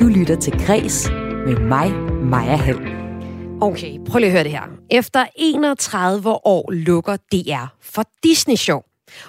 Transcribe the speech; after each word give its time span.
Du 0.00 0.06
lytter 0.06 0.36
til 0.36 0.52
Græs 0.66 1.10
med 1.46 1.60
mig, 1.60 1.92
Maja 2.24 2.56
Hall. 2.56 2.78
Okay, 3.60 3.98
prøv 4.06 4.18
lige 4.18 4.26
at 4.26 4.32
høre 4.32 4.44
det 4.44 4.52
her. 4.52 4.62
Efter 4.90 5.26
31 5.36 6.46
år 6.46 6.70
lukker 6.72 7.16
DR 7.16 7.66
for 7.80 8.02
Disney 8.22 8.54
Show 8.54 8.80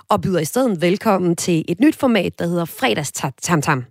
og 0.09 0.21
byder 0.21 0.39
i 0.39 0.45
stedet 0.45 0.81
velkommen 0.81 1.35
til 1.35 1.65
et 1.67 1.79
nyt 1.79 1.95
format, 1.95 2.39
der 2.39 2.47
hedder 2.47 2.65
Fredags 2.65 3.11
Tam 3.41 3.61
Tam. 3.61 3.85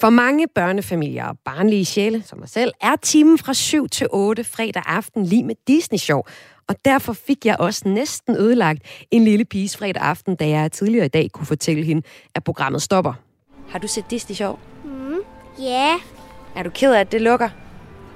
For 0.00 0.10
mange 0.10 0.46
børnefamilier 0.54 1.26
og 1.26 1.38
barnlige 1.44 1.84
sjæle, 1.84 2.22
som 2.22 2.38
mig 2.38 2.48
selv, 2.48 2.72
er 2.80 2.96
timen 2.96 3.38
fra 3.38 3.54
7 3.54 3.88
til 3.88 4.06
8 4.10 4.44
fredag 4.44 4.82
aften 4.86 5.24
lige 5.24 5.44
med 5.44 5.54
Disney 5.68 5.98
Show. 5.98 6.22
Og 6.68 6.76
derfor 6.84 7.12
fik 7.12 7.46
jeg 7.46 7.56
også 7.58 7.88
næsten 7.88 8.36
ødelagt 8.36 8.82
en 9.10 9.24
lille 9.24 9.44
piges 9.44 9.76
fredag 9.76 10.02
aften, 10.02 10.36
da 10.36 10.48
jeg 10.48 10.72
tidligere 10.72 11.06
i 11.06 11.08
dag 11.08 11.30
kunne 11.32 11.46
fortælle 11.46 11.84
hende, 11.84 12.02
at 12.34 12.44
programmet 12.44 12.82
stopper. 12.82 13.12
Har 13.68 13.78
du 13.78 13.88
set 13.88 14.10
Disney 14.10 14.34
Show? 14.34 14.58
Ja, 15.58 16.00
Er 16.56 16.62
du 16.62 16.70
ked 16.70 16.92
af, 16.92 17.00
at 17.00 17.12
det 17.12 17.22
lukker? 17.22 17.48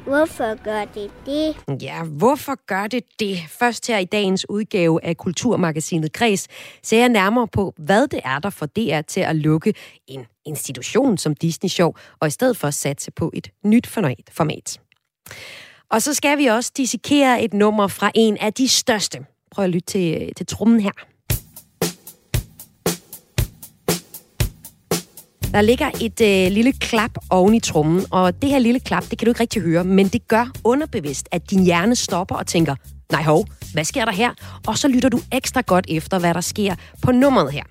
hvorfor 0.04 0.62
gør 0.64 0.84
det 0.84 1.10
det? 1.26 1.82
Ja, 1.82 2.04
hvorfor 2.04 2.66
gør 2.66 2.86
det 2.86 3.04
det? 3.20 3.38
Først 3.48 3.86
her 3.86 3.98
i 3.98 4.04
dagens 4.04 4.50
udgave 4.50 5.04
af 5.04 5.16
Kulturmagasinet 5.16 6.12
Græs 6.12 6.48
ser 6.82 6.98
jeg 6.98 7.08
nærmere 7.08 7.48
på, 7.48 7.74
hvad 7.78 8.08
det 8.08 8.20
er, 8.24 8.38
der 8.38 8.50
får 8.50 8.66
DR 8.66 9.00
til 9.00 9.20
at 9.20 9.36
lukke 9.36 9.74
en 10.06 10.26
institution 10.44 11.18
som 11.18 11.34
Disney 11.34 11.68
Show, 11.68 11.92
og 12.20 12.28
i 12.28 12.30
stedet 12.30 12.56
for 12.56 12.68
at 12.68 12.74
satse 12.74 13.10
på 13.10 13.30
et 13.34 13.50
nyt 13.64 13.86
format. 13.86 14.80
Og 15.90 16.02
så 16.02 16.14
skal 16.14 16.38
vi 16.38 16.46
også 16.46 16.72
dissekere 16.76 17.42
et 17.42 17.54
nummer 17.54 17.88
fra 17.88 18.10
en 18.14 18.36
af 18.36 18.52
de 18.52 18.68
største. 18.68 19.18
Prøv 19.50 19.64
at 19.64 19.70
lytte 19.70 19.86
til, 19.86 20.32
til 20.36 20.46
trummen 20.46 20.80
her. 20.80 20.92
Der 25.52 25.60
ligger 25.60 25.90
et 26.00 26.20
øh, 26.20 26.52
lille 26.52 26.72
klap 26.72 27.10
oven 27.30 27.54
i 27.54 27.60
trummen, 27.60 28.04
og 28.10 28.42
det 28.42 28.50
her 28.50 28.58
lille 28.58 28.80
klap, 28.80 29.02
det 29.10 29.18
kan 29.18 29.26
du 29.26 29.30
ikke 29.30 29.40
rigtig 29.40 29.62
høre, 29.62 29.84
men 29.84 30.08
det 30.08 30.28
gør 30.28 30.50
underbevidst, 30.64 31.28
at 31.32 31.50
din 31.50 31.64
hjerne 31.64 31.96
stopper 31.96 32.34
og 32.34 32.46
tænker, 32.46 32.74
nej 33.12 33.22
hov, 33.22 33.46
hvad 33.72 33.84
sker 33.84 34.04
der 34.04 34.12
her? 34.12 34.30
Og 34.66 34.78
så 34.78 34.88
lytter 34.88 35.08
du 35.08 35.20
ekstra 35.32 35.60
godt 35.60 35.86
efter, 35.88 36.18
hvad 36.18 36.34
der 36.34 36.40
sker 36.40 36.74
på 37.02 37.12
nummeret 37.12 37.52
her. 37.52 37.62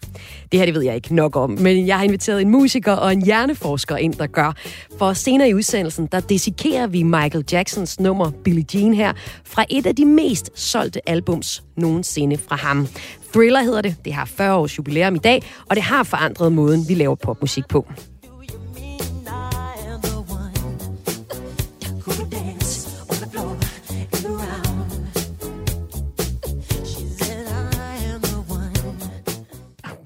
Det 0.51 0.59
her, 0.59 0.65
det 0.65 0.73
ved 0.73 0.81
jeg 0.83 0.95
ikke 0.95 1.15
nok 1.15 1.35
om, 1.35 1.49
men 1.49 1.87
jeg 1.87 1.97
har 1.97 2.03
inviteret 2.03 2.41
en 2.41 2.49
musiker 2.49 2.93
og 2.93 3.13
en 3.13 3.25
hjerneforsker 3.25 3.97
ind, 3.97 4.13
der 4.13 4.27
gør. 4.27 4.53
For 4.97 5.13
senere 5.13 5.49
i 5.49 5.53
udsendelsen, 5.53 6.07
der 6.11 6.19
dissekerer 6.19 6.87
vi 6.87 7.03
Michael 7.03 7.45
Jacksons 7.51 7.99
nummer 7.99 8.31
Billie 8.43 8.65
Jean 8.73 8.93
her, 8.93 9.13
fra 9.45 9.65
et 9.69 9.85
af 9.85 9.95
de 9.95 10.05
mest 10.05 10.51
solgte 10.55 11.09
albums 11.09 11.63
nogensinde 11.77 12.37
fra 12.37 12.55
ham. 12.55 12.87
Thriller 13.33 13.61
hedder 13.61 13.81
det. 13.81 13.95
Det 14.05 14.13
har 14.13 14.25
40 14.25 14.55
års 14.55 14.77
jubilæum 14.77 15.15
i 15.15 15.19
dag, 15.19 15.43
og 15.69 15.75
det 15.75 15.83
har 15.83 16.03
forandret 16.03 16.51
måden, 16.51 16.85
vi 16.89 16.93
laver 16.93 17.15
popmusik 17.15 17.67
på. 17.67 17.87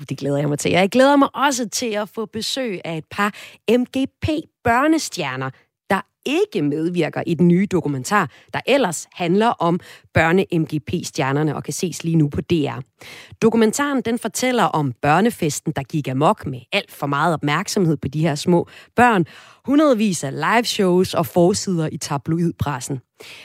Det 0.10 0.18
glæder 0.18 0.38
jeg 0.38 0.50
mig 0.50 0.60
til. 0.60 0.72
Jeg 0.72 0.90
glæder 0.90 1.16
mig 1.16 1.36
også 1.36 1.70
til 1.70 1.92
at 1.92 2.10
få 2.10 2.26
besøg 2.26 2.82
af 2.86 2.98
et 2.98 3.06
par 3.12 3.34
MGP-børnestjerner, 3.72 5.50
der 5.90 6.02
ikke 6.26 6.62
medvirker 6.62 7.24
i 7.28 7.34
den 7.34 7.48
nye 7.48 7.66
dokumentar, 7.72 8.30
der 8.54 8.60
ellers 8.68 9.08
handler 9.14 9.48
om 9.48 9.80
børne-MGP-stjernerne 10.14 11.56
og 11.56 11.64
kan 11.64 11.74
ses 11.74 12.04
lige 12.04 12.16
nu 12.16 12.30
på 12.30 12.42
DR. 12.42 12.80
Dokumentaren 13.42 14.02
den 14.02 14.20
fortæller 14.20 14.64
om 14.64 14.94
børnefesten, 15.02 15.74
der 15.76 15.84
gik 15.84 16.08
amok 16.08 16.46
med 16.46 16.60
alt 16.72 16.92
for 16.92 17.08
meget 17.08 17.34
opmærksomhed 17.34 17.98
på 17.98 18.08
de 18.08 18.22
her 18.22 18.36
små 18.36 18.68
børn, 18.96 19.26
hundredvis 19.66 20.24
af 20.24 20.34
live 20.34 20.66
shows 20.66 21.14
og 21.14 21.26
forsider 21.26 21.90
i 21.92 21.98
tabloidpressen. 21.98 23.00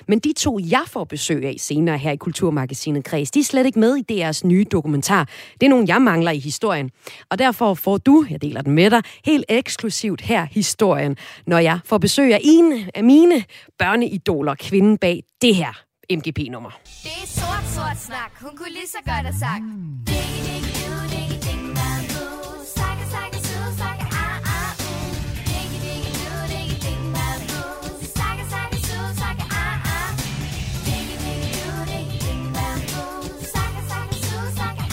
Men 0.09 0.19
de 0.19 0.33
to, 0.33 0.59
jeg 0.59 0.83
får 0.87 1.05
besøg 1.05 1.45
af 1.45 1.55
senere 1.59 1.99
her 1.99 2.11
i 2.11 2.17
Kulturmagasinet 2.17 3.05
Kreds, 3.05 3.31
de 3.31 3.41
er 3.41 3.45
slet 3.45 3.67
ikke 3.67 3.79
med 3.79 3.97
i 3.97 4.03
deres 4.03 4.45
nye 4.45 4.65
dokumentar. 4.73 5.29
Det 5.61 5.67
er 5.67 5.71
nogen, 5.71 5.89
jeg 5.89 6.03
mangler 6.03 6.31
i 6.31 6.39
historien. 6.39 6.91
Og 7.31 7.39
derfor 7.39 7.75
får 7.75 7.99
du, 7.99 8.25
jeg 8.31 8.43
deler 8.43 8.63
den 8.63 8.73
med 8.73 8.91
dig, 8.91 9.03
helt 9.25 9.45
eksklusivt 9.49 10.21
her 10.21 10.47
historien, 10.51 11.17
når 11.47 11.59
jeg 11.59 11.79
får 11.85 11.99
besøg 11.99 12.35
af 12.35 12.41
en 12.45 12.64
af 12.95 13.05
mine 13.05 13.45
børneidoler, 13.79 14.55
kvinden 14.55 14.99
bag 14.99 15.23
det 15.43 15.55
her 15.55 15.73
MGP-nummer. 16.11 16.71
Det 17.07 17.17
er 17.23 17.27
sort, 17.27 17.65
sort 17.77 17.99
snak. 18.09 18.33
Hun 18.41 18.57
kunne 18.57 18.73
lige 18.79 18.89
så 18.97 18.99
godt 19.11 19.25
have 19.29 19.39
sagt. 19.45 19.65
Diggy, 20.11 20.39
diggy, 20.49 20.73
do, 20.85 20.95
diggy, 21.15 21.37
ding, 21.47 21.65
bamboo. 21.79 22.55
Sakka, 22.77 23.05
sakka, 23.15 23.39
su, 23.49 23.59
sakka, 23.81 24.07
ah, 24.23 24.47
ah, 24.55 24.71
uh. 24.91 25.05
Diggy, 25.51 25.79
diggy, 25.87 26.13
do, 26.25 26.33
ah, 26.37 27.37
ah. 29.59 30.11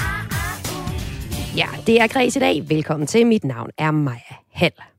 Ah, 0.08 0.24
ah, 0.40 0.56
uh. 1.54 1.58
Ja, 1.58 1.70
det 1.88 2.02
er 2.02 2.08
Græs 2.08 2.36
i 2.36 2.40
dag. 2.40 2.70
Velkommen 2.70 3.08
til. 3.08 3.28
Mit 3.28 3.44
navn 3.44 3.70
er 3.78 3.92
Maja 3.92 4.36
Hall. 4.54 4.91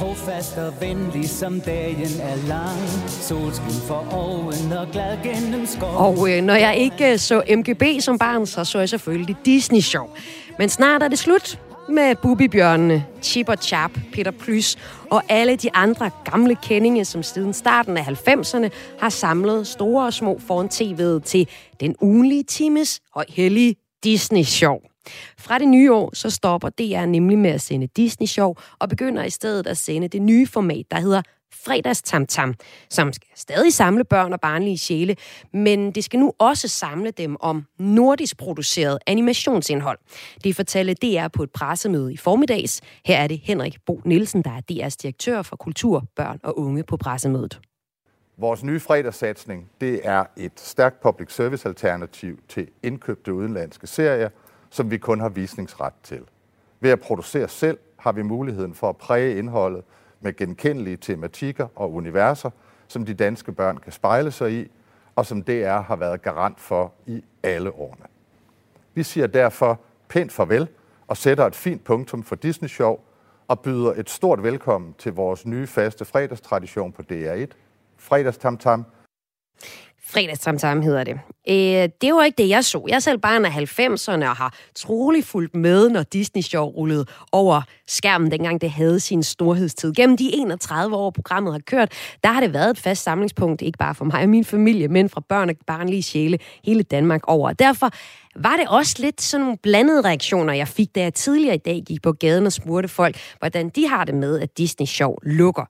Trofast 0.00 0.56
og 0.56 0.74
venlig 0.80 1.28
som 1.28 1.60
dagen 1.60 2.20
er 2.20 2.36
lang 2.48 3.08
Solskin 3.08 3.80
for 3.86 4.06
oven 4.12 4.72
og 4.72 4.86
glad 4.92 5.16
gennem 5.22 5.66
skov 5.66 5.96
Og 5.96 6.30
øh, 6.30 6.42
når 6.42 6.54
jeg 6.54 6.76
ikke 6.76 7.12
øh, 7.12 7.18
så 7.18 7.42
MGB 7.56 7.82
som 8.00 8.18
barn, 8.18 8.46
så 8.46 8.64
så 8.64 8.78
jeg 8.78 8.88
selvfølgelig 8.88 9.36
Disney 9.44 9.80
Show. 9.80 10.06
Men 10.58 10.68
snart 10.68 11.02
er 11.02 11.08
det 11.08 11.18
slut 11.18 11.60
med 11.88 12.14
Bubibjørnene, 12.22 13.04
Chip 13.22 13.48
og 13.48 13.56
Chap, 13.62 13.90
Peter 14.12 14.30
Plys 14.30 14.78
og 15.10 15.22
alle 15.28 15.56
de 15.56 15.74
andre 15.74 16.10
gamle 16.24 16.56
kendinge, 16.62 17.04
som 17.04 17.22
siden 17.22 17.52
starten 17.52 17.96
af 17.96 18.02
90'erne 18.02 18.68
har 19.00 19.08
samlet 19.08 19.66
store 19.66 20.06
og 20.06 20.12
små 20.12 20.38
foran 20.46 20.68
tv'et 20.68 21.24
til 21.24 21.48
den 21.80 21.94
ugenlige 22.00 22.42
times 22.42 23.00
og 23.14 23.24
hellige 23.28 23.74
Disney 24.04 24.42
Show. 24.42 24.89
Fra 25.38 25.58
det 25.58 25.68
nye 25.68 25.92
år, 25.92 26.10
så 26.14 26.30
stopper 26.30 26.68
DR 26.68 27.06
nemlig 27.06 27.38
med 27.38 27.50
at 27.50 27.60
sende 27.60 27.86
Disney 27.86 28.26
Show 28.26 28.54
og 28.78 28.88
begynder 28.88 29.24
i 29.24 29.30
stedet 29.30 29.66
at 29.66 29.76
sende 29.76 30.08
det 30.08 30.22
nye 30.22 30.46
format, 30.46 30.86
der 30.90 31.00
hedder 31.00 31.22
Fredags 31.52 32.02
Tam 32.02 32.26
Tam, 32.26 32.54
som 32.90 33.12
skal 33.12 33.28
stadig 33.34 33.72
samle 33.72 34.04
børn 34.04 34.32
og 34.32 34.40
barnlige 34.40 34.78
sjæle, 34.78 35.16
men 35.52 35.92
det 35.92 36.04
skal 36.04 36.20
nu 36.20 36.32
også 36.38 36.68
samle 36.68 37.10
dem 37.10 37.36
om 37.40 37.66
nordisk 37.78 38.38
produceret 38.38 38.98
animationsindhold. 39.06 39.98
Det 40.44 40.56
fortalte 40.56 40.94
DR 40.94 41.28
på 41.28 41.42
et 41.42 41.50
pressemøde 41.50 42.12
i 42.12 42.16
formiddags. 42.16 42.80
Her 43.04 43.16
er 43.16 43.26
det 43.26 43.40
Henrik 43.44 43.76
Bo 43.86 44.00
Nielsen, 44.04 44.42
der 44.42 44.50
er 44.50 44.60
DR's 44.72 44.96
direktør 45.02 45.42
for 45.42 45.56
kultur, 45.56 46.04
børn 46.16 46.40
og 46.42 46.58
unge 46.58 46.82
på 46.82 46.96
pressemødet. 46.96 47.60
Vores 48.38 48.64
nye 48.64 48.80
fredagssatsning, 48.80 49.70
det 49.80 50.00
er 50.04 50.24
et 50.36 50.60
stærkt 50.60 51.00
public 51.00 51.32
service 51.32 51.68
alternativ 51.68 52.38
til 52.48 52.68
indkøbte 52.82 53.34
udenlandske 53.34 53.86
serier, 53.86 54.28
som 54.70 54.90
vi 54.90 54.98
kun 54.98 55.20
har 55.20 55.28
visningsret 55.28 55.92
til. 56.02 56.22
Ved 56.80 56.90
at 56.90 57.00
producere 57.00 57.48
selv 57.48 57.78
har 57.96 58.12
vi 58.12 58.22
muligheden 58.22 58.74
for 58.74 58.88
at 58.88 58.96
præge 58.96 59.38
indholdet 59.38 59.84
med 60.20 60.36
genkendelige 60.36 60.96
tematikker 60.96 61.66
og 61.76 61.92
universer, 61.94 62.50
som 62.88 63.06
de 63.06 63.14
danske 63.14 63.52
børn 63.52 63.76
kan 63.76 63.92
spejle 63.92 64.30
sig 64.30 64.52
i, 64.52 64.70
og 65.16 65.26
som 65.26 65.42
DR 65.42 65.80
har 65.80 65.96
været 65.96 66.22
garant 66.22 66.60
for 66.60 66.92
i 67.06 67.24
alle 67.42 67.72
årene. 67.72 68.04
Vi 68.94 69.02
siger 69.02 69.26
derfor 69.26 69.80
pænt 70.08 70.32
farvel 70.32 70.68
og 71.06 71.16
sætter 71.16 71.46
et 71.46 71.54
fint 71.54 71.84
punktum 71.84 72.22
for 72.22 72.36
Disney 72.36 72.68
Show 72.68 72.98
og 73.48 73.60
byder 73.60 73.92
et 73.92 74.10
stort 74.10 74.42
velkommen 74.42 74.94
til 74.98 75.12
vores 75.12 75.46
nye 75.46 75.66
faste 75.66 76.04
fredagstradition 76.04 76.92
på 76.92 77.02
DR1, 77.12 77.46
Fredagstamtam, 77.96 78.84
Fredagssamtam 80.10 80.82
hedder 80.82 81.04
det. 81.04 81.14
Øh, 81.48 81.88
det 82.00 82.14
var 82.14 82.24
ikke 82.24 82.42
det, 82.42 82.48
jeg 82.48 82.64
så. 82.64 82.84
Jeg 82.88 82.94
er 82.94 83.00
selv 83.00 83.18
barn 83.18 83.44
af 83.44 83.50
90'erne 83.50 84.28
og 84.28 84.36
har 84.36 84.54
troligt 84.74 85.26
fulgt 85.26 85.54
med, 85.54 85.90
når 85.90 86.02
Disney 86.02 86.42
Show 86.42 86.64
rullede 86.64 87.06
over 87.32 87.62
skærmen, 87.86 88.30
dengang 88.30 88.60
det 88.60 88.70
havde 88.70 89.00
sin 89.00 89.22
storhedstid. 89.22 89.92
Gennem 89.92 90.16
de 90.16 90.30
31 90.34 90.96
år, 90.96 91.10
programmet 91.10 91.52
har 91.52 91.60
kørt, 91.66 91.92
der 92.24 92.32
har 92.32 92.40
det 92.40 92.54
været 92.54 92.70
et 92.70 92.78
fast 92.78 93.02
samlingspunkt, 93.02 93.62
ikke 93.62 93.78
bare 93.78 93.94
for 93.94 94.04
mig 94.04 94.22
og 94.22 94.28
min 94.28 94.44
familie, 94.44 94.88
men 94.88 95.08
fra 95.08 95.22
børn 95.28 95.48
og 95.48 95.54
barnlige 95.66 96.02
sjæle 96.02 96.38
hele 96.64 96.82
Danmark 96.82 97.20
over. 97.26 97.48
Og 97.48 97.58
derfor 97.58 97.90
var 98.36 98.56
det 98.56 98.68
også 98.68 98.96
lidt 98.98 99.22
sådan 99.22 99.44
nogle 99.44 99.58
blandede 99.62 100.00
reaktioner, 100.00 100.52
jeg 100.52 100.68
fik, 100.68 100.94
da 100.94 101.00
jeg 101.00 101.14
tidligere 101.14 101.54
i 101.54 101.58
dag 101.58 101.82
gik 101.86 102.02
på 102.02 102.12
gaden 102.12 102.46
og 102.46 102.52
spurgte 102.52 102.88
folk, 102.88 103.16
hvordan 103.38 103.68
de 103.68 103.88
har 103.88 104.04
det 104.04 104.14
med, 104.14 104.40
at 104.40 104.58
Disney 104.58 104.86
Show 104.86 105.16
lukker. 105.22 105.64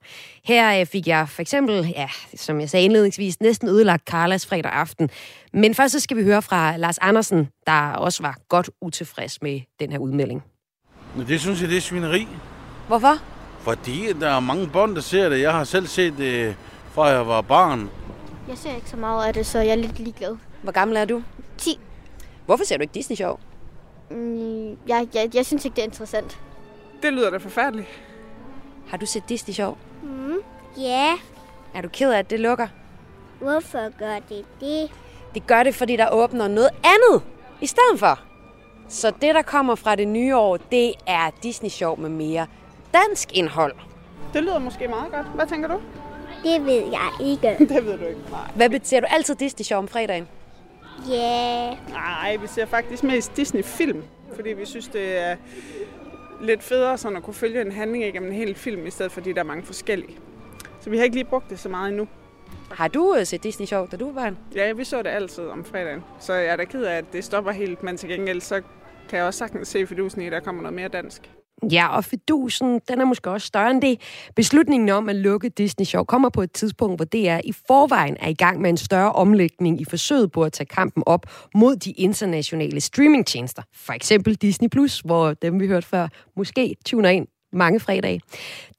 Her 0.45 0.81
øh, 0.81 0.87
fik 0.87 1.07
jeg 1.07 1.29
for 1.29 1.43
eksempel, 1.43 1.87
ja, 1.97 2.09
som 2.37 2.61
jeg 2.61 2.71
sagde 2.71 2.85
indledningsvis, 2.85 3.41
næsten 3.41 3.69
ødelagt 3.69 4.05
Carlas 4.05 4.47
fredag 4.47 4.73
aften. 4.73 5.11
Men 5.53 5.75
først 5.75 5.93
så 5.93 6.01
skal 6.01 6.17
vi 6.17 6.23
høre 6.23 6.43
fra 6.43 6.77
Lars 6.77 6.99
Andersen, 6.99 7.49
der 7.67 7.93
også 7.93 8.23
var 8.23 8.39
godt 8.49 8.71
utilfreds 8.81 9.43
med 9.43 9.61
den 9.81 9.93
her 9.93 9.99
udmelding. 9.99 10.43
Men 11.17 11.27
det 11.27 11.41
synes 11.41 11.61
jeg, 11.61 11.69
det 11.69 11.77
er 11.77 11.81
svineri. 11.81 12.29
Hvorfor? 12.89 13.15
Fordi 13.61 14.13
der 14.21 14.31
er 14.31 14.41
mange 14.41 14.67
bånd, 14.67 14.95
der 14.95 15.01
ser 15.01 15.29
det. 15.29 15.41
Jeg 15.41 15.53
har 15.53 15.65
selv 15.65 15.87
set 15.87 16.15
det, 16.19 16.57
fra 16.93 17.07
jeg 17.07 17.27
var 17.27 17.41
barn. 17.41 17.91
Jeg 18.49 18.59
ser 18.59 18.75
ikke 18.75 18.91
så 18.91 18.97
meget 18.97 19.27
af 19.27 19.35
det, 19.35 19.47
så 19.47 19.59
jeg 19.59 19.71
er 19.71 19.75
lidt 19.75 19.99
ligeglad. 19.99 20.37
Hvor 20.63 20.73
gammel 20.73 20.97
er 20.97 21.05
du? 21.05 21.23
10. 21.59 21.79
Hvorfor 22.51 22.65
ser 22.65 22.77
du 22.77 22.83
ikke 22.83 22.95
Disney-show? 22.95 23.37
Mm, 24.11 24.69
jeg, 24.89 25.09
jeg, 25.15 25.31
jeg 25.35 25.47
synes 25.47 25.65
ikke, 25.65 25.75
det 25.77 25.83
er 25.83 25.87
interessant. 25.87 26.39
Det 27.03 27.13
lyder 27.13 27.31
da 27.31 27.37
forfærdeligt. 27.37 27.89
Har 28.89 28.97
du 28.97 29.07
set 29.07 29.23
Disney-show? 29.29 29.77
Ja, 30.79 31.13
Er 31.75 31.81
du 31.83 31.89
ked 31.89 32.13
af, 32.13 32.19
at 32.19 32.31
det 32.31 32.41
lukker? 32.41 32.67
hvorfor 33.41 33.99
gør 33.99 34.15
det 34.29 34.45
det? 34.61 34.91
Det 35.35 35.47
gør 35.47 35.63
det, 35.63 35.75
fordi 35.75 35.97
der 35.97 36.09
åbner 36.13 36.49
noget 36.49 36.71
andet 36.85 37.23
i 37.61 37.67
stedet 37.67 37.99
for. 37.99 38.19
Så 38.89 39.11
det, 39.11 39.35
der 39.35 39.43
kommer 39.43 39.75
fra 39.75 39.97
det 39.97 40.09
nye 40.09 40.37
år, 40.37 40.57
det 40.57 40.95
er 41.07 41.31
Disney-show 41.43 41.97
med 41.97 42.09
mere 42.11 42.47
dansk 42.95 43.33
indhold. 43.37 43.75
Det 44.35 44.43
lyder 44.43 44.59
måske 44.59 44.89
meget 44.89 45.13
godt. 45.13 45.27
Hvad 45.27 45.47
tænker 45.47 45.69
du? 45.69 45.81
Det 46.45 46.65
ved 46.65 46.83
jeg 46.93 47.11
ikke. 47.21 47.57
Det 47.75 47.85
ved 47.87 47.99
du 47.99 48.05
ikke. 48.05 48.21
Nej. 48.31 48.51
Hvad 48.57 48.71
betyder 48.71 49.01
du 49.01 49.07
altid 49.11 49.35
Disney-show 49.35 49.79
om 49.79 49.89
fredagen? 49.89 50.29
Ja, 51.09 51.77
Nej, 51.91 52.37
vi 52.37 52.47
ser 52.47 52.67
faktisk 52.67 53.03
mest 53.03 53.37
Disney-film, 53.37 54.03
fordi 54.35 54.49
vi 54.53 54.65
synes, 54.65 54.89
det 54.89 55.19
er 55.19 55.37
lidt 56.41 56.63
federe 56.63 56.99
sådan 56.99 57.17
at 57.17 57.23
kunne 57.23 57.35
følge 57.35 57.61
en 57.61 57.73
handling 57.73 58.05
igennem 58.05 58.31
en 58.31 58.37
hel 58.37 58.55
film, 58.55 58.87
i 58.87 58.91
stedet 58.91 59.13
for 59.13 59.21
de 59.21 59.35
der 59.35 59.41
er 59.41 59.45
mange 59.45 59.63
forskellige. 59.63 60.19
Så 60.81 60.91
vi 60.91 60.97
har 60.97 61.05
ikke 61.05 61.17
lige 61.17 61.25
brugt 61.25 61.51
det 61.51 61.59
så 61.59 61.69
meget 61.69 61.89
endnu. 61.89 62.09
Har 62.71 62.89
du 62.89 63.15
øh, 63.19 63.27
set 63.27 63.43
Disney-show, 63.45 63.87
da 63.87 63.97
du 63.97 64.07
var 64.13 64.23
barn? 64.23 64.39
Ja, 64.55 64.73
vi 64.73 64.85
så 64.85 65.03
det 65.03 65.11
altid 65.11 65.45
om 65.45 65.65
fredagen, 65.65 66.05
så 66.21 66.33
jeg 66.33 66.47
er 66.53 66.57
da 66.57 66.65
ked 66.65 66.83
af, 66.83 66.97
at 66.97 67.05
det 67.13 67.25
stopper 67.25 67.53
helt, 67.53 67.83
men 67.83 67.97
til 67.97 68.09
gengæld 68.09 68.41
så 68.41 68.63
kan 69.09 69.19
jeg 69.19 69.27
også 69.27 69.39
sagtens 69.39 69.69
se 69.69 69.87
fidusen 69.87 70.23
i, 70.23 70.27
at 70.27 70.33
der 70.33 70.41
kommer 70.41 70.63
noget 70.63 70.75
mere 70.75 70.89
dansk. 70.89 71.31
Ja, 71.73 71.97
og 71.97 72.05
fedusen, 72.05 72.81
den 72.89 73.01
er 73.01 73.05
måske 73.05 73.31
også 73.31 73.47
større 73.47 73.71
end 73.71 73.83
det. 73.83 74.01
Beslutningen 74.37 74.89
om 74.89 75.09
at 75.09 75.17
lukke 75.17 75.49
Disney 75.49 75.87
Show 75.87 76.05
kommer 76.05 76.29
på 76.29 76.43
et 76.43 76.53
tidspunkt, 76.53 76.99
hvor 76.99 77.05
DR 77.05 77.41
i 77.45 77.53
forvejen 77.67 78.17
er 78.21 78.29
i 78.29 78.35
gang 78.35 78.61
med 78.61 78.71
en 78.71 78.77
større 78.77 79.13
omlægning 79.13 79.81
i 79.81 79.85
forsøget 79.85 80.33
på 80.33 80.43
at 80.43 80.53
tage 80.53 80.67
kampen 80.67 81.03
op 81.07 81.27
mod 81.55 81.77
de 81.77 81.91
internationale 81.91 82.81
streamingtjenester. 82.81 83.63
For 83.75 83.93
eksempel 83.93 84.35
Disney+, 84.35 84.69
Plus, 84.69 85.01
hvor 85.01 85.35
dem 85.35 85.61
vi 85.61 85.67
hørte 85.67 85.87
før, 85.87 86.09
måske 86.37 86.77
tuner 86.87 87.09
ind 87.09 87.27
mange 87.53 87.81
fredage. 87.81 88.21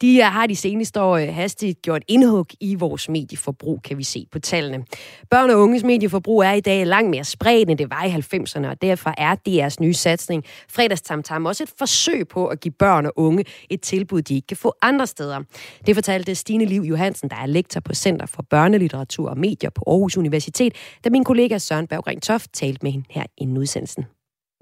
De 0.01 0.21
har 0.21 0.47
de 0.47 0.56
seneste 0.56 1.01
år 1.01 1.18
øh, 1.18 1.27
hastigt 1.27 1.81
gjort 1.81 2.03
indhug 2.07 2.45
i 2.59 2.75
vores 2.75 3.09
medieforbrug, 3.09 3.79
kan 3.83 3.97
vi 3.97 4.03
se 4.03 4.25
på 4.31 4.39
tallene. 4.39 4.85
Børn 5.29 5.50
og 5.50 5.59
unges 5.59 5.83
medieforbrug 5.83 6.41
er 6.44 6.51
i 6.51 6.59
dag 6.59 6.85
langt 6.85 7.09
mere 7.09 7.23
spredt, 7.23 7.69
end 7.69 7.77
det 7.77 7.89
var 7.89 8.03
i 8.03 8.09
90'erne, 8.09 8.68
og 8.68 8.81
derfor 8.81 9.13
er 9.18 9.35
DR's 9.50 9.75
nye 9.79 9.94
satsning 9.94 10.44
Fredagstamtam 10.75 11.45
også 11.45 11.63
et 11.63 11.73
forsøg 11.79 12.27
på 12.27 12.47
at 12.47 12.59
give 12.59 12.73
børn 12.79 13.06
og 13.06 13.13
unge 13.15 13.45
et 13.69 13.81
tilbud, 13.81 14.21
de 14.21 14.35
ikke 14.35 14.47
kan 14.47 14.57
få 14.57 14.73
andre 14.81 15.07
steder. 15.07 15.39
Det 15.88 15.95
fortalte 15.95 16.35
Stine 16.35 16.65
Liv 16.65 16.81
Johansen, 16.81 17.29
der 17.29 17.35
er 17.35 17.45
lektor 17.45 17.81
på 17.81 17.94
Center 17.94 18.25
for 18.25 18.44
Børnelitteratur 18.50 19.29
og 19.29 19.38
Medier 19.38 19.69
på 19.69 19.83
Aarhus 19.88 20.18
Universitet, 20.18 20.97
da 21.03 21.09
min 21.09 21.23
kollega 21.23 21.57
Søren 21.57 21.88
Berggren 21.88 22.21
Toft 22.21 22.53
talte 22.53 22.79
med 22.83 22.91
hende 22.91 23.06
her 23.09 23.25
i 23.38 23.47
udsendelsen. 23.47 24.06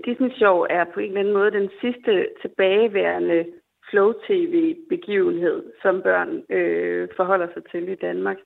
Disney 0.05 0.31
Show 0.39 0.57
er 0.77 0.83
på 0.93 0.99
en 0.99 1.07
eller 1.07 1.19
anden 1.19 1.33
måde 1.33 1.51
den 1.51 1.69
sidste 1.81 2.11
tilbageværende 2.41 3.39
flow-tv-begivenhed, 3.89 5.63
som 5.81 6.01
børn 6.01 6.43
øh, 6.49 7.07
forholder 7.15 7.47
sig 7.53 7.63
til 7.71 7.89
i 7.89 7.95
Danmark. 7.95 8.37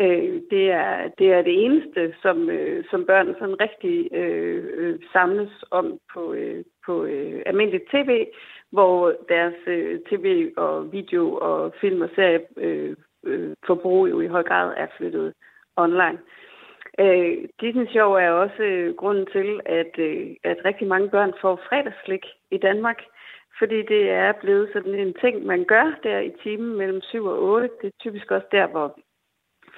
Øh, 0.00 0.40
det, 0.50 0.70
er, 0.70 1.08
det 1.18 1.32
er 1.32 1.42
det 1.42 1.64
eneste, 1.64 2.14
som, 2.22 2.50
øh, 2.50 2.84
som 2.90 3.04
børn 3.06 3.34
sådan 3.38 3.60
rigtig 3.60 4.08
øh, 4.12 4.64
øh, 4.76 4.98
samles 5.12 5.64
om 5.70 5.98
på, 6.12 6.32
øh, 6.32 6.64
på 6.86 7.04
øh, 7.04 7.42
almindeligt 7.46 7.90
tv, 7.92 8.26
hvor 8.72 9.14
deres 9.28 9.54
øh, 9.66 10.00
tv 10.10 10.52
og 10.56 10.92
video 10.92 11.34
og 11.34 11.74
film 11.80 12.00
og 12.02 12.10
serie 12.14 12.40
øh, 12.56 12.96
øh, 13.24 13.54
forbrug 13.66 14.10
jo 14.10 14.20
i 14.20 14.26
høj 14.26 14.42
grad 14.42 14.74
er 14.76 14.86
flyttet 14.96 15.34
online. 15.76 16.18
Øh, 17.00 17.48
Disney 17.60 17.86
Show 17.86 18.12
er 18.12 18.30
også 18.30 18.62
øh, 18.62 18.94
grunden 18.94 19.26
til, 19.32 19.60
at, 19.66 19.98
øh, 19.98 20.26
at 20.44 20.58
rigtig 20.64 20.86
mange 20.88 21.10
børn 21.10 21.32
får 21.40 21.60
fredagsslik 21.68 22.26
i 22.50 22.58
Danmark, 22.58 23.02
fordi 23.58 23.82
det 23.82 24.10
er 24.10 24.32
blevet 24.32 24.70
sådan 24.72 24.94
en 24.94 25.14
ting, 25.14 25.46
man 25.46 25.64
gør 25.64 25.98
der 26.02 26.18
i 26.18 26.32
timen 26.42 26.76
mellem 26.76 27.00
7 27.00 27.24
og 27.24 27.42
8. 27.42 27.68
Det 27.82 27.86
er 27.86 27.98
typisk 28.00 28.30
også 28.30 28.46
der, 28.52 28.66
hvor 28.66 28.98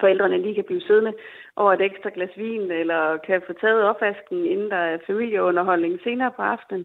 forældrene 0.01 0.43
lige 0.43 0.55
kan 0.55 0.65
blive 0.65 0.81
siddende 0.81 1.15
over 1.57 1.73
et 1.73 1.81
ekstra 1.81 2.11
glas 2.15 2.37
vin, 2.37 2.71
eller 2.71 3.17
kan 3.17 3.43
få 3.47 3.53
taget 3.53 3.83
opvasken, 3.83 4.47
inden 4.47 4.71
der 4.71 4.77
er 4.77 4.99
familieunderholdning 5.07 6.01
senere 6.05 6.33
på 6.37 6.43
aftenen. 6.43 6.85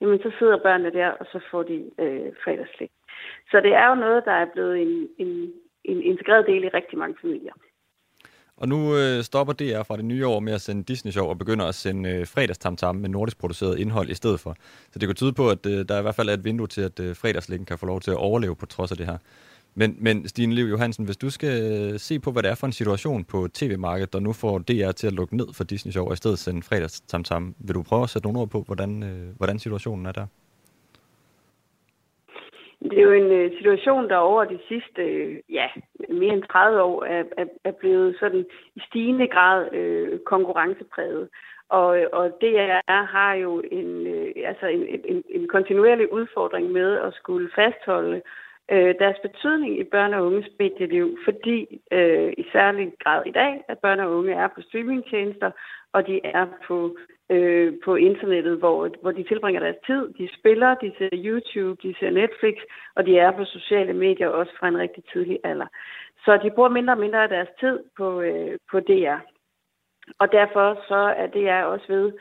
Jamen, 0.00 0.18
så 0.18 0.32
sidder 0.38 0.62
børnene 0.62 0.92
der, 0.92 1.10
og 1.10 1.26
så 1.26 1.40
får 1.50 1.62
de 1.62 1.90
øh, 1.98 2.32
fredagslæg. 2.44 2.90
Så 3.50 3.60
det 3.60 3.74
er 3.74 3.88
jo 3.88 3.94
noget, 3.94 4.24
der 4.24 4.32
er 4.32 4.46
blevet 4.52 4.82
en, 4.82 5.08
en, 5.18 5.52
en 5.84 6.02
integreret 6.02 6.46
del 6.46 6.64
i 6.64 6.68
rigtig 6.68 6.98
mange 6.98 7.16
familier. 7.20 7.52
Og 8.62 8.68
nu 8.68 8.96
øh, 8.96 9.24
stopper 9.24 9.52
DR 9.52 9.82
fra 9.82 9.96
det 9.96 10.04
nye 10.04 10.26
år 10.26 10.40
med 10.40 10.52
at 10.52 10.60
sende 10.60 10.82
Disney-show 10.82 11.26
og 11.26 11.38
begynder 11.38 11.66
at 11.66 11.74
sende 11.74 12.08
øh, 12.08 12.26
fredagstamtam 12.26 12.96
med 12.96 13.08
nordisk 13.08 13.38
produceret 13.38 13.78
indhold 13.78 14.10
i 14.10 14.14
stedet 14.14 14.40
for. 14.40 14.56
Så 14.92 14.98
det 14.98 15.08
kunne 15.08 15.14
tyde 15.14 15.32
på, 15.32 15.50
at 15.50 15.66
øh, 15.66 15.88
der 15.88 15.98
i 15.98 16.02
hvert 16.02 16.14
fald 16.14 16.28
er 16.28 16.34
et 16.34 16.44
vindue 16.44 16.66
til, 16.66 16.80
at 16.80 17.00
øh, 17.00 17.16
fredagslæggen 17.16 17.66
kan 17.66 17.78
få 17.78 17.86
lov 17.86 18.00
til 18.00 18.10
at 18.10 18.16
overleve 18.16 18.56
på 18.56 18.66
trods 18.66 18.90
af 18.90 18.96
det 18.96 19.06
her. 19.06 19.16
Men, 19.74 19.96
men 20.00 20.28
Stine 20.28 20.54
Liv 20.54 20.64
Johansen, 20.64 21.04
hvis 21.04 21.16
du 21.16 21.30
skal 21.30 21.62
øh, 21.62 22.00
se 22.00 22.18
på, 22.18 22.32
hvad 22.32 22.42
det 22.42 22.50
er 22.50 22.54
for 22.54 22.66
en 22.66 22.72
situation 22.72 23.24
på 23.24 23.48
tv-markedet, 23.54 24.12
der 24.12 24.20
nu 24.20 24.32
får 24.32 24.58
DR 24.58 24.90
til 24.90 25.06
at 25.06 25.12
lukke 25.12 25.36
ned 25.36 25.46
for 25.52 25.64
Disney-show 25.64 26.06
og 26.06 26.12
i 26.12 26.16
stedet 26.16 26.38
sende 26.38 26.62
fredagstamtam, 26.62 27.54
vil 27.58 27.74
du 27.74 27.82
prøve 27.82 28.02
at 28.02 28.10
sætte 28.10 28.26
nogle 28.26 28.40
ord 28.40 28.48
på, 28.48 28.62
hvordan, 28.62 29.02
øh, 29.02 29.36
hvordan 29.36 29.58
situationen 29.58 30.06
er 30.06 30.12
der? 30.12 30.26
Det 32.90 32.98
er 32.98 33.02
jo 33.02 33.12
en 33.12 33.30
øh, 33.32 33.56
situation, 33.56 34.08
der 34.08 34.16
over 34.16 34.44
de 34.44 34.58
sidste 34.68 35.02
øh, 35.02 35.36
ja, 35.50 35.68
mere 36.08 36.32
end 36.32 36.42
30 36.42 36.82
år 36.82 37.04
er, 37.04 37.24
er, 37.36 37.44
er 37.64 37.72
blevet 37.72 38.16
sådan 38.20 38.46
i 38.74 38.80
stigende 38.88 39.26
grad 39.26 39.72
øh, 39.72 40.18
konkurrencepræget. 40.18 41.28
Og, 41.68 42.00
øh, 42.00 42.06
og 42.12 42.30
DR 42.40 43.02
har 43.02 43.34
jo 43.34 43.62
en, 43.70 44.06
øh, 44.06 44.32
altså 44.44 44.66
en, 44.66 44.82
en, 45.04 45.24
en 45.28 45.48
kontinuerlig 45.48 46.12
udfordring 46.12 46.72
med 46.72 46.98
at 46.98 47.14
skulle 47.14 47.50
fastholde 47.54 48.22
øh, 48.72 48.94
deres 48.98 49.16
betydning 49.22 49.78
i 49.78 49.84
børn 49.84 50.14
og 50.14 50.26
unges 50.26 50.48
medieliv, 50.58 51.18
fordi 51.24 51.80
øh, 51.92 52.32
i 52.38 52.44
særlig 52.52 52.92
grad 53.04 53.22
i 53.26 53.30
dag, 53.30 53.64
at 53.68 53.78
børn 53.78 54.00
og 54.00 54.10
unge 54.18 54.32
er 54.32 54.48
på 54.48 54.60
streamingtjenester, 54.62 55.50
og 55.92 56.06
de 56.06 56.20
er 56.24 56.46
på 56.66 56.96
øh, 57.30 57.72
på 57.84 57.94
internettet, 57.96 58.58
hvor, 58.58 58.88
hvor 59.02 59.12
de 59.12 59.22
tilbringer 59.22 59.60
deres 59.60 59.76
tid. 59.86 60.14
De 60.18 60.28
spiller, 60.38 60.74
de 60.74 60.92
ser 60.98 61.08
YouTube, 61.12 61.82
de 61.82 61.94
ser 62.00 62.10
Netflix, 62.10 62.54
og 62.96 63.06
de 63.06 63.18
er 63.18 63.30
på 63.30 63.44
sociale 63.44 63.92
medier 63.92 64.28
også 64.28 64.52
fra 64.58 64.68
en 64.68 64.78
rigtig 64.78 65.04
tidlig 65.12 65.38
alder. 65.44 65.66
Så 66.24 66.40
de 66.42 66.50
bruger 66.50 66.68
mindre 66.68 66.92
og 66.92 66.98
mindre 66.98 67.22
af 67.22 67.28
deres 67.28 67.48
tid 67.60 67.78
på, 67.96 68.20
øh, 68.20 68.58
på 68.70 68.80
DR. 68.80 69.18
Og 70.18 70.32
derfor 70.32 70.84
så 70.88 71.00
er 71.22 71.26
DR 71.26 71.64
også 71.64 71.86
ved, 71.88 72.12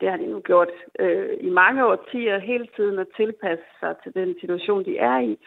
det 0.00 0.10
har 0.10 0.16
de 0.16 0.26
nu 0.26 0.40
gjort 0.40 0.68
øh, 0.98 1.28
i 1.40 1.50
mange 1.50 1.86
årtier, 1.86 2.38
hele 2.38 2.66
tiden 2.76 2.98
at 2.98 3.06
tilpasse 3.16 3.64
sig 3.80 3.94
til 4.02 4.14
den 4.14 4.36
situation, 4.40 4.84
de 4.84 4.98
er 4.98 5.18
i. 5.18 5.38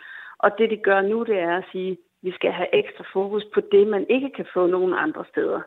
Og 0.44 0.50
det, 0.58 0.70
de 0.70 0.78
gør 0.78 1.02
nu, 1.02 1.18
det 1.24 1.40
er 1.40 1.56
at 1.58 1.70
sige, 1.72 1.92
at 1.92 1.98
vi 2.22 2.32
skal 2.32 2.52
have 2.52 2.76
ekstra 2.82 3.04
fokus 3.14 3.44
på 3.54 3.60
det, 3.72 3.88
man 3.88 4.06
ikke 4.10 4.30
kan 4.38 4.48
få 4.54 4.68
nogen 4.68 4.94
andre 4.94 5.24
steder. 5.32 5.62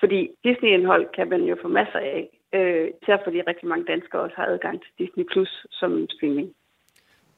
Fordi 0.00 0.20
Disney-indhold 0.44 1.06
kan 1.16 1.28
man 1.28 1.42
jo 1.50 1.56
få 1.62 1.68
masser 1.68 1.98
af, 1.98 2.22
øh, 2.58 2.88
især 3.02 3.16
fordi 3.24 3.38
rigtig 3.50 3.68
mange 3.68 3.84
danskere 3.92 4.22
også 4.22 4.36
har 4.36 4.46
adgang 4.46 4.76
til 4.82 4.92
Disney 4.98 5.24
Plus 5.32 5.66
som 5.70 6.06
streaming. 6.10 6.48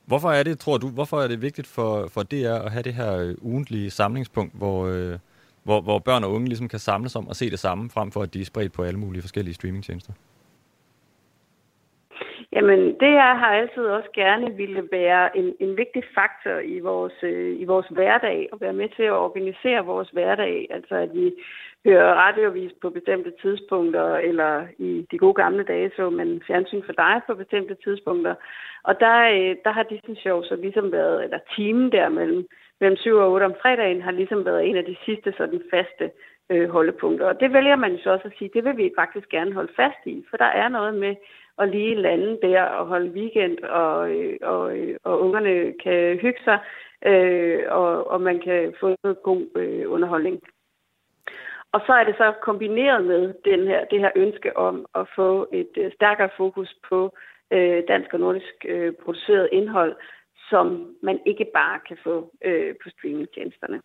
Hvorfor 0.07 0.29
er 0.29 0.43
det, 0.43 0.59
tror 0.59 0.79
du, 0.79 0.89
hvorfor 0.89 1.17
er 1.17 1.29
det 1.29 1.43
vigtigt 1.43 1.67
for, 1.67 2.09
for 2.15 2.23
DR 2.23 2.59
at 2.67 2.73
have 2.73 2.83
det 2.83 2.95
her 2.95 3.13
øh, 3.23 3.35
ugentlige 3.43 3.91
samlingspunkt, 3.91 4.55
hvor, 4.59 4.79
øh, 4.87 5.19
hvor, 5.63 5.81
hvor 5.81 5.99
børn 5.99 6.25
og 6.25 6.33
unge 6.33 6.49
ligesom 6.49 6.69
kan 6.69 6.79
samles 6.79 7.17
om 7.17 7.29
og 7.29 7.37
se 7.37 7.51
det 7.51 7.59
samme, 7.59 7.91
frem 7.91 8.13
for 8.13 8.23
at 8.23 8.35
de 8.35 8.41
er 8.41 8.45
spredt 8.45 8.73
på 8.73 8.83
alle 8.83 9.01
mulige 9.01 9.23
forskellige 9.23 9.55
streamingtjenester? 9.55 10.13
Jamen, 12.57 12.81
det 13.01 13.11
her 13.19 13.35
har 13.35 13.53
altid 13.55 13.83
også 13.83 14.09
gerne 14.15 14.57
ville 14.57 14.89
være 14.93 15.37
en, 15.37 15.55
en 15.61 15.77
vigtig 15.77 16.03
faktor 16.15 16.59
i 16.59 16.81
vores, 16.81 17.13
øh, 17.23 17.61
i 17.61 17.65
vores 17.65 17.87
hverdag, 17.91 18.49
og 18.53 18.61
være 18.61 18.73
med 18.73 18.89
til 18.97 19.03
at 19.03 19.21
organisere 19.27 19.85
vores 19.85 20.09
hverdag. 20.09 20.67
Altså, 20.71 20.95
at 20.95 21.15
vi 21.15 21.33
hører 21.87 22.15
radiovis 22.15 22.73
på 22.83 22.91
bestemte 22.91 23.33
tidspunkter, 23.43 24.17
eller 24.17 24.67
i 24.79 25.07
de 25.11 25.19
gode 25.19 25.35
gamle 25.35 25.65
dage 25.65 25.91
så 25.97 26.11
man 26.11 26.43
fjernsyn 26.47 26.83
for 26.87 26.93
dig 26.93 27.21
på 27.27 27.35
bestemte 27.35 27.77
tidspunkter. 27.85 28.35
Og 28.85 29.01
der, 29.01 29.19
øh, 29.37 29.57
der 29.65 29.73
har 29.73 29.83
Disney 29.83 30.17
Show 30.17 30.43
så 30.43 30.57
ligesom 30.57 30.93
været, 30.93 31.25
eller 31.25 31.39
timen 31.57 31.93
der 31.93 32.09
mellem, 32.09 32.47
mellem 32.81 32.97
7 32.97 33.17
og 33.17 33.33
8 33.33 33.45
om 33.45 33.55
fredagen, 33.63 34.03
har 34.03 34.11
ligesom 34.11 34.45
været 34.45 34.69
en 34.69 34.77
af 34.77 34.85
de 34.85 34.97
sidste 35.05 35.35
sådan 35.37 35.63
faste 35.71 36.11
øh, 36.51 36.69
holdepunkter. 36.71 37.27
Og 37.27 37.41
det 37.41 37.53
vælger 37.53 37.77
man 37.77 37.93
jo 37.93 37.99
så 38.03 38.11
også 38.11 38.29
at 38.29 38.35
sige, 38.39 38.51
det 38.55 38.65
vil 38.65 38.77
vi 38.77 38.93
faktisk 38.99 39.29
gerne 39.29 39.53
holde 39.53 39.73
fast 39.77 40.03
i, 40.07 40.25
for 40.31 40.37
der 40.37 40.51
er 40.63 40.69
noget 40.69 40.95
med 40.95 41.15
at 41.63 41.69
lige 41.69 41.95
lande 41.95 42.39
der 42.43 42.63
og 42.63 42.87
holde 42.87 43.11
weekend, 43.11 43.59
og, 43.59 44.11
øh, 44.11 44.39
og, 44.43 44.79
øh, 44.79 44.97
og 45.05 45.21
ungerne 45.21 45.73
kan 45.83 46.19
hygge 46.19 46.41
sig, 46.45 46.59
øh, 47.07 47.61
og, 47.69 48.11
og 48.11 48.21
man 48.21 48.41
kan 48.41 48.75
få 48.81 48.97
noget 49.03 49.23
god 49.23 49.47
øh, 49.57 49.91
underholdning. 49.91 50.41
Og 51.73 51.81
så 51.87 51.93
er 51.93 52.05
det 52.05 52.15
så 52.17 52.33
kombineret 52.43 53.05
med 53.05 53.35
den 53.45 53.67
her, 53.67 53.85
det 53.85 54.01
her 54.01 54.11
ønske 54.17 54.57
om 54.57 54.87
at 54.95 55.09
få 55.17 55.49
et 55.53 55.73
øh, 55.77 55.93
stærkere 55.95 56.29
fokus 56.37 56.77
på 56.89 57.17
øh, 57.51 57.83
dansk 57.89 58.15
og 58.15 58.21
nordisk 58.21 58.65
øh, 58.65 58.93
produceret 59.05 59.49
indhold, 59.53 59.97
som 60.51 60.97
man 61.03 61.21
ikke 61.27 61.47
bare 61.55 61.81
kan 61.89 61.97
få 62.05 62.31
øh, 62.45 62.75
på 62.83 62.91
streamingtjenesterne. 62.91 63.81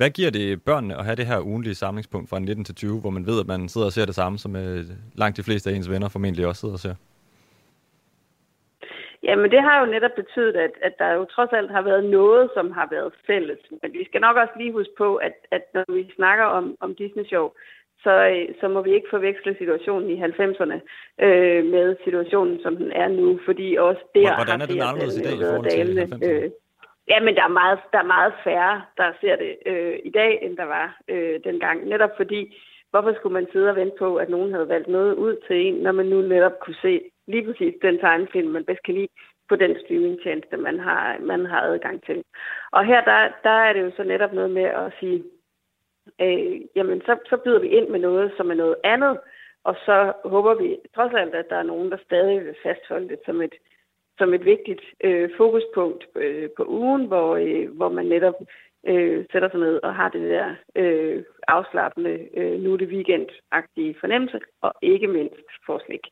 Hvad 0.00 0.10
giver 0.18 0.30
det 0.30 0.48
børnene 0.68 0.94
at 0.98 1.04
have 1.04 1.16
det 1.20 1.26
her 1.26 1.40
ugenlige 1.50 1.74
samlingspunkt 1.74 2.30
fra 2.30 2.38
19 2.38 2.64
til 2.64 2.74
20, 2.74 3.00
hvor 3.00 3.10
man 3.10 3.26
ved, 3.30 3.40
at 3.40 3.48
man 3.54 3.68
sidder 3.68 3.86
og 3.86 3.92
ser 3.92 4.06
det 4.10 4.14
samme, 4.14 4.38
som 4.38 4.56
øh, 4.56 4.80
langt 5.22 5.36
de 5.36 5.46
fleste 5.48 5.70
af 5.70 5.74
ens 5.74 5.90
venner 5.90 6.08
formentlig 6.08 6.46
også 6.46 6.60
sidder 6.60 6.78
og 6.78 6.84
ser? 6.86 6.94
Jamen, 9.22 9.50
det 9.54 9.62
har 9.66 9.76
jo 9.80 9.86
netop 9.94 10.14
betydet, 10.22 10.56
at, 10.66 10.74
at 10.86 10.94
der 10.98 11.10
jo 11.18 11.24
trods 11.24 11.52
alt 11.58 11.70
har 11.76 11.82
været 11.82 12.04
noget, 12.18 12.50
som 12.56 12.66
har 12.78 12.88
været 12.90 13.12
fælles. 13.26 13.60
Men 13.82 13.92
vi 13.98 14.04
skal 14.08 14.20
nok 14.20 14.36
også 14.42 14.54
lige 14.56 14.72
huske 14.72 14.94
på, 14.98 15.08
at, 15.16 15.36
at 15.50 15.64
når 15.74 15.84
vi 15.96 16.02
snakker 16.16 16.44
om, 16.44 16.76
om 16.80 16.94
Disney-show, 16.94 17.46
så, 18.04 18.14
øh, 18.32 18.48
så 18.60 18.68
må 18.68 18.82
vi 18.82 18.92
ikke 18.94 19.12
forveksle 19.14 19.56
situationen 19.58 20.10
i 20.10 20.16
90'erne 20.22 20.78
øh, 21.26 21.60
med 21.74 21.86
situationen, 22.04 22.56
som 22.62 22.76
den 22.76 22.92
er 22.92 23.08
nu, 23.08 23.38
fordi 23.48 23.68
også 23.88 24.02
der 24.14 24.34
Hvordan 24.40 24.60
er 24.60 24.66
den 24.66 24.82
anderledes 24.88 25.16
i 25.16 25.22
dag 25.26 25.34
i 25.34 25.44
forhold 25.48 25.70
til 25.70 25.78
dalende. 25.78 26.02
90'erne? 26.02 26.26
Øh, 26.28 26.50
ja, 27.10 27.20
men 27.20 27.34
der 27.34 27.42
er, 27.42 27.54
meget, 27.60 27.78
der 27.92 27.98
er 27.98 28.12
meget 28.16 28.32
færre, 28.44 28.82
der 28.96 29.12
ser 29.20 29.36
det 29.36 29.56
øh, 29.66 29.98
i 30.04 30.10
dag, 30.10 30.38
end 30.42 30.56
der 30.56 30.64
var 30.64 30.98
øh, 31.08 31.40
dengang. 31.44 31.86
Netop 31.86 32.10
fordi, 32.16 32.40
hvorfor 32.90 33.14
skulle 33.14 33.32
man 33.32 33.46
sidde 33.52 33.70
og 33.70 33.76
vente 33.76 33.96
på, 33.98 34.16
at 34.16 34.28
nogen 34.28 34.52
havde 34.52 34.68
valgt 34.68 34.88
noget 34.88 35.14
ud 35.14 35.36
til 35.46 35.56
en, 35.66 35.74
når 35.74 35.92
man 35.92 36.06
nu 36.06 36.20
netop 36.20 36.60
kunne 36.60 36.80
se 36.82 37.00
lige 37.26 37.44
præcis 37.46 37.74
den 37.82 37.98
tegnefilm, 37.98 38.50
man 38.50 38.64
bedst 38.64 38.82
kan 38.82 38.94
lide, 38.94 39.08
på 39.50 39.56
den 39.56 39.76
streamingtjeneste, 39.80 40.56
man 40.56 40.78
har, 40.80 41.18
man 41.20 41.46
har 41.46 41.60
adgang 41.60 42.04
til. 42.06 42.24
Og 42.72 42.84
her, 42.84 43.00
der, 43.04 43.18
der 43.42 43.56
er 43.66 43.72
det 43.72 43.82
jo 43.82 43.90
så 43.96 44.02
netop 44.04 44.32
noget 44.32 44.50
med 44.50 44.68
at 44.82 44.92
sige, 45.00 45.24
øh, 46.20 46.60
jamen 46.76 47.00
så, 47.06 47.12
så 47.30 47.36
byder 47.44 47.60
vi 47.60 47.68
ind 47.68 47.88
med 47.88 48.00
noget, 48.00 48.32
som 48.36 48.50
er 48.50 48.54
noget 48.54 48.76
andet, 48.84 49.18
og 49.64 49.74
så 49.86 50.12
håber 50.24 50.54
vi 50.54 50.76
trods 50.94 51.12
alt, 51.14 51.34
at 51.34 51.50
der 51.50 51.56
er 51.56 51.70
nogen, 51.72 51.90
der 51.90 51.96
stadig 52.04 52.44
vil 52.44 52.54
fastholde 52.62 53.08
det 53.08 53.18
som 53.26 53.42
et, 53.42 53.54
som 54.20 54.34
et 54.34 54.44
vigtigt 54.54 54.84
øh, 55.06 55.30
fokuspunkt 55.40 56.02
øh, 56.24 56.48
på 56.56 56.62
ugen, 56.80 57.02
hvor, 57.10 57.30
øh, 57.44 57.66
hvor 57.78 57.90
man 57.98 58.06
netop 58.14 58.38
øh, 58.90 59.18
sætter 59.32 59.48
sig 59.50 59.60
ned 59.60 59.76
og 59.86 59.92
har 59.94 60.08
det 60.08 60.22
der 60.34 60.46
øh, 60.80 61.22
afslappende, 61.48 62.14
øh, 62.38 62.54
nu 62.62 62.68
er 62.72 62.76
det 62.76 62.92
weekend-agtige 62.94 63.92
fornemmelse, 64.02 64.38
og 64.62 64.72
ikke 64.82 65.08
mindst 65.16 65.48
får 65.66 65.82
slik. 65.86 66.04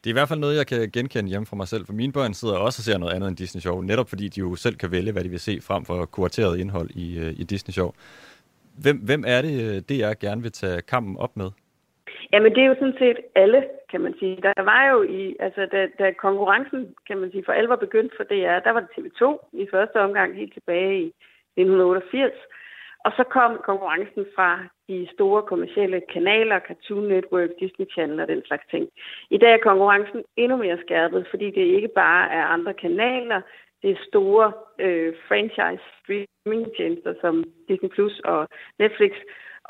Det 0.00 0.06
er 0.06 0.14
i 0.14 0.18
hvert 0.18 0.28
fald 0.28 0.40
noget, 0.40 0.56
jeg 0.56 0.66
kan 0.66 0.90
genkende 0.90 1.30
hjemme 1.30 1.46
fra 1.46 1.56
mig 1.56 1.68
selv, 1.68 1.86
for 1.86 1.92
mine 1.92 2.12
børn 2.12 2.34
sidder 2.34 2.56
også 2.56 2.78
og 2.80 2.84
ser 2.84 2.98
noget 2.98 3.14
andet 3.14 3.28
end 3.28 3.36
Disney-show, 3.36 3.80
netop 3.80 4.08
fordi 4.08 4.28
de 4.28 4.40
jo 4.40 4.54
selv 4.54 4.76
kan 4.76 4.90
vælge, 4.90 5.12
hvad 5.12 5.24
de 5.24 5.28
vil 5.28 5.40
se 5.40 5.60
frem 5.60 5.84
for 5.84 6.04
kurateret 6.04 6.58
indhold 6.58 6.90
i, 6.90 7.18
øh, 7.18 7.32
i 7.40 7.44
Disney-show. 7.44 7.92
Hvem, 8.82 8.96
hvem 8.96 9.24
er 9.26 9.42
det, 9.42 9.54
øh, 9.66 9.76
DR 9.88 10.14
gerne 10.20 10.42
vil 10.42 10.52
tage 10.52 10.80
kampen 10.82 11.16
op 11.16 11.36
med? 11.36 11.50
Jamen, 12.32 12.54
det 12.54 12.62
er 12.62 12.66
jo 12.66 12.74
sådan 12.74 12.98
set 12.98 13.18
alle, 13.34 13.68
kan 13.90 14.00
man 14.00 14.14
sige. 14.18 14.36
Der 14.42 14.62
var 14.62 14.90
jo 14.90 15.02
i, 15.02 15.36
altså 15.40 15.66
da, 15.72 15.88
da 15.98 16.12
konkurrencen, 16.12 16.94
kan 17.06 17.18
man 17.18 17.30
sige, 17.30 17.44
for 17.44 17.52
alvor 17.52 17.76
begyndte 17.76 18.16
for 18.16 18.24
DR, 18.24 18.58
der 18.66 18.70
var 18.70 18.80
det 18.80 18.90
TV2 18.96 19.22
i 19.52 19.66
første 19.70 20.00
omgang 20.00 20.36
helt 20.36 20.52
tilbage 20.52 21.00
i 21.02 21.06
1988. 21.06 22.32
Og 23.04 23.12
så 23.16 23.24
kom 23.24 23.60
konkurrencen 23.64 24.26
fra 24.34 24.50
de 24.88 25.08
store 25.12 25.42
kommercielle 25.42 26.02
kanaler, 26.12 26.60
Cartoon 26.68 27.08
Network, 27.08 27.50
Disney 27.60 27.86
Channel 27.92 28.20
og 28.20 28.28
den 28.28 28.42
slags 28.46 28.66
ting. 28.70 28.88
I 29.30 29.38
dag 29.38 29.52
er 29.52 29.66
konkurrencen 29.68 30.24
endnu 30.36 30.56
mere 30.56 30.78
skærpet, 30.84 31.26
fordi 31.30 31.46
det 31.50 31.74
ikke 31.76 31.88
bare 31.88 32.30
er 32.30 32.44
andre 32.44 32.74
kanaler, 32.74 33.40
det 33.82 33.90
er 33.90 34.06
store 34.08 34.52
øh, 34.78 35.14
franchise 35.28 35.84
streamingtjenester 35.98 37.14
som 37.20 37.44
Disney 37.68 37.88
Plus 37.88 38.20
og 38.20 38.48
Netflix, 38.78 39.12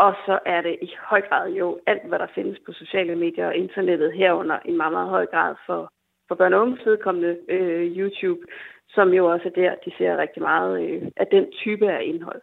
og 0.04 0.14
så 0.26 0.38
er 0.46 0.60
det 0.60 0.78
i 0.82 0.90
høj 1.10 1.20
grad 1.28 1.50
jo 1.50 1.78
alt, 1.86 2.04
hvad 2.08 2.18
der 2.18 2.34
findes 2.34 2.58
på 2.66 2.72
sociale 2.72 3.16
medier 3.16 3.46
og 3.46 3.56
internettet 3.56 4.12
herunder 4.12 4.58
i 4.64 4.72
meget, 4.72 4.92
meget 4.92 5.08
høj 5.08 5.26
grad 5.26 5.54
for, 5.66 5.92
for 6.28 6.34
børn 6.34 6.54
og 6.54 6.62
unges 6.62 6.86
vedkommende 6.86 7.38
øh, 7.48 7.98
YouTube, 7.98 8.40
som 8.88 9.08
jo 9.08 9.26
også 9.32 9.48
er 9.48 9.60
der, 9.62 9.74
de 9.84 9.92
ser 9.98 10.16
rigtig 10.16 10.42
meget 10.42 10.72
øh, 10.82 11.02
af 11.16 11.26
den 11.26 11.52
type 11.52 11.92
af 11.92 12.02
indhold. 12.04 12.40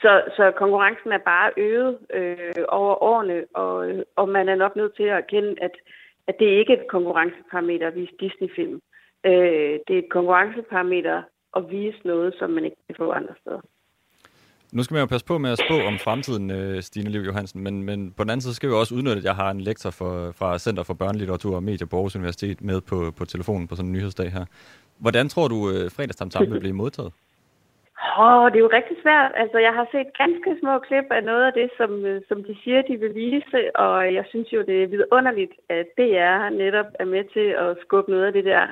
Så, 0.00 0.22
så 0.36 0.50
konkurrencen 0.50 1.12
er 1.12 1.18
bare 1.18 1.50
øget 1.56 1.98
øh, 2.14 2.64
over 2.68 3.02
årene, 3.02 3.44
og, 3.54 4.04
og 4.16 4.28
man 4.28 4.48
er 4.48 4.54
nok 4.54 4.76
nødt 4.76 4.96
til 4.96 5.02
at 5.02 5.16
erkende, 5.16 5.54
at, 5.60 5.74
at 6.26 6.38
det 6.38 6.46
ikke 6.46 6.72
er 6.72 6.80
et 6.80 6.88
konkurrenceparameter 6.88 7.86
at 7.86 7.94
vise 7.94 8.12
Disney-film. 8.20 8.80
Øh, 9.26 9.78
det 9.86 9.94
er 9.94 10.02
et 10.04 10.10
konkurrenceparameter 10.10 11.22
at 11.56 11.70
vise 11.70 11.98
noget, 12.04 12.34
som 12.38 12.50
man 12.50 12.64
ikke 12.64 12.76
kan 12.86 12.96
få 12.96 13.10
andre 13.10 13.34
steder. 13.40 13.60
Nu 14.76 14.82
skal 14.82 14.94
man 14.94 15.02
jo 15.02 15.06
passe 15.06 15.26
på 15.26 15.38
med 15.38 15.50
at 15.50 15.62
spå 15.66 15.76
om 15.90 15.96
fremtiden, 15.98 16.50
øh, 16.50 16.82
Stine 16.82 17.10
Liv 17.10 17.22
Johansen, 17.30 17.62
men, 17.66 17.74
men 17.88 17.98
på 18.16 18.22
den 18.24 18.30
anden 18.30 18.44
side 18.44 18.54
skal 18.54 18.68
vi 18.68 18.74
også 18.74 18.94
udnytte, 18.94 19.20
at 19.22 19.28
jeg 19.30 19.36
har 19.42 19.50
en 19.50 19.60
lektor 19.60 19.90
for, 19.90 20.12
fra 20.38 20.58
Center 20.58 20.82
for 20.82 20.94
Børnelitteratur 20.94 21.54
og 21.56 21.62
Medier 21.62 21.88
på 21.90 21.96
Aarhus 21.96 22.16
Universitet 22.16 22.58
med 22.70 22.80
på, 22.90 22.96
på 23.18 23.24
telefonen 23.24 23.68
på 23.68 23.74
sådan 23.76 23.88
en 23.88 23.92
nyhedsdag 23.92 24.28
her. 24.36 24.44
Hvordan 25.04 25.28
tror 25.28 25.48
du, 25.48 25.58
øh, 25.70 25.84
fredagstamtam 25.96 26.50
vil 26.52 26.60
blive 26.60 26.80
modtaget? 26.82 27.12
Åh, 28.18 28.36
oh, 28.36 28.44
det 28.50 28.58
er 28.58 28.66
jo 28.66 28.76
rigtig 28.78 28.96
svært. 29.04 29.32
Altså, 29.42 29.58
jeg 29.66 29.72
har 29.78 29.86
set 29.92 30.08
ganske 30.22 30.50
små 30.60 30.74
klip 30.86 31.08
af 31.18 31.22
noget 31.30 31.44
af 31.48 31.52
det, 31.60 31.68
som, 31.78 31.90
øh, 32.10 32.22
som 32.28 32.38
de 32.48 32.54
siger, 32.62 32.82
de 32.82 32.96
vil 33.02 33.14
vise, 33.14 33.60
og 33.84 34.14
jeg 34.18 34.24
synes 34.30 34.48
jo, 34.52 34.60
det 34.68 34.76
er 34.82 34.92
vidunderligt, 34.94 35.54
at 35.68 35.86
DR 35.98 36.38
netop 36.62 36.90
er 37.02 37.08
med 37.14 37.24
til 37.34 37.48
at 37.64 37.70
skubbe 37.84 38.10
noget 38.10 38.26
af 38.26 38.32
det 38.32 38.44
der 38.44 38.64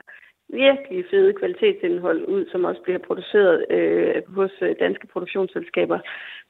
virkelig 0.52 1.04
fede 1.10 1.32
kvalitetsindhold 1.32 2.24
ud, 2.28 2.46
som 2.52 2.64
også 2.64 2.82
bliver 2.82 2.98
produceret 2.98 3.66
øh, 3.70 4.22
hos 4.34 4.52
øh, 4.60 4.76
danske 4.80 5.06
produktionsselskaber. 5.06 5.98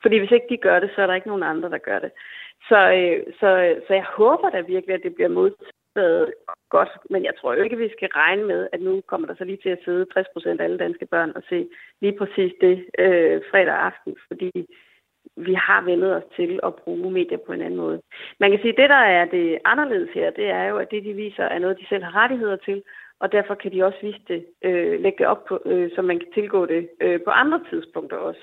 Fordi 0.02 0.18
hvis 0.18 0.30
ikke 0.30 0.46
de 0.50 0.56
gør 0.56 0.80
det, 0.80 0.90
så 0.94 1.02
er 1.02 1.06
der 1.06 1.14
ikke 1.14 1.28
nogen 1.28 1.42
andre, 1.42 1.70
der 1.70 1.78
gør 1.78 1.98
det. 1.98 2.10
Så, 2.68 2.78
øh, 2.98 3.32
så, 3.40 3.46
øh, 3.46 3.76
så 3.86 3.94
jeg 3.94 4.06
håber 4.16 4.50
da 4.50 4.60
virkelig, 4.60 4.94
at 4.94 5.02
det 5.02 5.14
bliver 5.14 5.28
modtaget 5.28 6.34
godt, 6.70 6.92
men 7.10 7.24
jeg 7.24 7.34
tror 7.36 7.54
jo 7.54 7.62
ikke, 7.62 7.76
at 7.76 7.84
vi 7.86 7.90
skal 7.96 8.08
regne 8.08 8.44
med, 8.44 8.68
at 8.72 8.80
nu 8.80 9.02
kommer 9.06 9.26
der 9.26 9.34
så 9.34 9.44
lige 9.44 9.62
til 9.62 9.68
at 9.68 9.84
sidde 9.84 10.06
60 10.12 10.26
procent 10.32 10.60
af 10.60 10.64
alle 10.64 10.78
danske 10.78 11.06
børn 11.06 11.32
og 11.36 11.42
se 11.48 11.68
lige 12.00 12.18
præcis 12.18 12.52
det 12.60 12.84
øh, 12.98 13.40
fredag 13.50 13.76
aften, 13.88 14.16
fordi 14.28 14.50
vi 15.36 15.54
har 15.54 15.82
vendet 15.82 16.16
os 16.16 16.22
til 16.36 16.60
at 16.62 16.74
bruge 16.74 17.10
medier 17.10 17.38
på 17.46 17.52
en 17.52 17.62
anden 17.62 17.80
måde. 17.84 18.00
Man 18.40 18.50
kan 18.50 18.60
sige, 18.60 18.72
at 18.72 18.76
det, 18.76 18.90
der 18.90 19.04
er 19.18 19.24
det 19.24 19.58
anderledes 19.64 20.10
her, 20.14 20.30
det 20.30 20.46
er 20.46 20.64
jo, 20.64 20.76
at 20.76 20.90
det, 20.90 21.04
de 21.04 21.12
viser, 21.12 21.44
er 21.44 21.58
noget, 21.58 21.78
de 21.80 21.86
selv 21.88 22.04
har 22.04 22.16
rettigheder 22.22 22.56
til, 22.56 22.82
og 23.22 23.32
derfor 23.32 23.54
kan 23.54 23.72
de 23.72 23.84
også 23.84 23.98
vise 24.02 24.22
det, 24.28 24.46
øh, 24.64 25.00
lægge 25.00 25.18
det 25.18 25.26
op, 25.26 25.44
på, 25.44 25.62
øh, 25.66 25.90
så 25.94 26.02
man 26.02 26.18
kan 26.18 26.32
tilgå 26.34 26.66
det 26.66 26.88
øh, 27.00 27.20
på 27.24 27.30
andre 27.30 27.60
tidspunkter 27.70 28.16
også. 28.16 28.40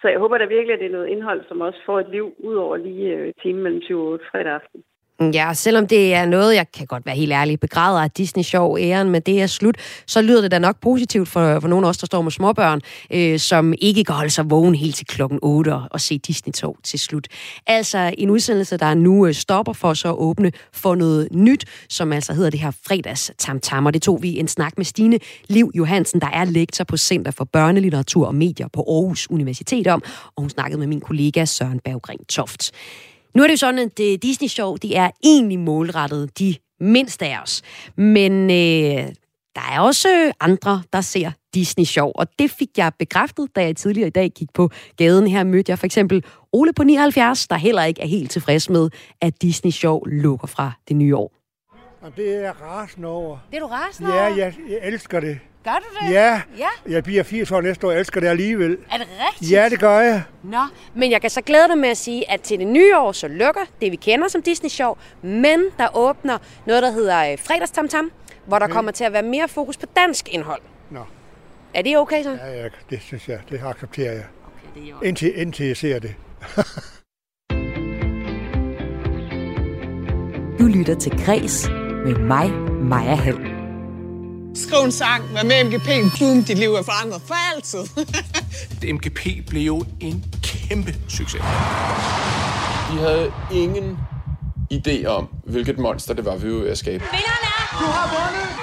Så 0.00 0.08
jeg 0.08 0.18
håber 0.18 0.38
da 0.38 0.44
virkelig, 0.44 0.74
at 0.74 0.80
det 0.80 0.86
er 0.86 0.96
noget 0.98 1.08
indhold, 1.08 1.44
som 1.48 1.60
også 1.60 1.78
får 1.86 2.00
et 2.00 2.08
liv 2.08 2.34
ud 2.38 2.54
over 2.54 2.76
lige 2.76 3.16
øh, 3.16 3.32
timen 3.42 3.62
mellem 3.62 3.82
7 3.82 4.00
og 4.00 4.06
8 4.06 4.24
fredag 4.30 4.52
aften. 4.52 4.82
Mm, 5.22 5.30
ja, 5.30 5.54
selvom 5.54 5.86
det 5.86 6.14
er 6.14 6.26
noget, 6.26 6.54
jeg 6.54 6.66
kan 6.72 6.86
godt 6.86 7.06
være 7.06 7.14
helt 7.14 7.32
ærlig, 7.32 7.60
begræder 7.60 8.00
at 8.00 8.16
Disney 8.16 8.42
Show 8.42 8.78
æren 8.78 9.10
med 9.10 9.20
det 9.20 9.42
er 9.42 9.46
slut, 9.46 9.76
så 10.06 10.22
lyder 10.22 10.40
det 10.40 10.50
da 10.50 10.58
nok 10.58 10.80
positivt 10.80 11.28
for, 11.28 11.60
for 11.60 11.68
nogle 11.68 11.86
af 11.86 11.90
os, 11.90 11.98
der 11.98 12.06
står 12.06 12.22
med 12.22 12.30
småbørn, 12.30 12.80
øh, 13.10 13.38
som 13.38 13.74
ikke 13.78 14.04
kan 14.04 14.14
holde 14.14 14.30
sig 14.30 14.50
vågen 14.50 14.74
helt 14.74 14.96
til 14.96 15.06
klokken 15.06 15.38
8 15.42 15.74
og, 15.74 15.82
og 15.90 16.00
se 16.00 16.18
Disney 16.18 16.52
Tog 16.52 16.76
til 16.84 16.98
slut. 16.98 17.28
Altså 17.66 18.14
en 18.18 18.30
udsendelse, 18.30 18.76
der 18.76 18.94
nu 18.94 19.26
øh, 19.26 19.34
stopper 19.34 19.72
for 19.72 19.94
så 19.94 20.08
at 20.08 20.16
åbne 20.18 20.52
for 20.72 20.94
noget 20.94 21.28
nyt, 21.32 21.64
som 21.88 22.12
altså 22.12 22.32
hedder 22.32 22.50
det 22.50 22.60
her 22.60 22.70
fredags 22.86 23.32
tam 23.38 23.86
og 23.86 23.94
det 23.94 24.02
tog 24.02 24.22
vi 24.22 24.38
en 24.38 24.48
snak 24.48 24.72
med 24.76 24.84
Stine 24.84 25.18
Liv 25.48 25.70
Johansen, 25.74 26.20
der 26.20 26.28
er 26.32 26.44
lektor 26.44 26.84
på 26.84 26.96
Center 26.96 27.30
for 27.30 27.44
Børnelitteratur 27.44 28.26
og 28.26 28.34
Medier 28.34 28.68
på 28.72 28.80
Aarhus 28.80 29.30
Universitet 29.30 29.86
om, 29.86 30.02
og 30.36 30.42
hun 30.42 30.50
snakkede 30.50 30.78
med 30.78 30.86
min 30.86 31.00
kollega 31.00 31.44
Søren 31.44 31.80
Berggren 31.84 32.24
Toft. 32.24 32.72
Nu 33.34 33.42
er 33.42 33.46
det 33.46 33.52
jo 33.52 33.56
sådan, 33.56 33.78
at 33.78 33.98
det 33.98 34.22
Disney 34.22 34.48
Show, 34.48 34.76
det 34.76 34.96
er 34.96 35.10
egentlig 35.24 35.58
målrettet 35.58 36.38
de 36.38 36.54
mindste 36.80 37.26
af 37.26 37.42
os. 37.42 37.62
Men 37.96 38.32
øh, 38.50 39.08
der 39.54 39.62
er 39.72 39.80
også 39.80 40.32
andre, 40.40 40.82
der 40.92 41.00
ser 41.00 41.30
Disney 41.54 41.84
Show, 41.84 42.12
og 42.14 42.26
det 42.38 42.50
fik 42.50 42.68
jeg 42.76 42.92
bekræftet, 42.98 43.56
da 43.56 43.64
jeg 43.64 43.76
tidligere 43.76 44.06
i 44.06 44.10
dag 44.10 44.30
gik 44.30 44.48
på 44.54 44.70
gaden. 44.96 45.28
Her 45.28 45.44
mødte 45.44 45.70
jeg 45.70 45.78
for 45.78 45.86
eksempel 45.86 46.24
Ole 46.52 46.72
på 46.72 46.84
79, 46.84 47.48
der 47.48 47.56
heller 47.56 47.84
ikke 47.84 48.02
er 48.02 48.06
helt 48.06 48.30
tilfreds 48.30 48.70
med, 48.70 48.90
at 49.20 49.42
Disney 49.42 49.70
Show 49.70 50.04
lukker 50.04 50.46
fra 50.46 50.72
det 50.88 50.96
nye 50.96 51.16
år. 51.16 51.41
Og 52.02 52.12
det 52.16 52.36
er 52.36 52.40
jeg 52.40 52.52
rasende 52.62 53.08
over. 53.08 53.38
Det 53.50 53.56
er 53.56 53.60
du 53.60 53.66
rasende 53.66 54.14
Ja, 54.14 54.26
over? 54.26 54.36
jeg, 54.36 54.54
jeg 54.68 54.78
elsker 54.82 55.20
det. 55.20 55.38
Gør 55.64 55.70
du 55.70 56.06
det? 56.06 56.12
Ja, 56.14 56.42
Ja. 56.58 56.68
jeg 56.88 57.04
bliver 57.04 57.22
80 57.22 57.52
år 57.52 57.60
næste 57.60 57.86
år, 57.86 57.90
jeg 57.90 58.00
elsker 58.00 58.20
det 58.20 58.28
alligevel. 58.28 58.78
Er 58.90 58.98
det 58.98 59.06
rigtigt? 59.28 59.52
Ja, 59.52 59.68
det 59.68 59.80
gør 59.80 59.98
jeg. 60.00 60.22
Nå, 60.42 60.58
men 60.94 61.10
jeg 61.10 61.20
kan 61.20 61.30
så 61.30 61.40
glæde 61.40 61.68
dig 61.68 61.78
med 61.78 61.88
at 61.88 61.96
sige, 61.96 62.30
at 62.30 62.40
til 62.40 62.58
det 62.58 62.66
nye 62.66 62.98
år, 62.98 63.12
så 63.12 63.28
lukker 63.28 63.60
det, 63.80 63.90
vi 63.92 63.96
kender 63.96 64.28
som 64.28 64.42
Disney 64.42 64.70
Show, 64.70 64.94
men 65.22 65.64
der 65.78 65.96
åbner 65.96 66.38
noget, 66.66 66.82
der 66.82 66.90
hedder 66.90 67.32
øh, 67.32 67.38
fredagstamtam, 67.38 68.10
hvor 68.46 68.58
der 68.58 68.66
Okay. 68.66 68.74
kommer 68.74 68.92
til 68.92 69.04
at 69.04 69.12
være 69.12 69.22
mere 69.22 69.48
fokus 69.48 69.76
på 69.76 69.86
dansk 69.96 70.28
indhold. 70.34 70.62
Nå. 70.90 71.00
Er 71.74 71.82
det 71.82 71.98
okay 71.98 72.22
så? 72.22 72.30
Ja, 72.30 72.62
ja, 72.62 72.68
det 72.90 73.00
synes 73.02 73.28
jeg, 73.28 73.40
det 73.50 73.60
accepterer 73.64 74.12
jeg. 74.12 74.24
Okay, 74.46 74.80
det 74.82 74.90
er 74.90 75.02
Indtil, 75.06 75.38
indtil 75.40 75.66
jeg 75.66 75.76
ser 75.76 75.98
det. 75.98 76.14
Du 80.58 80.66
lytter 80.66 80.94
til 81.00 81.24
Græs 81.24 81.68
med 82.04 82.14
mig, 82.14 82.50
Maja 82.82 83.14
Hall. 83.14 83.38
Skriv 84.54 84.84
en 84.84 84.92
sang, 84.92 85.34
vær 85.34 85.42
med 85.42 85.64
MGP, 85.64 86.18
boom, 86.18 86.44
dit 86.44 86.58
liv 86.58 86.74
er 86.74 86.82
forandret 86.82 87.22
for 87.26 87.54
altid. 87.54 87.78
MGP 88.94 89.48
blev 89.48 89.62
jo 89.62 89.84
en 90.00 90.24
kæmpe 90.42 90.94
succes. 91.08 91.40
De 92.90 92.98
havde 92.98 93.32
ingen 93.52 93.98
idé 94.74 95.06
om, 95.06 95.28
hvilket 95.44 95.78
monster 95.78 96.14
det 96.14 96.24
var, 96.24 96.36
vi 96.36 96.52
var 96.52 96.58
ved 96.58 96.68
at 96.68 96.78
skabe. 96.78 97.04
Du 97.04 97.84
har 97.84 98.08
vundet 98.08 98.62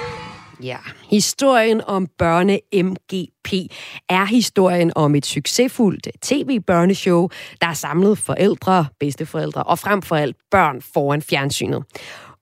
Ja, 0.62 0.76
historien 1.10 1.80
om 1.86 2.06
børne-MGP 2.22 3.66
er 4.08 4.24
historien 4.24 4.92
om 4.96 5.14
et 5.14 5.26
succesfuldt 5.26 6.08
tv-børneshow, 6.22 7.28
der 7.60 7.66
har 7.66 7.74
samlet 7.74 8.18
forældre, 8.18 8.86
bedsteforældre 9.00 9.62
og 9.62 9.78
frem 9.78 10.02
for 10.02 10.16
alt 10.16 10.36
børn 10.50 10.82
foran 10.94 11.22
fjernsynet. 11.22 11.84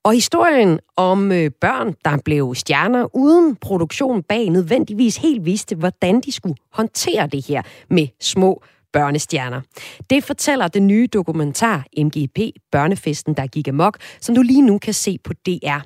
Og 0.09 0.15
historien 0.15 0.79
om 0.95 1.31
øh, 1.31 1.51
børn, 1.61 1.95
der 2.05 2.17
blev 2.25 2.55
stjerner 2.55 3.15
uden 3.15 3.55
produktion 3.55 4.23
bag, 4.23 4.49
nødvendigvis 4.49 5.17
helt 5.17 5.45
vidste, 5.45 5.75
hvordan 5.75 6.21
de 6.21 6.31
skulle 6.31 6.55
håndtere 6.73 7.27
det 7.27 7.45
her 7.45 7.61
med 7.89 8.07
små 8.21 8.63
børnestjerner. 8.93 9.61
Det 10.09 10.23
fortæller 10.23 10.67
den 10.67 10.87
nye 10.87 11.07
dokumentar 11.13 11.85
MGP 11.97 12.39
Børnefesten, 12.71 13.33
der 13.33 13.47
gik 13.47 13.67
amok, 13.67 13.97
som 14.21 14.35
du 14.35 14.41
lige 14.41 14.61
nu 14.61 14.77
kan 14.77 14.93
se 14.93 15.17
på 15.23 15.33
DR. 15.33 15.79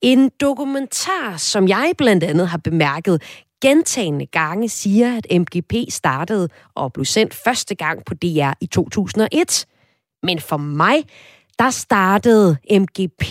En 0.00 0.30
dokumentar, 0.40 1.36
som 1.36 1.68
jeg 1.68 1.92
blandt 1.98 2.24
andet 2.24 2.48
har 2.48 2.58
bemærket 2.58 3.22
gentagende 3.62 4.26
gange, 4.26 4.68
siger, 4.68 5.16
at 5.16 5.40
MGP 5.40 5.74
startede 5.88 6.48
og 6.74 6.92
blev 6.92 7.04
sendt 7.04 7.34
første 7.34 7.74
gang 7.74 8.04
på 8.04 8.14
DR 8.14 8.52
i 8.60 8.66
2001. 8.66 9.66
Men 10.22 10.38
for 10.40 10.56
mig, 10.56 11.04
der 11.58 11.70
startede 11.70 12.56
MGP 12.70 13.24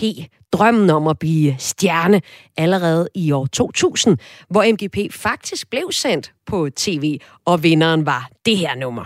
drømmen 0.52 0.90
om 0.90 1.06
at 1.06 1.18
blive 1.18 1.56
stjerne 1.58 2.20
allerede 2.56 3.08
i 3.14 3.32
år 3.32 3.46
2000, 3.46 4.18
hvor 4.50 4.72
MGP 4.72 5.12
faktisk 5.14 5.70
blev 5.70 5.92
sendt 5.92 6.32
på 6.46 6.68
tv, 6.76 7.18
og 7.44 7.62
vinderen 7.62 8.06
var 8.06 8.28
det 8.46 8.56
her 8.56 8.74
nummer. 8.74 9.04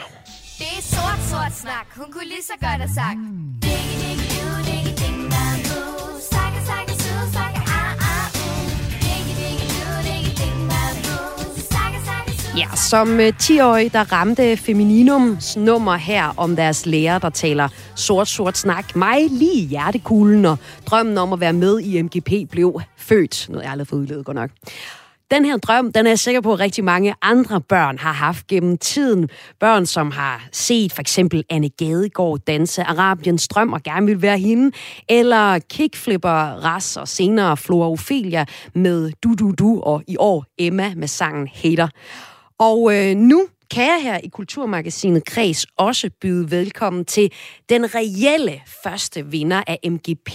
Det 0.58 0.66
er 0.78 0.82
sort, 0.82 1.20
sort 1.30 1.52
snak. 1.52 1.86
Hun 1.96 2.12
kunne 2.12 2.24
lige 2.24 2.42
så 2.42 2.52
godt 2.60 2.80
have 2.80 2.90
sagt. 2.94 3.18
Diggy, 3.62 3.94
diggy, 4.02 4.27
Ja, 12.58 12.76
som 12.76 13.20
øh, 13.20 13.32
10-årig, 13.42 13.92
der 13.92 14.12
ramte 14.12 14.56
Femininums 14.56 15.56
nummer 15.56 15.96
her 15.96 16.34
om 16.36 16.56
deres 16.56 16.86
lærer, 16.86 17.18
der 17.18 17.30
taler 17.30 17.68
sort-sort 17.94 18.58
snak, 18.58 18.96
mig 18.96 19.26
lige 19.30 19.62
i 19.62 19.66
hjertekuglen, 19.66 20.44
og 20.44 20.58
drømmen 20.86 21.18
om 21.18 21.32
at 21.32 21.40
være 21.40 21.52
med 21.52 21.80
i 21.80 22.02
MGP 22.02 22.50
blev 22.50 22.80
født. 22.96 23.48
Noget 23.48 23.62
jeg 23.62 23.72
aldrig 23.72 23.84
har 23.86 23.88
fået 23.88 24.00
udledet 24.00 24.24
godt 24.24 24.34
nok. 24.34 24.50
Den 25.30 25.44
her 25.44 25.56
drøm, 25.56 25.92
den 25.92 26.06
er 26.06 26.10
jeg 26.10 26.18
sikker 26.18 26.40
på, 26.40 26.52
at 26.52 26.60
rigtig 26.60 26.84
mange 26.84 27.14
andre 27.22 27.60
børn 27.60 27.98
har 27.98 28.12
haft 28.12 28.46
gennem 28.46 28.78
tiden. 28.78 29.28
Børn, 29.60 29.86
som 29.86 30.10
har 30.10 30.48
set 30.52 30.92
for 30.92 31.00
eksempel 31.00 31.44
Anne 31.50 31.68
Gadegaard 31.68 32.38
danse 32.46 32.82
Arabiens 32.82 33.48
drøm 33.48 33.72
og 33.72 33.82
gerne 33.82 34.06
vil 34.06 34.22
være 34.22 34.38
hende, 34.38 34.76
eller 35.08 35.58
kickflipper 35.58 36.64
Ras 36.64 36.96
og 36.96 37.08
senere 37.08 37.56
Flora 37.56 37.90
Ophelia 37.90 38.44
med 38.74 39.12
Du 39.22 39.34
Du 39.34 39.52
Du, 39.52 39.80
og 39.80 40.02
i 40.06 40.16
år 40.18 40.44
Emma 40.58 40.92
med 40.96 41.08
sangen 41.08 41.48
Hater. 41.54 41.88
Og 42.58 42.94
øh, 42.94 43.16
nu 43.16 43.46
kan 43.70 43.84
jeg 43.84 44.00
her 44.02 44.18
i 44.18 44.28
Kulturmagasinet 44.28 45.24
Kreds 45.24 45.66
også 45.76 46.10
byde 46.20 46.50
velkommen 46.50 47.04
til 47.04 47.32
den 47.68 47.94
reelle 47.94 48.62
første 48.82 49.26
vinder 49.26 49.62
af 49.66 49.78
MGP 49.90 50.30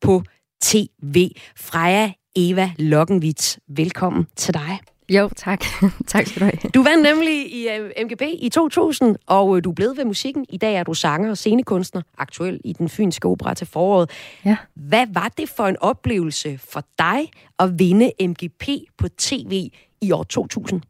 på 0.00 0.22
TV. 0.62 1.30
Freja 1.56 2.12
Eva 2.36 2.70
Lokkenvits, 2.78 3.58
velkommen 3.68 4.26
til 4.36 4.54
dig. 4.54 4.78
Jo, 5.08 5.30
tak. 5.36 5.64
tak 6.06 6.26
skal 6.26 6.40
du 6.40 6.44
have. 6.44 6.70
Du 6.74 6.82
vandt 6.82 7.02
nemlig 7.02 7.54
i 7.54 7.68
øh, 7.68 7.90
MGP 8.04 8.22
i 8.38 8.48
2000, 8.48 9.16
og 9.26 9.56
øh, 9.56 9.64
du 9.64 9.70
er 9.70 9.74
blevet 9.74 9.96
ved 9.96 10.04
musikken. 10.04 10.46
I 10.48 10.56
dag 10.56 10.74
er 10.74 10.82
du 10.82 10.94
sanger 10.94 11.30
og 11.30 11.38
scenekunstner, 11.38 12.02
aktuel 12.18 12.60
i 12.64 12.72
den 12.72 12.88
fynske 12.88 13.28
opera 13.28 13.54
til 13.54 13.66
foråret. 13.66 14.10
Ja. 14.44 14.56
Hvad 14.74 15.06
var 15.12 15.28
det 15.38 15.48
for 15.48 15.66
en 15.66 15.76
oplevelse 15.80 16.58
for 16.58 16.84
dig 16.98 17.30
at 17.58 17.78
vinde 17.78 18.12
MGP 18.20 18.68
på 18.98 19.08
tv 19.08 19.70
i 20.02 20.12
år 20.12 20.22
2000? 20.22 20.82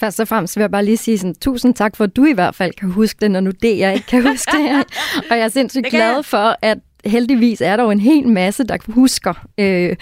Først 0.00 0.20
og 0.20 0.28
fremmest 0.28 0.56
vil 0.56 0.62
jeg 0.62 0.70
bare 0.70 0.84
lige 0.84 0.96
sige 0.96 1.18
sådan, 1.18 1.34
tusind 1.34 1.74
tak 1.74 1.96
for, 1.96 2.04
at 2.04 2.16
du 2.16 2.24
i 2.24 2.32
hvert 2.32 2.54
fald 2.54 2.72
kan 2.72 2.90
huske 2.90 3.18
det, 3.20 3.30
når 3.30 3.40
nu 3.40 3.50
det, 3.62 3.78
jeg 3.78 3.94
ikke 3.94 4.06
kan 4.06 4.22
huske 4.30 4.50
det. 4.52 4.84
og 5.30 5.36
jeg 5.36 5.44
er 5.44 5.48
sindssygt 5.48 5.86
glad 5.96 6.22
for, 6.22 6.56
at 6.62 6.78
heldigvis 7.04 7.60
er 7.60 7.76
der 7.76 7.82
jo 7.84 7.90
en 7.90 8.00
hel 8.00 8.28
masse, 8.28 8.64
der 8.64 8.76
husker 8.88 9.46
øh, 9.58 9.96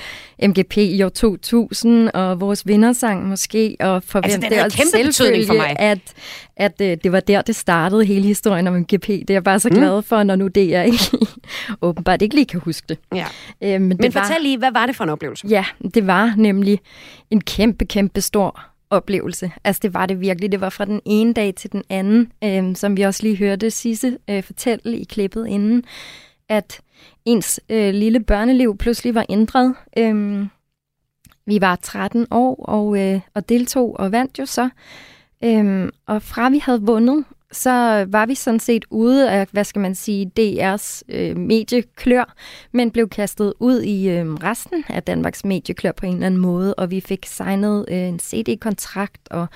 MGP 0.48 0.76
i 0.76 1.02
år 1.02 1.08
2000, 1.08 2.10
og 2.14 2.40
vores 2.40 2.66
vindersang 2.66 3.28
måske, 3.28 3.76
og 3.80 4.02
for 4.02 4.18
Altså, 4.20 4.38
hvem 4.38 4.50
det 4.50 4.58
er 4.58 4.68
kæmpe 4.68 5.06
betydning 5.06 5.46
for 5.46 5.54
mig. 5.54 5.76
at, 5.78 5.98
at 6.56 6.80
øh, 6.82 6.96
det 7.04 7.12
var 7.12 7.20
der, 7.20 7.42
det 7.42 7.56
startede 7.56 8.04
hele 8.04 8.22
historien 8.26 8.66
om 8.66 8.74
MGP. 8.74 9.06
Det 9.06 9.30
er 9.30 9.34
jeg 9.34 9.44
bare 9.44 9.60
så 9.60 9.68
Mm. 9.68 9.74
glad 9.74 10.02
for, 10.02 10.22
når 10.22 10.36
nu 10.36 10.48
det 10.48 10.68
jeg 10.68 10.86
ikke 10.86 11.18
åbenbart 11.82 12.22
ikke 12.22 12.34
lige 12.34 12.46
kan 12.46 12.60
huske 12.60 12.84
det. 12.88 12.98
Ja. 13.14 13.24
Øh, 13.62 13.70
men 13.70 13.88
Men 13.88 13.98
det 13.98 14.14
var, 14.14 14.24
fortæl 14.24 14.42
lige, 14.42 14.58
hvad 14.58 14.72
var 14.72 14.86
det 14.86 14.96
for 14.96 15.04
en 15.04 15.10
oplevelse? 15.10 15.46
Ja, 15.48 15.64
det 15.94 16.06
var 16.06 16.34
nemlig 16.36 16.80
en 17.30 17.40
kæmpe, 17.40 17.84
kæmpe 17.84 18.20
stor 18.20 18.60
oplevelse. 18.90 19.52
Altså 19.64 19.80
det 19.82 19.94
var 19.94 20.06
det 20.06 20.20
virkelig. 20.20 20.52
Det 20.52 20.60
var 20.60 20.68
fra 20.68 20.84
den 20.84 21.00
ene 21.04 21.32
dag 21.32 21.54
til 21.54 21.72
den 21.72 21.82
anden, 21.88 22.32
øh, 22.44 22.76
som 22.76 22.96
vi 22.96 23.02
også 23.02 23.22
lige 23.22 23.36
hørte 23.36 23.70
Sisse 23.70 24.18
øh, 24.30 24.42
fortælle 24.42 24.98
i 24.98 25.04
klippet 25.04 25.46
inden, 25.46 25.84
at 26.48 26.80
ens 27.24 27.60
øh, 27.68 27.94
lille 27.94 28.20
børneliv 28.20 28.78
pludselig 28.78 29.14
var 29.14 29.26
ændret. 29.28 29.74
Øh, 29.98 30.46
vi 31.46 31.60
var 31.60 31.76
13 31.76 32.26
år 32.30 32.64
og, 32.64 33.00
øh, 33.00 33.20
og 33.34 33.48
deltog 33.48 34.00
og 34.00 34.12
vandt 34.12 34.38
jo 34.38 34.46
så. 34.46 34.68
Øhm, 35.44 35.90
og 36.06 36.22
fra 36.22 36.48
vi 36.48 36.58
havde 36.58 36.82
vundet, 36.82 37.24
så 37.52 38.06
var 38.08 38.26
vi 38.26 38.34
sådan 38.34 38.60
set 38.60 38.84
ude 38.90 39.30
af, 39.30 39.46
hvad 39.50 39.64
skal 39.64 39.80
man 39.80 39.94
sige, 39.94 40.30
DR's 40.40 41.02
øh, 41.08 41.36
medieklør, 41.36 42.34
men 42.72 42.90
blev 42.90 43.08
kastet 43.08 43.54
ud 43.60 43.80
i 43.80 44.08
øh, 44.08 44.34
resten 44.34 44.84
af 44.88 45.02
Danmarks 45.02 45.44
medieklør 45.44 45.92
på 45.92 46.06
en 46.06 46.14
eller 46.14 46.26
anden 46.26 46.40
måde, 46.40 46.74
og 46.74 46.90
vi 46.90 47.00
fik 47.00 47.26
signet 47.26 47.84
øh, 47.88 47.98
en 47.98 48.18
CD-kontrakt, 48.18 49.28
og 49.30 49.46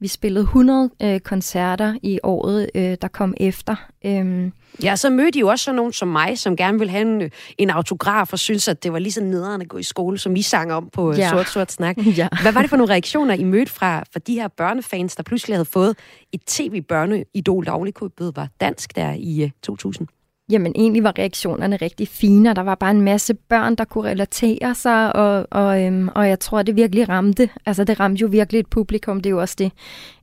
vi 0.00 0.08
spillede 0.08 0.42
100 0.42 0.90
øh, 1.02 1.20
koncerter 1.20 1.94
i 2.02 2.18
året, 2.22 2.70
øh, 2.74 2.96
der 3.02 3.08
kom 3.08 3.34
efter. 3.36 3.76
Øhm, 4.06 4.52
Ja, 4.82 4.96
så 4.96 5.10
mødte 5.10 5.38
I 5.38 5.40
jo 5.40 5.48
også 5.48 5.64
sådan 5.64 5.76
nogen 5.76 5.92
som 5.92 6.08
mig, 6.08 6.38
som 6.38 6.56
gerne 6.56 6.78
ville 6.78 6.90
have 6.90 7.22
en, 7.22 7.30
en 7.58 7.70
autograf 7.70 8.32
og 8.32 8.38
synes, 8.38 8.68
at 8.68 8.82
det 8.82 8.92
var 8.92 8.98
lige 8.98 9.12
så 9.12 9.20
nederen 9.20 9.60
at 9.60 9.68
gå 9.68 9.78
i 9.78 9.82
skole, 9.82 10.18
som 10.18 10.36
I 10.36 10.42
sang 10.42 10.72
om 10.72 10.88
på 10.92 11.12
ja. 11.12 11.18
Ja. 11.18 11.30
Sort 11.30 11.48
Sort 11.48 11.72
Snak. 11.72 11.96
Ja. 12.16 12.28
Hvad 12.42 12.52
var 12.52 12.60
det 12.60 12.70
for 12.70 12.76
nogle 12.76 12.92
reaktioner, 12.92 13.34
I 13.34 13.44
mødte 13.44 13.72
fra, 13.72 14.04
fra 14.12 14.20
de 14.26 14.34
her 14.34 14.48
børnefans, 14.48 15.16
der 15.16 15.22
pludselig 15.22 15.56
havde 15.56 15.64
fået 15.64 15.96
et 16.32 16.40
tv-børneidol, 16.46 17.64
der 17.64 17.70
ovenikøbet 17.72 18.36
var 18.36 18.48
dansk 18.60 18.96
der 18.96 19.12
i 19.12 19.42
øh, 19.42 19.50
2000? 19.62 20.08
Jamen 20.50 20.72
egentlig 20.76 21.04
var 21.04 21.18
reaktionerne 21.18 21.76
rigtig 21.76 22.08
fine, 22.08 22.50
og 22.50 22.56
der 22.56 22.62
var 22.62 22.74
bare 22.74 22.90
en 22.90 23.00
masse 23.00 23.34
børn, 23.34 23.74
der 23.74 23.84
kunne 23.84 24.10
relatere 24.10 24.74
sig, 24.74 25.16
og, 25.16 25.46
og, 25.50 25.82
øhm, 25.84 26.08
og 26.08 26.28
jeg 26.28 26.40
tror, 26.40 26.62
det 26.62 26.76
virkelig 26.76 27.08
ramte. 27.08 27.48
Altså 27.66 27.84
det 27.84 28.00
ramte 28.00 28.20
jo 28.20 28.26
virkelig 28.26 28.58
et 28.58 28.66
publikum. 28.66 29.20
Det 29.20 29.26
er 29.26 29.30
jo 29.30 29.40
også 29.40 29.54
det, 29.58 29.72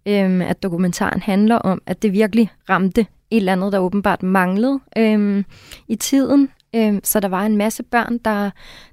øhm, 0.05 0.41
at 0.41 0.63
dokumentaren 0.63 1.21
handler 1.21 1.55
om, 1.55 1.81
at 1.85 2.01
det 2.01 2.13
virkelig 2.13 2.49
ramte 2.69 3.01
et 3.01 3.07
eller 3.37 3.51
andet, 3.51 3.71
der 3.71 3.79
åbenbart 3.79 4.23
manglede 4.23 4.79
øhm, 4.97 5.45
i 5.87 5.95
tiden. 5.95 6.49
Øhm, 6.75 6.99
så 7.03 7.19
der 7.19 7.27
var 7.27 7.45
en 7.45 7.57
masse 7.57 7.83
børn, 7.83 8.17
der, 8.17 8.51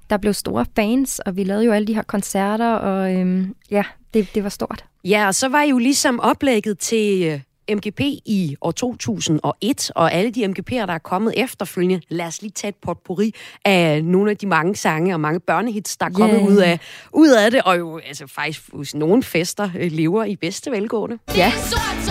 der 0.09 0.17
blev 0.17 0.33
store 0.33 0.65
fans, 0.75 1.19
og 1.19 1.35
vi 1.35 1.43
lavede 1.43 1.65
jo 1.65 1.71
alle 1.71 1.87
de 1.87 1.95
her 1.95 2.03
koncerter, 2.03 2.71
og 2.73 3.15
øhm, 3.15 3.55
ja, 3.71 3.83
det, 4.13 4.35
det 4.35 4.43
var 4.43 4.49
stort. 4.49 4.85
Ja, 5.05 5.27
og 5.27 5.35
så 5.35 5.47
var 5.47 5.63
I 5.63 5.69
jo 5.69 5.77
ligesom 5.77 6.19
oplægget 6.19 6.79
til 6.79 7.23
øh, 7.23 7.39
MGP 7.75 7.99
i 8.25 8.55
år 8.61 8.71
2001, 8.71 9.91
og 9.95 10.13
alle 10.13 10.31
de 10.31 10.45
MGP'er, 10.45 10.85
der 10.85 10.93
er 10.93 10.97
kommet 10.97 11.33
efterfølgende. 11.37 12.01
Lad 12.09 12.25
os 12.25 12.41
lige 12.41 12.51
tage 12.51 12.69
et 12.69 12.75
potpourri 12.75 13.33
af 13.65 14.03
nogle 14.05 14.31
af 14.31 14.37
de 14.37 14.47
mange 14.47 14.75
sange 14.75 15.13
og 15.13 15.19
mange 15.19 15.39
børnehits, 15.39 15.97
der 15.97 16.05
er 16.05 16.09
kommet 16.09 16.37
Ja. 16.39 16.45
ud, 16.47 16.57
af, 16.57 16.79
ud 17.13 17.29
af 17.29 17.51
det, 17.51 17.61
og 17.61 17.77
jo 17.77 17.97
altså 18.07 18.27
faktisk 18.27 18.93
nogle 18.93 19.23
fester 19.23 19.69
øh, 19.79 19.91
lever 19.91 20.23
i 20.23 20.35
bedste 20.35 20.71
velgående. 20.71 21.17
Ja. 21.35 21.51
Sort, 21.51 22.05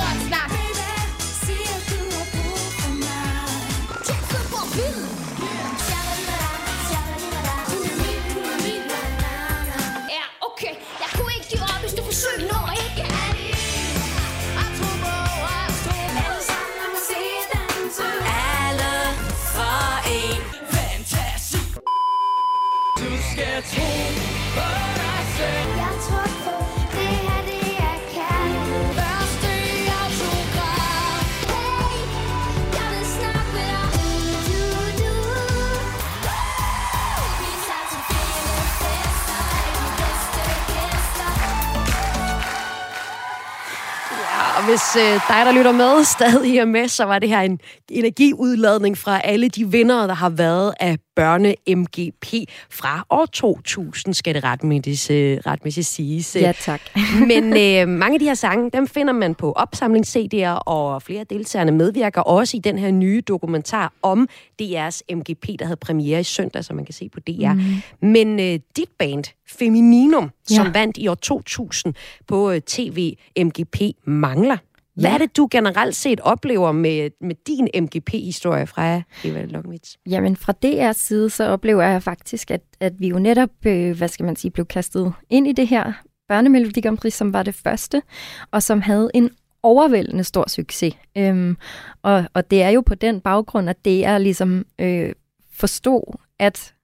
hvis 44.69 44.97
øh, 44.97 45.13
dig, 45.29 45.47
der 45.47 45.53
lytter 45.53 45.73
med, 45.73 46.05
stadig 46.17 46.59
er 46.59 46.65
med, 46.65 46.89
så 46.89 47.05
var 47.05 47.19
det 47.19 47.29
her 47.29 47.41
en 47.41 47.59
energiudladning 47.91 48.99
fra 48.99 49.21
alle 49.25 49.49
de 49.49 49.71
vinder, 49.71 50.07
der 50.07 50.15
har 50.15 50.29
været 50.31 50.75
af 50.81 50.99
børne-MGP 51.19 52.45
fra 52.71 53.07
år 53.11 53.27
2000, 53.27 54.15
skal 54.15 54.35
det 54.35 54.45
retmæssigt, 54.45 55.11
øh, 55.11 55.39
retmæssigt 55.47 55.87
siges. 55.87 56.37
Ja, 56.37 56.53
tak. 56.61 56.81
Men 57.31 57.45
øh, 57.45 57.89
mange 57.89 58.15
af 58.15 58.21
de 58.21 58.25
her 58.25 58.35
sange, 58.35 58.71
dem 58.71 58.87
finder 58.87 59.13
man 59.13 59.35
på 59.35 59.53
opsamlings-CD'er, 59.59 60.49
og 60.49 61.03
flere 61.03 61.21
af 61.21 61.27
deltagerne 61.27 61.73
medvirker 61.73 62.21
også 62.21 62.57
i 62.57 62.61
den 62.61 62.79
her 62.79 62.91
nye 62.91 63.23
dokumentar 63.29 63.93
om 64.03 64.29
DR's 64.63 65.01
MGP, 65.15 65.47
der 65.59 65.65
havde 65.65 65.77
premiere 65.77 66.21
i 66.21 66.25
søndag, 66.25 66.65
som 66.65 66.77
man 66.77 66.85
kan 66.85 66.95
se 66.95 67.09
på 67.09 67.21
DR. 67.21 67.53
Mm. 67.53 68.09
Men 68.09 68.41
øh, 68.41 68.61
dit 68.77 68.91
band, 68.99 69.25
Femininum, 69.47 70.31
ja. 70.51 70.55
som 70.55 70.75
vandt 70.75 70.97
i 70.97 71.09
år 71.09 71.15
2000 71.15 71.95
på 72.27 72.51
øh, 72.51 72.61
TV 72.61 73.15
MGP, 73.39 73.81
mangler. 74.05 74.57
Hvad 75.01 75.11
er 75.11 75.19
det, 75.19 75.37
du 75.37 75.49
generelt 75.51 75.97
set 75.97 76.21
oplever 76.21 76.73
med, 76.73 77.11
med 77.21 77.35
din 77.47 77.69
MGP-historie 77.83 78.67
fra 78.67 79.03
Eva 79.25 79.45
Lokvits? 79.45 79.99
Jamen 80.07 80.37
fra 80.37 80.55
DR's 80.67 80.93
side, 80.93 81.31
så 81.31 81.45
oplever 81.45 81.83
jeg 81.83 82.03
faktisk, 82.03 82.51
at, 82.51 82.61
at 82.81 82.93
vi 82.99 83.09
jo 83.09 83.19
netop, 83.19 83.51
øh, 83.67 83.97
hvad 83.97 84.09
skal 84.09 84.27
man 84.27 84.37
sige, 84.37 84.51
blev 84.51 84.67
kastet 84.67 85.13
ind 85.31 85.49
i 85.49 85.53
det 85.53 85.69
her 85.69 85.93
børnemelodi 86.29 86.81
Grand 86.81 86.99
Prix, 86.99 87.15
som 87.15 87.33
var 87.33 87.43
det 87.43 87.55
første, 87.55 88.03
og 88.51 88.63
som 88.63 88.81
havde 88.81 89.11
en 89.15 89.31
overvældende 89.63 90.25
stor 90.25 90.49
succes. 90.49 90.95
Øhm, 91.19 91.57
og, 92.03 92.25
og 92.35 92.51
det 92.51 92.63
er 92.63 92.69
jo 92.69 92.81
på 92.81 92.95
den 92.95 93.21
baggrund, 93.21 93.71
at 93.71 93.85
DR 93.85 94.19
ligesom 94.19 94.67
øh, 94.79 95.13
forstod, 95.53 96.17
at 96.39 96.75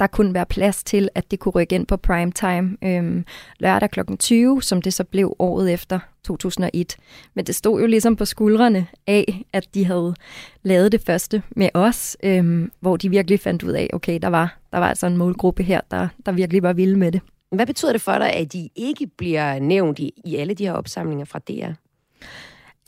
der 0.00 0.06
kunne 0.06 0.34
være 0.34 0.46
plads 0.46 0.84
til, 0.84 1.08
at 1.14 1.30
det 1.30 1.38
kunne 1.38 1.52
rykke 1.52 1.74
ind 1.74 1.86
på 1.86 1.96
primetime 1.96 2.76
øhm, 2.84 3.24
lørdag 3.58 3.90
kl. 3.90 4.00
20, 4.18 4.62
som 4.62 4.82
det 4.82 4.94
så 4.94 5.04
blev 5.04 5.36
året 5.38 5.72
efter 5.72 5.98
2001. 6.24 6.96
Men 7.34 7.46
det 7.46 7.54
stod 7.54 7.80
jo 7.80 7.86
ligesom 7.86 8.16
på 8.16 8.24
skuldrene 8.24 8.86
af, 9.06 9.44
at 9.52 9.74
de 9.74 9.84
havde 9.84 10.14
lavet 10.62 10.92
det 10.92 11.00
første 11.00 11.42
med 11.56 11.68
os, 11.74 12.16
øhm, 12.22 12.72
hvor 12.80 12.96
de 12.96 13.08
virkelig 13.10 13.40
fandt 13.40 13.62
ud 13.62 13.72
af, 13.72 13.90
okay, 13.92 14.18
der 14.22 14.28
var, 14.28 14.58
der 14.72 14.78
var 14.78 14.88
altså 14.88 15.06
en 15.06 15.16
målgruppe 15.16 15.62
her, 15.62 15.80
der, 15.90 16.08
der 16.26 16.32
virkelig 16.32 16.62
var 16.62 16.72
vilde 16.72 16.98
med 16.98 17.12
det. 17.12 17.20
Hvad 17.52 17.66
betyder 17.66 17.92
det 17.92 18.00
for 18.00 18.18
dig, 18.18 18.32
at 18.32 18.52
de 18.52 18.68
ikke 18.76 19.06
bliver 19.06 19.58
nævnt 19.58 19.98
i, 19.98 20.12
i 20.24 20.36
alle 20.36 20.54
de 20.54 20.66
her 20.66 20.72
opsamlinger 20.72 21.24
fra 21.24 21.38
DR? 21.38 21.72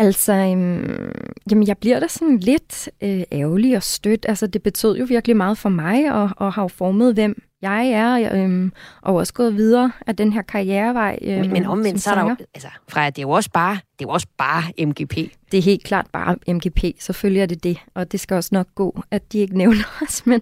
Altså, 0.01 0.33
øhm, 0.33 1.13
jamen 1.51 1.67
jeg 1.67 1.79
bliver 1.79 2.01
da 2.01 2.07
sådan 2.09 2.39
lidt 2.39 2.89
øh, 3.03 3.23
ærgerlig 3.33 3.77
og 3.77 3.83
stødt. 3.83 4.27
Altså, 4.29 4.47
det 4.47 4.63
betød 4.63 4.97
jo 4.97 5.05
virkelig 5.05 5.37
meget 5.37 5.59
for 5.59 5.69
mig, 5.69 6.13
og, 6.13 6.31
og 6.37 6.53
har 6.53 6.63
jo 6.63 6.69
formet, 6.69 7.15
hvem 7.15 7.43
jeg 7.63 7.89
er, 7.89 8.33
øhm, 8.35 8.73
og 9.03 9.15
også 9.15 9.33
gået 9.35 9.57
videre 9.57 9.93
af 10.07 10.17
den 10.17 10.33
her 10.33 10.43
karrierevej. 10.43 11.19
Øhm, 11.23 11.41
Men, 11.41 11.53
men 11.53 11.67
omvendt, 11.67 12.03
så 12.03 12.11
er 12.11 12.15
der 12.15 12.23
jo, 12.23 12.37
altså, 12.55 12.69
Freja, 12.89 13.11
det 13.11 13.19
er 13.19 13.23
jo 13.23 13.31
også 13.31 13.51
bare, 13.51 13.73
det 13.75 14.05
er 14.05 14.09
jo 14.09 14.09
også 14.09 14.27
bare 14.39 14.87
MGP. 14.87 15.17
Det 15.53 15.59
er 15.59 15.63
helt 15.63 15.85
klart 15.85 16.07
bare 16.13 16.37
MGP, 16.49 16.79
selvfølgelig 16.99 17.43
er 17.43 17.47
det 17.47 17.65
det, 17.65 17.79
og 17.95 18.13
det 18.13 18.21
skal 18.21 18.35
også 18.35 18.51
nok 18.53 18.67
gå, 18.75 19.03
at 19.11 19.33
de 19.33 19.39
ikke 19.39 19.59
nævner 19.59 19.85
os. 20.09 20.27
Men, 20.27 20.41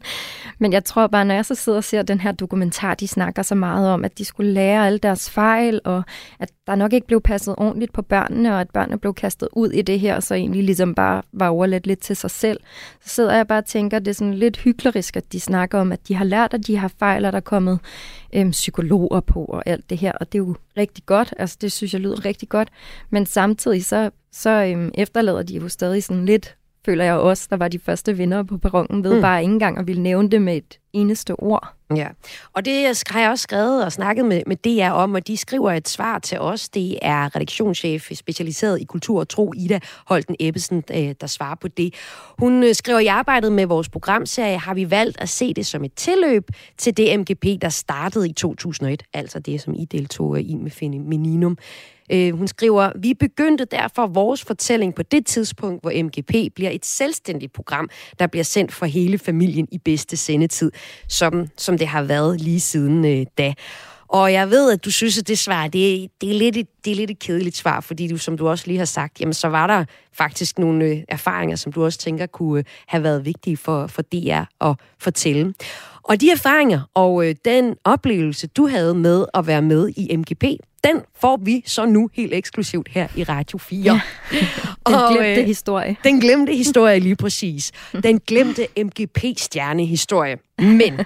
men 0.58 0.72
jeg 0.72 0.84
tror 0.84 1.06
bare, 1.06 1.24
når 1.24 1.34
jeg 1.34 1.44
så 1.44 1.54
sidder 1.54 1.78
og 1.78 1.84
ser 1.84 2.02
den 2.02 2.20
her 2.20 2.32
dokumentar, 2.32 2.94
de 2.94 3.08
snakker 3.08 3.42
så 3.42 3.54
meget 3.54 3.90
om, 3.90 4.04
at 4.04 4.18
de 4.18 4.24
skulle 4.24 4.52
lære 4.52 4.86
alle 4.86 4.98
deres 4.98 5.30
fejl, 5.30 5.80
og 5.84 6.02
at 6.40 6.50
der 6.66 6.74
nok 6.74 6.92
ikke 6.92 7.06
blev 7.06 7.20
passet 7.20 7.54
ordentligt 7.58 7.92
på 7.92 8.02
børnene, 8.02 8.54
og 8.54 8.60
at 8.60 8.70
børnene 8.70 8.98
blev 8.98 9.14
kastet 9.14 9.48
ud 9.52 9.70
i 9.70 9.82
det 9.82 10.00
her, 10.00 10.16
og 10.16 10.22
så 10.22 10.34
egentlig 10.34 10.64
ligesom 10.64 10.94
bare 10.94 11.22
var 11.32 11.48
overladt 11.48 11.86
lidt 11.86 12.00
til 12.00 12.16
sig 12.16 12.30
selv. 12.30 12.60
Så 13.04 13.08
sidder 13.14 13.36
jeg 13.36 13.46
bare 13.46 13.58
og 13.58 13.64
tænker, 13.66 13.96
at 13.96 14.04
det 14.04 14.10
er 14.10 14.14
sådan 14.14 14.34
lidt 14.34 14.56
hyklerisk, 14.56 15.16
at 15.16 15.32
de 15.32 15.40
snakker 15.40 15.78
om, 15.80 15.92
at 15.92 16.08
de 16.08 16.14
har 16.14 16.24
lært, 16.24 16.54
at 16.54 16.66
de 16.66 16.76
har 16.76 16.92
fejl, 16.98 17.07
og 17.16 17.32
der 17.32 17.36
er 17.36 17.40
kommet 17.40 17.80
øhm, 18.34 18.50
psykologer 18.50 19.20
på 19.20 19.44
og 19.44 19.62
alt 19.66 19.90
det 19.90 19.98
her, 19.98 20.12
og 20.12 20.32
det 20.32 20.38
er 20.38 20.42
jo 20.42 20.56
rigtig 20.76 21.06
godt, 21.06 21.34
altså 21.36 21.56
det 21.60 21.72
synes 21.72 21.92
jeg 21.92 22.00
lyder 22.00 22.24
rigtig 22.24 22.48
godt, 22.48 22.68
men 23.10 23.26
samtidig 23.26 23.84
så, 23.84 24.10
så 24.32 24.50
øhm, 24.50 24.90
efterlader 24.94 25.42
de 25.42 25.54
jo 25.54 25.68
stadig 25.68 26.04
sådan 26.04 26.26
lidt, 26.26 26.56
føler 26.84 27.04
jeg 27.04 27.14
også, 27.14 27.46
der 27.50 27.56
var 27.56 27.68
de 27.68 27.78
første 27.78 28.16
vinder 28.16 28.42
på 28.42 28.58
perronen 28.58 29.04
ved 29.04 29.14
Mm. 29.14 29.20
bare 29.20 29.42
ikke 29.42 29.52
engang 29.52 29.78
at 29.78 29.86
ville 29.86 30.02
nævne 30.02 30.30
det 30.30 30.42
med 30.42 30.56
et 30.56 30.78
eneste 30.92 31.34
ord. 31.40 31.74
Ja, 31.96 32.08
og 32.52 32.64
det 32.64 33.02
har 33.10 33.20
jeg 33.20 33.30
også 33.30 33.42
skrevet 33.42 33.84
og 33.84 33.92
snakket 33.92 34.24
med, 34.24 34.42
med 34.46 34.56
DR 34.56 34.90
om, 34.90 35.14
og 35.14 35.26
de 35.26 35.36
skriver 35.36 35.72
et 35.72 35.88
svar 35.88 36.18
til 36.18 36.40
os. 36.40 36.68
Det 36.68 36.98
er 37.02 37.36
redaktionschef 37.36 38.10
specialiseret 38.14 38.80
i 38.80 38.84
kultur 38.84 39.20
og 39.20 39.28
tro, 39.28 39.52
Ida 39.56 39.80
Holten 40.06 40.36
Ebbesen, 40.40 40.84
øh, 40.94 41.14
der 41.20 41.26
svarer 41.26 41.54
på 41.54 41.68
det. 41.68 41.94
Hun 42.38 42.62
øh, 42.64 42.74
skriver, 42.74 42.98
i 42.98 43.06
arbejdet 43.06 43.52
med 43.52 43.66
vores 43.66 43.88
programserie 43.88 44.58
har 44.58 44.74
vi 44.74 44.90
valgt 44.90 45.20
at 45.20 45.28
se 45.28 45.54
det 45.54 45.66
som 45.66 45.84
et 45.84 45.92
tilløb 45.94 46.50
til 46.78 46.96
det 46.96 47.20
MGP, 47.20 47.44
der 47.62 47.68
startede 47.68 48.28
i 48.28 48.32
2001, 48.32 49.02
altså 49.14 49.38
det, 49.38 49.60
som 49.60 49.74
I 49.74 49.84
deltog 49.84 50.40
i 50.40 50.54
med 50.54 50.70
Femininum. 50.70 51.58
Øh, 52.12 52.38
hun 52.38 52.48
skriver, 52.48 52.92
vi 52.98 53.14
begyndte 53.14 53.64
derfor 53.64 54.06
vores 54.06 54.44
fortælling 54.44 54.94
på 54.94 55.02
det 55.02 55.26
tidspunkt, 55.26 55.82
hvor 55.82 56.02
MGP 56.02 56.54
bliver 56.54 56.70
et 56.70 56.86
selvstændigt 56.86 57.52
program, 57.52 57.88
der 58.18 58.26
bliver 58.26 58.44
sendt 58.44 58.72
for 58.72 58.86
hele 58.86 59.18
familien 59.18 59.68
i 59.72 59.78
bedste 59.78 60.16
sendetid, 60.16 60.72
som, 61.08 61.46
som 61.56 61.78
det 61.78 61.86
har 61.86 62.02
været 62.02 62.40
lige 62.40 62.60
siden 62.60 63.04
øh, 63.04 63.26
da. 63.38 63.54
Og 64.08 64.32
jeg 64.32 64.50
ved, 64.50 64.72
at 64.72 64.84
du 64.84 64.90
synes, 64.90 65.18
at 65.18 65.28
det 65.28 65.38
svar, 65.38 65.66
det, 65.68 65.94
er- 66.04 66.06
det, 66.20 66.30
er 66.30 66.34
lidt 66.38 66.56
et, 66.56 66.66
det 66.84 66.90
er 66.90 66.94
lidt 66.96 67.10
et 67.10 67.18
kedeligt 67.18 67.56
svar, 67.56 67.80
fordi 67.80 68.08
du, 68.08 68.16
som 68.18 68.38
du 68.38 68.48
også 68.48 68.64
lige 68.66 68.78
har 68.78 68.84
sagt, 68.84 69.20
jamen 69.20 69.34
så 69.34 69.48
var 69.48 69.66
der 69.66 69.84
faktisk 70.12 70.58
nogle 70.58 70.84
øh, 70.84 70.98
erfaringer, 71.08 71.56
som 71.56 71.72
du 71.72 71.84
også 71.84 71.98
tænker 71.98 72.26
kunne 72.26 72.58
øh, 72.58 72.64
have 72.86 73.02
været 73.02 73.24
vigtige 73.24 73.56
for, 73.56 73.86
for 73.86 74.02
DR 74.02 74.68
at 74.68 74.74
fortælle. 74.98 75.54
Og 76.02 76.20
de 76.20 76.30
erfaringer 76.30 76.80
og 76.94 77.28
øh, 77.28 77.34
den 77.44 77.74
oplevelse, 77.84 78.46
du 78.46 78.66
havde 78.66 78.94
med 78.94 79.24
at 79.34 79.46
være 79.46 79.62
med 79.62 79.88
i 79.96 80.16
MGP, 80.16 80.44
den 80.84 81.00
får 81.20 81.36
vi 81.42 81.62
så 81.66 81.84
nu 81.86 82.10
helt 82.14 82.34
eksklusivt 82.34 82.88
her 82.90 83.08
i 83.16 83.24
Radio 83.24 83.58
4. 83.58 83.82
Ja. 83.84 84.00
Den 84.88 85.16
glemte 85.16 85.42
historie. 85.42 85.96
Den 86.04 86.20
glemte 86.20 86.52
historie, 86.54 86.98
lige 86.98 87.16
præcis. 87.16 87.72
Den 88.02 88.20
glemte 88.26 88.66
MGP-stjernehistorie. 88.76 90.36
Men 90.58 91.00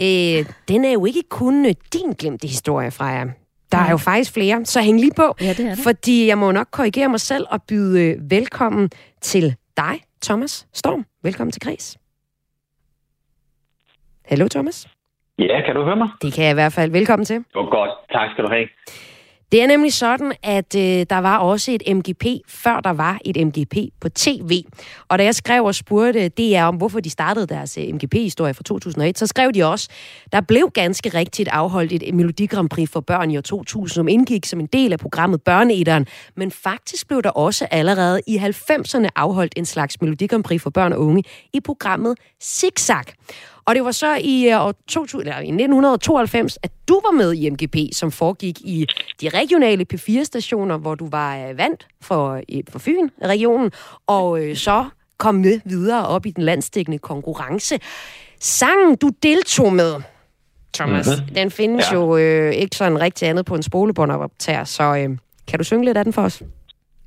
øh, 0.00 0.46
den 0.68 0.84
er 0.84 0.92
jo 0.92 1.04
ikke 1.04 1.22
kun 1.30 1.66
øh, 1.66 1.72
din 1.92 2.12
glemte 2.12 2.46
historie, 2.46 2.90
Freja. 2.90 3.24
Der 3.72 3.78
er 3.78 3.90
jo 3.90 3.96
faktisk 3.96 4.32
flere, 4.34 4.64
så 4.64 4.80
hæng 4.80 5.00
lige 5.00 5.12
på. 5.16 5.34
Ja, 5.40 5.48
det 5.48 5.60
er 5.60 5.74
der. 5.74 5.82
Fordi 5.82 6.26
jeg 6.26 6.38
må 6.38 6.52
nok 6.52 6.66
korrigere 6.70 7.08
mig 7.08 7.20
selv 7.20 7.46
og 7.50 7.62
byde 7.62 8.02
øh, 8.04 8.30
velkommen 8.30 8.90
til 9.20 9.56
dig, 9.76 10.00
Thomas 10.22 10.66
Storm. 10.72 11.06
Velkommen 11.22 11.52
til 11.52 11.62
Græs. 11.62 11.98
Hallo, 14.24 14.48
Thomas. 14.48 14.88
Ja, 15.38 15.60
kan 15.66 15.74
du 15.74 15.84
høre 15.84 15.96
mig? 15.96 16.08
Det 16.22 16.32
kan 16.32 16.44
jeg 16.44 16.50
i 16.50 16.54
hvert 16.54 16.72
fald. 16.72 16.90
Velkommen 16.90 17.24
til. 17.24 17.36
Det 17.36 17.44
var 17.54 17.70
godt. 17.70 17.90
Tak 18.12 18.30
skal 18.32 18.44
du 18.44 18.48
have. 18.48 18.68
Det 19.52 19.62
er 19.62 19.66
nemlig 19.66 19.92
sådan, 19.92 20.32
at 20.42 20.74
øh, 20.76 21.06
der 21.10 21.18
var 21.18 21.38
også 21.38 21.72
et 21.72 21.96
MGP, 21.96 22.24
før 22.48 22.80
der 22.80 22.90
var 22.90 23.18
et 23.24 23.46
MGP 23.46 23.76
på 24.00 24.08
tv. 24.08 24.62
Og 25.08 25.18
da 25.18 25.24
jeg 25.24 25.34
skrev 25.34 25.64
og 25.64 25.74
spurgte 25.74 26.28
DR 26.28 26.62
om, 26.62 26.76
hvorfor 26.76 27.00
de 27.00 27.10
startede 27.10 27.46
deres 27.46 27.78
øh, 27.78 27.94
MGP-historie 27.94 28.54
fra 28.54 28.62
2001, 28.62 29.18
så 29.18 29.26
skrev 29.26 29.52
de 29.52 29.64
også, 29.64 29.88
der 30.32 30.40
blev 30.40 30.70
ganske 30.74 31.08
rigtigt 31.08 31.48
afholdt 31.48 31.92
et 31.92 32.14
Melodi 32.14 32.46
Grand 32.46 32.68
Prix 32.68 32.90
for 32.90 33.00
børn 33.00 33.30
i 33.30 33.36
år 33.36 33.40
2000, 33.40 33.88
som 33.94 34.08
indgik 34.08 34.46
som 34.46 34.60
en 34.60 34.66
del 34.66 34.92
af 34.92 34.98
programmet 34.98 35.42
Børneæderen. 35.42 36.06
Men 36.36 36.50
faktisk 36.50 37.08
blev 37.08 37.22
der 37.22 37.30
også 37.30 37.66
allerede 37.70 38.20
i 38.26 38.36
90'erne 38.38 39.08
afholdt 39.16 39.52
en 39.56 39.64
slags 39.64 40.00
Melodi 40.00 40.26
Grand 40.26 40.44
Prix 40.44 40.62
for 40.62 40.70
børn 40.70 40.92
og 40.92 41.00
unge 41.00 41.24
i 41.52 41.60
programmet 41.60 42.16
Zigzag. 42.42 43.04
Og 43.66 43.74
det 43.74 43.84
var 43.84 43.90
så 43.90 44.14
i, 44.20 44.48
øh, 44.48 44.60
år 44.66 44.74
2000, 44.88 45.20
eller 45.20 45.34
i 45.40 45.50
1992, 45.50 46.58
at 46.62 46.70
du 46.88 47.00
var 47.04 47.10
med 47.10 47.32
i 47.34 47.50
MGP, 47.50 47.76
som 47.92 48.10
foregik 48.12 48.60
i 48.60 48.86
de 49.20 49.28
regionale 49.28 49.86
P4-stationer, 49.94 50.76
hvor 50.76 50.94
du 50.94 51.08
var 51.10 51.36
øh, 51.48 51.58
vandt 51.58 51.86
for, 52.00 52.34
øh, 52.52 52.62
for 52.68 52.78
Fyn-regionen, 52.78 53.70
og 54.06 54.40
øh, 54.44 54.56
så 54.56 54.84
kom 55.18 55.34
med 55.34 55.60
videre 55.64 56.06
op 56.06 56.26
i 56.26 56.30
den 56.30 56.44
landsdækkende 56.44 56.98
konkurrence. 56.98 57.78
Sangen, 58.40 58.96
du 58.96 59.10
deltog 59.22 59.72
med, 59.72 59.94
Thomas, 60.74 61.06
Mhm. 61.06 61.14
mm-hmm. 61.16 61.34
den 61.34 61.50
findes 61.50 61.86
ja. 61.92 61.96
jo 61.96 62.16
øh, 62.16 62.52
ikke 62.52 62.76
sådan 62.76 63.00
rigtig 63.00 63.28
andet 63.28 63.46
på 63.46 63.54
en 63.54 63.62
spolebåndoptager, 63.62 64.64
så 64.64 64.82
øh, 64.96 65.18
kan 65.48 65.58
du 65.58 65.64
synge 65.64 65.84
lidt 65.84 65.96
af 65.96 66.04
den 66.04 66.12
for 66.12 66.22
os? 66.22 66.42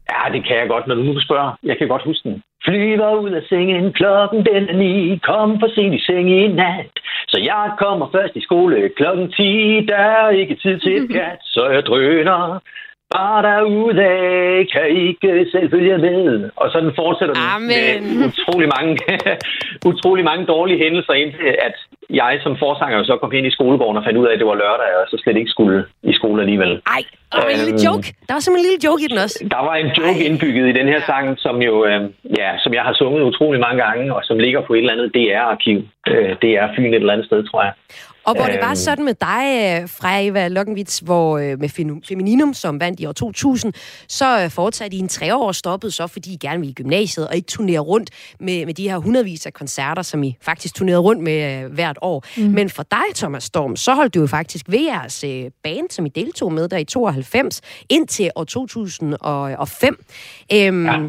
Ja, 0.09 0.33
det 0.33 0.41
kan 0.47 0.57
jeg 0.57 0.67
godt, 0.67 0.87
når 0.87 0.95
du 0.95 1.03
nu 1.03 1.19
spørger. 1.19 1.51
Jeg 1.63 1.77
kan 1.77 1.87
godt 1.87 2.03
huske 2.09 2.29
den. 2.29 2.43
Flyver 2.65 3.15
ud 3.15 3.31
af 3.31 3.43
sengen, 3.49 3.93
klokken 3.93 4.45
den 4.45 4.69
er 4.69 4.77
ni, 4.83 5.17
kom 5.23 5.59
for 5.59 5.69
sent 5.75 5.93
i 5.93 6.01
seng 6.05 6.29
i 6.29 6.47
nat. 6.47 6.91
Så 7.27 7.37
jeg 7.43 7.71
kommer 7.77 8.05
først 8.15 8.35
i 8.35 8.41
skole 8.41 8.89
klokken 8.97 9.31
10, 9.31 9.85
der 9.91 9.95
er 9.95 10.29
ikke 10.29 10.55
tid 10.55 10.79
til 10.79 10.95
et 10.97 11.09
pjat, 11.13 11.39
så 11.43 11.69
jeg 11.69 11.83
drøner. 11.85 12.59
Bare 13.15 13.39
derudad, 13.47 14.65
kan 14.73 14.85
ikke 15.05 15.29
selv 15.51 15.67
følge 15.71 15.97
med. 15.97 16.49
Og 16.61 16.67
sådan 16.73 16.91
fortsætter 17.01 17.33
den 17.35 17.43
Amen. 17.55 17.69
med 18.19 18.25
utrolig 18.29 18.69
mange, 18.75 18.91
utrolig 19.91 20.23
mange 20.29 20.43
dårlige 20.45 20.79
hændelser, 20.83 21.13
indtil 21.13 21.49
at 21.67 21.75
jeg 22.09 22.39
som 22.43 22.53
forsanger 22.63 23.03
så 23.03 23.17
kom 23.21 23.31
ind 23.33 23.45
i 23.47 23.55
skolegården 23.57 23.97
og 23.97 24.03
fandt 24.05 24.17
ud 24.21 24.27
af, 24.27 24.33
at 24.33 24.39
det 24.39 24.47
var 24.51 24.57
lørdag, 24.63 24.89
og 24.99 25.05
så 25.11 25.15
slet 25.23 25.37
ikke 25.37 25.51
skulle 25.55 25.85
i 26.03 26.13
skole 26.13 26.41
alligevel. 26.41 26.71
Ej, 26.97 27.01
Der 27.31 27.37
var 27.43 27.49
en 27.49 27.57
lille 27.65 27.77
Øhm, 27.79 27.87
joke. 27.87 28.07
Der 28.27 28.33
var 28.35 28.41
simpelthen 28.43 28.65
en 28.65 28.69
lille 28.69 28.85
joke 28.87 29.01
i 29.05 29.09
den 29.11 29.17
også. 29.25 29.37
Der 29.55 29.61
var 29.69 29.75
en 29.83 29.91
joke 29.99 30.19
indbygget 30.27 30.65
i 30.69 30.75
den 30.79 30.87
her 30.93 31.01
sang, 31.09 31.25
som 31.45 31.55
jo, 31.69 31.73
øh, 31.89 32.01
ja, 32.39 32.49
som 32.63 32.71
jeg 32.77 32.83
har 32.87 32.93
sunget 33.01 33.21
utrolig 33.29 33.59
mange 33.65 33.79
gange, 33.85 34.03
og 34.15 34.21
som 34.29 34.37
ligger 34.45 34.61
på 34.67 34.71
et 34.73 34.77
eller 34.83 34.93
andet 34.95 35.09
DR-arkiv. 35.17 35.77
Øh, 36.11 36.29
det 36.41 36.51
er 36.61 36.65
Fyn 36.75 36.89
et 36.93 36.95
eller 36.95 37.13
andet 37.13 37.27
sted, 37.29 37.39
tror 37.49 37.61
jeg. 37.67 37.73
Og 38.29 38.35
hvor 38.35 38.45
det 38.45 38.59
var 38.61 38.69
Øhm, 38.69 38.75
sådan 38.75 39.05
med 39.05 39.13
dig, 39.13 39.43
øh, 39.81 39.89
Freja 39.89 40.27
Eva 40.27 40.47
Lokkenvits, 40.47 40.99
hvor 40.99 41.37
øh, 41.37 41.59
med 41.59 41.69
Femininum, 42.07 42.53
som 42.53 42.79
vandt 42.79 42.99
i 42.99 43.05
år 43.05 43.11
2000, 43.11 43.73
så 44.07 44.41
øh, 44.43 44.49
fortsatte 44.49 44.97
I 44.97 44.99
en 44.99 45.07
tre 45.07 45.35
år 45.35 45.51
stoppet 45.51 45.93
så, 45.93 46.07
fordi 46.07 46.33
I 46.33 46.37
gerne 46.37 46.59
ville 46.59 46.71
i 46.71 46.73
gymnasiet 46.73 47.27
og 47.27 47.35
ikke 47.35 47.47
turnere 47.47 47.79
rundt 47.79 48.09
med, 48.39 48.65
med 48.65 48.73
de 48.73 48.89
her 48.89 48.97
hundredvis 48.97 49.45
af 49.45 49.53
koncerter, 49.53 50.01
som 50.01 50.23
I 50.23 50.35
faktisk 50.41 50.75
turnerede 50.75 51.01
rundt 51.01 51.23
med 51.23 51.63
øh, 51.63 51.73
hvert 51.73 51.97
år. 52.01 52.25
Mm. 52.37 52.43
Mm. 52.43 52.51
Men 52.51 52.69
for 52.69 52.83
dig, 52.83 53.15
Thomas 53.15 53.43
Storm, 53.43 53.75
så 53.75 53.93
holdt 53.93 54.13
du 54.13 54.19
jo 54.19 54.27
faktisk 54.27 54.65
ved 54.69 54.83
jeres 54.83 55.23
øh, 55.23 55.51
band, 55.63 55.89
som 55.89 56.05
I 56.05 56.09
deltog 56.09 56.53
med 56.53 56.69
der 56.69 56.77
i 56.77 56.83
92, 56.83 57.61
indtil 57.89 58.31
år 58.35 58.43
2005. 58.43 60.05
Øhm, 60.53 60.85
ja. 60.85 60.99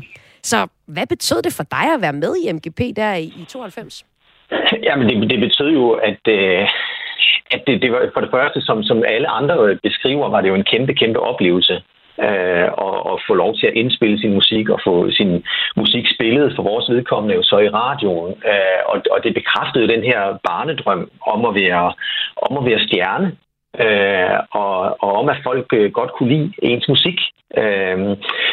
Så 0.43 0.67
hvad 0.87 1.07
betød 1.07 1.43
det 1.43 1.53
for 1.53 1.63
dig 1.63 1.95
at 1.95 2.03
være 2.03 2.13
med 2.13 2.35
i 2.45 2.53
MGP 2.53 2.97
der 2.97 3.15
i, 3.15 3.25
i 3.25 3.45
92? 3.49 4.05
Jamen, 4.83 5.09
det, 5.09 5.31
det 5.31 5.41
betød 5.41 5.71
jo, 5.71 5.91
at, 5.91 6.21
øh, 6.29 6.69
at 7.51 7.63
det, 7.67 7.83
det 7.83 7.93
var 7.93 8.11
for 8.15 8.21
det 8.21 8.31
første, 8.31 8.61
som, 8.61 8.83
som 8.83 9.05
alle 9.07 9.29
andre 9.29 9.79
beskriver, 9.83 10.29
var 10.29 10.41
det 10.41 10.49
jo 10.49 10.55
en 10.55 10.71
kæmpe, 10.73 10.95
kæmpe 10.95 11.21
oplevelse 11.21 11.83
øh, 12.27 12.69
at, 12.87 12.97
at 13.13 13.17
få 13.29 13.35
lov 13.35 13.55
til 13.57 13.67
at 13.67 13.75
indspille 13.75 14.21
sin 14.21 14.35
musik 14.35 14.69
og 14.69 14.81
få 14.85 15.11
sin 15.11 15.45
musik 15.77 16.05
spillet 16.15 16.53
for 16.57 16.63
vores 16.63 16.91
vedkommende 16.91 17.35
jo 17.35 17.43
så 17.43 17.59
i 17.59 17.69
radioen. 17.69 18.35
Øh, 18.51 18.81
og, 18.87 18.97
og 19.11 19.19
det 19.25 19.35
bekræftede 19.35 19.89
den 19.89 20.03
her 20.03 20.39
barnedrøm 20.49 21.11
om 21.27 21.45
at 21.45 21.55
være, 21.55 21.93
om 22.37 22.59
at 22.59 22.65
være 22.71 22.87
stjerne. 22.87 23.37
Øh, 23.85 24.39
og, 24.51 24.81
og 25.05 25.13
om 25.21 25.29
at 25.29 25.37
folk 25.45 25.67
øh, 25.73 25.93
godt 25.93 26.13
kunne 26.13 26.29
lide 26.29 26.53
ens 26.63 26.89
musik. 26.89 27.19
Øh, 27.57 27.99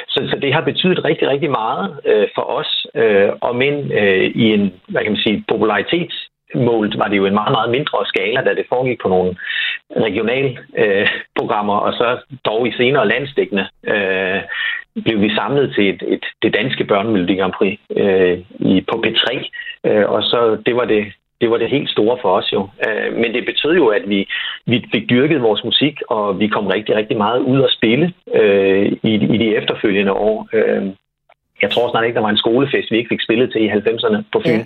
så, 0.08 0.20
så 0.30 0.38
det 0.42 0.54
har 0.54 0.62
betydet 0.62 1.06
rigtig, 1.06 1.28
rigtig 1.28 1.52
meget 1.52 2.00
øh, 2.06 2.28
for 2.36 2.42
os. 2.42 2.88
Øh, 2.96 3.30
og 3.42 3.56
men 3.56 3.92
øh, 3.92 4.32
i 4.36 4.54
en, 4.54 4.74
hvad 4.88 5.02
kan 5.02 5.12
man 5.12 5.22
sige, 5.22 5.44
målt 6.56 7.00
var 7.00 7.08
det 7.08 7.18
jo 7.18 7.26
en 7.26 7.34
meget, 7.34 7.52
meget 7.52 7.70
mindre 7.72 8.06
skala, 8.06 8.42
da 8.42 8.54
det 8.54 8.66
foregik 8.70 9.00
på 9.02 9.10
nogle 9.10 9.36
regionale 9.92 10.58
øh, 10.78 11.08
programmer, 11.36 11.78
og 11.78 11.94
så 11.94 12.18
dog 12.46 12.68
i 12.68 12.72
senere 12.72 13.08
landstækkende 13.08 13.68
øh, 13.88 14.42
blev 15.04 15.22
vi 15.22 15.36
samlet 15.36 15.74
til 15.76 15.90
et, 15.90 16.04
et, 16.08 16.26
det 16.42 16.54
danske 16.54 16.84
børnemelodi 16.84 17.36
Grand 17.36 17.54
Prix 17.54 17.80
øh, 17.96 18.40
i, 18.60 18.86
på 18.92 19.04
P3, 19.06 19.50
øh, 19.84 20.10
og 20.10 20.24
så 20.24 20.58
det 20.66 20.76
var 20.76 20.86
det, 20.86 21.06
det 21.42 21.50
var 21.50 21.58
det 21.58 21.70
helt 21.70 21.90
store 21.90 22.18
for 22.22 22.32
os 22.38 22.54
jo. 22.54 22.70
Øh, 22.88 23.18
men 23.18 23.34
det 23.34 23.46
betød 23.46 23.76
jo, 23.76 23.88
at 23.88 24.10
vi, 24.10 24.30
vi 24.66 24.86
fik 24.94 25.10
dyrket 25.10 25.42
vores 25.42 25.64
musik, 25.64 26.02
og 26.10 26.40
vi 26.40 26.48
kom 26.48 26.68
rigtig, 26.68 26.96
rigtig 26.96 27.18
meget 27.18 27.40
ud 27.40 27.64
at 27.64 27.72
spille 27.72 28.14
øh, 28.34 28.92
i, 29.04 29.14
i 29.14 29.38
de 29.38 29.56
efterfølgende 29.56 30.12
år. 30.12 30.48
Øh, 30.54 30.84
jeg 31.62 31.72
tror 31.72 31.92
snart 31.92 32.06
ikke, 32.06 32.16
der 32.16 32.22
var 32.22 32.30
en 32.30 32.44
skolefest, 32.46 32.92
vi 32.92 32.98
ikke 32.98 33.10
fik 33.10 33.22
spillet 33.22 33.52
til 33.52 33.64
i 33.64 33.70
90'erne 33.70 34.18
på 34.32 34.42
Fyn. 34.46 34.52
Ja. 34.52 34.64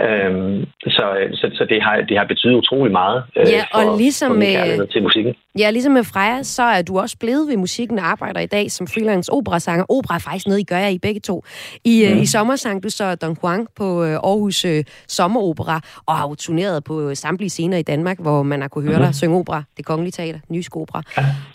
Øhm, 0.00 0.66
så 0.86 1.04
så, 1.32 1.50
så 1.54 1.64
det, 1.64 1.82
har, 1.82 1.96
det 2.08 2.18
har 2.18 2.24
betydet 2.24 2.54
utrolig 2.54 2.92
meget 2.92 3.24
øh, 3.36 3.46
Ja, 3.48 3.64
og 3.72 3.82
for, 3.82 3.96
ligesom 3.96 4.28
for 4.30 4.38
min 4.38 4.52
kærlighed 4.52 4.86
til 4.86 5.02
musikken. 5.02 5.34
Ja, 5.58 5.70
ligesom 5.70 5.92
med 5.92 6.04
Freja, 6.04 6.42
så 6.42 6.62
er 6.62 6.82
du 6.82 6.98
også 6.98 7.16
blevet 7.20 7.48
ved 7.48 7.56
musikken 7.56 7.98
og 7.98 8.06
arbejder 8.06 8.40
i 8.40 8.46
dag 8.46 8.70
som 8.72 8.86
freelance 8.86 9.32
operasanger. 9.32 9.84
Opera 9.88 10.14
er 10.14 10.18
faktisk 10.18 10.46
noget, 10.46 10.60
I 10.60 10.62
gør 10.64 10.78
jer 10.78 10.88
i 10.88 10.98
begge 10.98 11.20
to. 11.20 11.44
I, 11.84 12.06
mm. 12.08 12.14
Mm. 12.16 12.22
i 12.22 12.26
sommer 12.26 12.56
sang 12.56 12.82
du 12.82 12.90
så 12.90 13.14
Don 13.14 13.36
Juan 13.42 13.66
på 13.76 14.04
øh, 14.04 14.12
Aarhus 14.12 14.64
øh, 14.64 14.84
Sommeropera, 15.08 15.80
og 16.06 16.16
har 16.16 16.28
jo 16.28 16.34
turneret 16.34 16.84
på 16.84 17.08
øh, 17.08 17.16
samtlige 17.16 17.50
scener 17.50 17.76
i 17.78 17.82
Danmark, 17.82 18.18
hvor 18.20 18.42
man 18.42 18.60
har 18.60 18.68
kunne 18.68 18.84
høre 18.84 18.98
Mhm. 18.98 19.04
dig 19.06 19.14
synge 19.14 19.36
opera. 19.36 19.62
Det 19.76 19.84
Kongelige 19.84 20.12
Teater, 20.12 20.38
Nysk 20.48 20.76
Opera. 20.76 21.02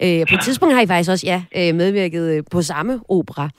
Øh, 0.02 0.28
på 0.30 0.36
et 0.36 0.42
tidspunkt 0.44 0.76
har 0.76 0.82
I 0.82 0.88
faktisk 0.88 1.10
også 1.12 1.26
ja, 1.56 1.74
medvirket 1.74 2.46
på 2.52 2.62
samme 2.62 3.00
opera. 3.10 3.50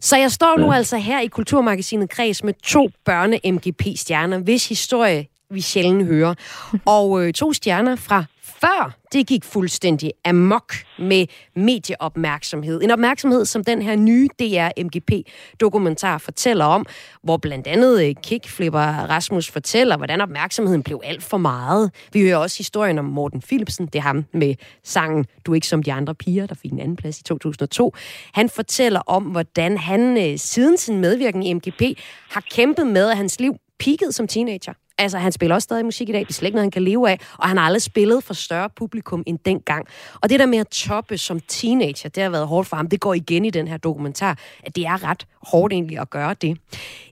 Så 0.00 0.16
jeg 0.16 0.32
står 0.32 0.58
nu 0.58 0.72
altså 0.72 0.96
her 0.96 1.20
i 1.20 1.26
Kulturmagasinet 1.26 2.10
Kreds 2.10 2.44
med 2.44 2.54
to 2.64 2.88
børne-MGP-stjerner, 3.10 4.38
hvis 4.38 4.68
historie 4.68 5.26
vi 5.50 5.60
sjældent 5.60 6.06
hører. 6.06 6.34
Og 6.86 7.26
øh, 7.26 7.32
to 7.32 7.52
stjerner 7.52 7.96
fra 7.96 8.24
før 8.60 8.98
det 9.12 9.26
gik 9.26 9.44
fuldstændig 9.44 10.12
amok 10.24 10.74
med 10.98 11.26
medieopmærksomhed. 11.56 12.82
En 12.82 12.90
opmærksomhed, 12.90 13.44
som 13.44 13.64
den 13.64 13.82
her 13.82 13.96
nye 13.96 14.28
DR-MGP-dokumentar 14.42 16.18
fortæller 16.18 16.64
om, 16.64 16.86
hvor 17.22 17.36
blandt 17.36 17.66
andet 17.66 18.08
øh, 18.08 18.14
Kickflipper 18.22 18.80
Rasmus 18.80 19.50
fortæller, 19.50 19.96
hvordan 19.96 20.20
opmærksomheden 20.20 20.82
blev 20.82 21.00
alt 21.04 21.22
for 21.22 21.38
meget. 21.38 21.90
Vi 22.12 22.20
hører 22.20 22.36
også 22.36 22.58
historien 22.58 22.98
om 22.98 23.04
Morten 23.04 23.40
Philipsen, 23.40 23.86
det 23.86 23.94
er 23.94 24.02
ham 24.02 24.24
med 24.32 24.54
sangen 24.84 25.26
Du 25.46 25.50
er 25.52 25.54
ikke 25.54 25.66
som 25.66 25.82
de 25.82 25.92
andre 25.92 26.14
piger, 26.14 26.46
der 26.46 26.54
fik 26.54 26.72
en 26.72 26.80
anden 26.80 26.96
plads 26.96 27.18
i 27.18 27.22
2002. 27.22 27.94
Han 28.32 28.48
fortæller 28.48 29.00
om, 29.00 29.22
hvordan 29.22 29.78
han 29.78 30.16
øh, 30.16 30.38
siden 30.38 30.76
sin 30.76 31.00
medvirken 31.00 31.42
i 31.42 31.52
MGP 31.52 31.82
har 32.30 32.44
kæmpet 32.50 32.86
med, 32.86 33.10
at 33.10 33.16
hans 33.16 33.40
liv 33.40 33.56
peakede 33.78 34.12
som 34.12 34.28
teenager. 34.28 34.72
Altså, 34.98 35.18
han 35.18 35.32
spiller 35.32 35.54
også 35.54 35.64
stadig 35.64 35.84
musik 35.84 36.08
i 36.08 36.12
dag. 36.12 36.20
Det 36.20 36.28
er 36.28 36.32
slet 36.32 36.46
ikke 36.46 36.56
noget, 36.56 36.64
han 36.64 36.70
kan 36.70 36.82
leve 36.82 37.10
af. 37.10 37.20
Og 37.38 37.48
han 37.48 37.56
har 37.56 37.64
aldrig 37.64 37.82
spillet 37.82 38.24
for 38.24 38.34
større 38.34 38.70
publikum 38.70 39.22
end 39.26 39.38
dengang. 39.44 39.86
Og 40.20 40.30
det 40.30 40.40
der 40.40 40.46
med 40.46 40.58
at 40.58 40.68
toppe 40.68 41.18
som 41.18 41.40
teenager, 41.40 42.08
det 42.08 42.22
har 42.22 42.30
været 42.30 42.46
hårdt 42.46 42.68
for 42.68 42.76
ham. 42.76 42.88
Det 42.88 43.00
går 43.00 43.14
igen 43.14 43.44
i 43.44 43.50
den 43.50 43.68
her 43.68 43.76
dokumentar, 43.76 44.38
at 44.64 44.76
det 44.76 44.86
er 44.86 45.04
ret 45.04 45.26
hårdt 45.42 45.72
egentlig 45.72 45.98
at 45.98 46.10
gøre 46.10 46.34
det. 46.34 46.58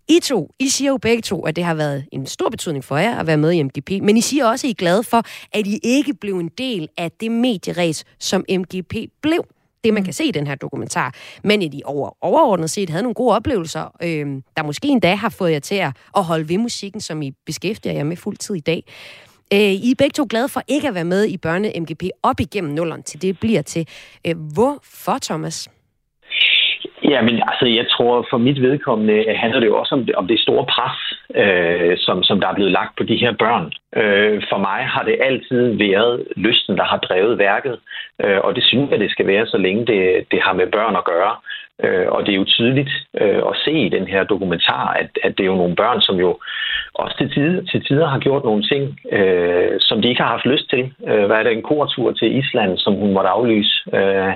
I 0.08 0.20
to, 0.22 0.50
I 0.58 0.68
siger 0.68 0.90
jo 0.90 0.96
begge 0.96 1.22
to, 1.22 1.40
at 1.40 1.56
det 1.56 1.64
har 1.64 1.74
været 1.74 2.06
en 2.12 2.26
stor 2.26 2.48
betydning 2.48 2.84
for 2.84 2.96
jer 2.96 3.18
at 3.18 3.26
være 3.26 3.36
med 3.36 3.52
i 3.52 3.62
MGP. 3.62 3.90
Men 3.90 4.16
I 4.16 4.20
siger 4.20 4.46
også, 4.46 4.66
at 4.66 4.68
I 4.68 4.70
er 4.70 4.74
glade 4.74 5.02
for, 5.02 5.22
at 5.52 5.66
I 5.66 5.78
ikke 5.82 6.14
blev 6.14 6.38
en 6.38 6.50
del 6.58 6.88
af 6.96 7.12
det 7.12 7.32
medieræs, 7.32 8.04
som 8.18 8.44
MGP 8.50 8.94
blev 9.22 9.46
det, 9.84 9.94
man 9.94 10.04
kan 10.04 10.12
se 10.12 10.24
i 10.24 10.30
den 10.30 10.46
her 10.46 10.54
dokumentar. 10.54 11.14
Men 11.44 11.62
I 11.62 11.82
over, 11.84 12.16
overordnet 12.20 12.70
set 12.70 12.90
havde 12.90 13.02
nogle 13.02 13.14
gode 13.14 13.36
oplevelser, 13.36 13.84
øh, 14.02 14.26
der 14.56 14.62
måske 14.62 14.88
endda 14.88 15.14
har 15.14 15.34
fået 15.38 15.52
jer 15.52 15.58
til 15.58 15.74
at, 15.74 16.24
holde 16.24 16.48
ved 16.48 16.58
musikken, 16.58 17.00
som 17.00 17.22
I 17.22 17.32
beskæftiger 17.46 17.94
jer 17.94 18.04
med 18.04 18.16
fuldtid 18.16 18.54
i 18.54 18.60
dag. 18.60 18.82
Øh, 19.52 19.58
I 19.58 19.90
er 19.90 19.94
begge 19.98 20.12
to 20.12 20.26
glade 20.30 20.48
for 20.48 20.62
ikke 20.68 20.88
at 20.88 20.94
være 20.94 21.04
med 21.04 21.24
i 21.24 21.36
børne-MGP 21.46 22.08
op 22.22 22.40
igennem 22.40 22.72
nulleren, 22.72 23.02
til 23.02 23.22
det 23.22 23.40
bliver 23.40 23.62
til. 23.62 23.88
Øh, 24.26 24.34
hvorfor, 24.54 25.18
Thomas? 25.22 25.68
Ja, 27.04 27.22
men 27.22 27.34
altså, 27.50 27.66
jeg 27.66 27.86
tror 27.94 28.26
for 28.30 28.38
mit 28.38 28.62
vedkommende 28.62 29.36
handler 29.36 29.60
det 29.60 29.66
jo 29.66 29.78
også 29.78 29.94
om 29.94 30.06
det, 30.06 30.14
om 30.14 30.26
det 30.26 30.40
store 30.40 30.66
pres, 30.74 31.05
øh, 31.36 31.96
som, 31.98 32.22
som 32.22 32.40
der 32.40 32.48
er 32.48 32.54
blevet 32.54 32.72
lagt 32.72 32.96
på 32.96 33.02
de 33.02 33.16
her 33.16 33.32
børn. 33.32 33.72
Øh, 33.96 34.42
for 34.50 34.58
mig 34.58 34.80
har 34.94 35.02
det 35.02 35.16
altid 35.20 35.62
været 35.86 36.24
lysten, 36.36 36.76
der 36.76 36.84
har 36.84 36.98
drevet 36.98 37.38
værket, 37.38 37.78
øh, 38.24 38.38
og 38.44 38.54
det 38.54 38.64
synes 38.64 38.90
jeg, 38.90 39.00
det 39.00 39.10
skal 39.10 39.26
være, 39.26 39.46
så 39.46 39.58
længe 39.58 39.86
det, 39.86 40.24
det 40.30 40.40
har 40.42 40.52
med 40.52 40.66
børn 40.66 40.96
at 40.96 41.04
gøre. 41.04 41.34
Øh, 41.84 42.06
og 42.08 42.26
det 42.26 42.32
er 42.32 42.36
jo 42.36 42.44
tydeligt 42.44 42.92
øh, 43.20 43.42
at 43.50 43.56
se 43.64 43.72
i 43.72 43.88
den 43.88 44.06
her 44.06 44.24
dokumentar, 44.24 44.86
at, 44.92 45.10
at 45.22 45.32
det 45.36 45.42
er 45.42 45.52
jo 45.52 45.62
nogle 45.62 45.76
børn, 45.76 46.00
som 46.00 46.16
jo 46.16 46.38
også 46.94 47.16
til 47.18 47.30
tider, 47.34 47.62
til 47.70 47.84
tider 47.86 48.06
har 48.06 48.18
gjort 48.18 48.44
nogle 48.44 48.62
ting, 48.62 49.00
øh, 49.12 49.76
som 49.80 50.02
de 50.02 50.08
ikke 50.08 50.22
har 50.22 50.30
haft 50.30 50.46
lyst 50.46 50.70
til. 50.70 50.92
Øh, 51.08 51.24
hvad 51.26 51.36
er 51.36 51.42
det, 51.42 51.52
en 51.52 51.62
kortur 51.62 52.12
til 52.12 52.38
Island, 52.38 52.78
som 52.78 52.94
hun 52.94 53.12
måtte 53.12 53.30
aflyse, 53.30 53.74
øh, 53.94 54.32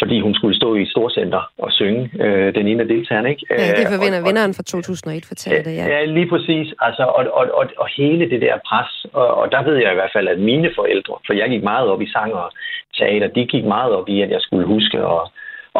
fordi 0.00 0.20
hun 0.20 0.34
skulle 0.34 0.56
stå 0.56 0.74
i 0.74 0.82
et 0.82 0.90
storcenter 0.90 1.50
og 1.58 1.72
synge, 1.72 2.10
øh, 2.24 2.54
den 2.54 2.66
ene 2.68 2.82
af 2.82 2.88
deltagerne. 2.88 3.30
Ikke? 3.30 3.46
Ja, 3.50 3.54
det 3.78 3.86
Øh, 3.86 3.92
forvinder 3.96 4.18
og- 4.20 4.26
vinderen 4.28 4.54
fra 4.54 4.62
2001 4.62 5.24
fortæller 5.26 5.62
det, 5.62 5.76
ja. 5.76 5.86
Ja, 5.86 6.04
lige 6.04 6.28
præcis. 6.28 6.74
Altså, 6.80 7.02
og, 7.02 7.22
og, 7.38 7.44
og, 7.58 7.64
og 7.76 7.88
hele 7.96 8.30
det 8.30 8.40
der 8.40 8.56
pres, 8.68 9.06
og, 9.12 9.28
og 9.40 9.52
der 9.52 9.62
ved 9.62 9.76
jeg 9.76 9.90
i 9.92 9.94
hvert 9.94 10.10
fald, 10.16 10.28
at 10.28 10.38
mine 10.38 10.70
forældre, 10.78 11.14
for 11.26 11.32
jeg 11.32 11.48
gik 11.48 11.62
meget 11.62 11.88
op 11.88 12.02
i 12.02 12.10
sang 12.10 12.34
og 12.34 12.52
teater, 12.98 13.26
de 13.26 13.46
gik 13.46 13.64
meget 13.64 13.92
op 13.92 14.08
i, 14.08 14.22
at 14.22 14.30
jeg 14.30 14.40
skulle 14.40 14.66
huske 14.66 14.98
at, 14.98 15.22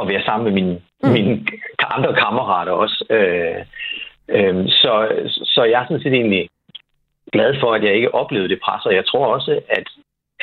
at 0.00 0.08
være 0.08 0.22
sammen 0.24 0.44
med 0.44 0.52
mine, 0.62 0.80
mm. 1.02 1.08
mine 1.10 1.46
andre 1.94 2.14
kammerater 2.14 2.72
også. 2.72 3.04
Øh, 3.10 3.56
øh, 4.28 4.68
så, 4.68 4.92
så 5.54 5.64
jeg 5.64 5.80
er 5.82 5.86
sådan 5.86 6.02
set 6.02 6.14
egentlig 6.14 6.48
glad 7.32 7.54
for, 7.60 7.72
at 7.74 7.84
jeg 7.84 7.94
ikke 7.94 8.14
oplevede 8.14 8.48
det 8.48 8.60
pres, 8.64 8.86
og 8.86 8.94
jeg 8.94 9.06
tror 9.06 9.26
også, 9.26 9.60
at 9.68 9.86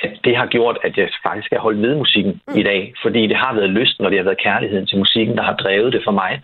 at 0.03 0.11
det 0.23 0.37
har 0.37 0.45
gjort, 0.45 0.77
at 0.83 0.97
jeg 0.97 1.09
faktisk 1.27 1.51
har 1.53 1.59
holdt 1.59 1.81
ved 1.81 1.95
musikken 1.95 2.41
mm. 2.47 2.57
i 2.57 2.63
dag. 2.63 2.93
Fordi 3.03 3.21
det 3.27 3.35
har 3.37 3.53
været 3.55 3.69
lysten, 3.69 4.05
og 4.05 4.11
det 4.11 4.19
har 4.19 4.23
været 4.23 4.43
kærligheden 4.43 4.87
til 4.87 4.97
musikken, 4.97 5.37
der 5.37 5.43
har 5.43 5.55
drevet 5.55 5.93
det 5.93 6.01
for 6.07 6.11
mig. 6.11 6.41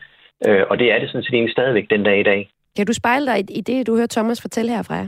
Øh, 0.48 0.64
og 0.70 0.80
det 0.80 0.92
er 0.92 1.00
det 1.00 1.10
sådan 1.10 1.24
set 1.24 1.34
egentlig 1.34 1.52
stadigvæk 1.54 1.90
den 1.90 2.04
dag 2.04 2.20
i 2.20 2.24
dag. 2.24 2.50
Kan 2.78 2.86
du 2.86 2.94
spejle 2.94 3.26
dig 3.26 3.40
i- 3.58 3.62
det, 3.62 3.88
du 3.88 3.96
hører 3.96 4.08
Thomas 4.08 4.42
fortælle 4.42 4.72
herfra? 4.72 5.08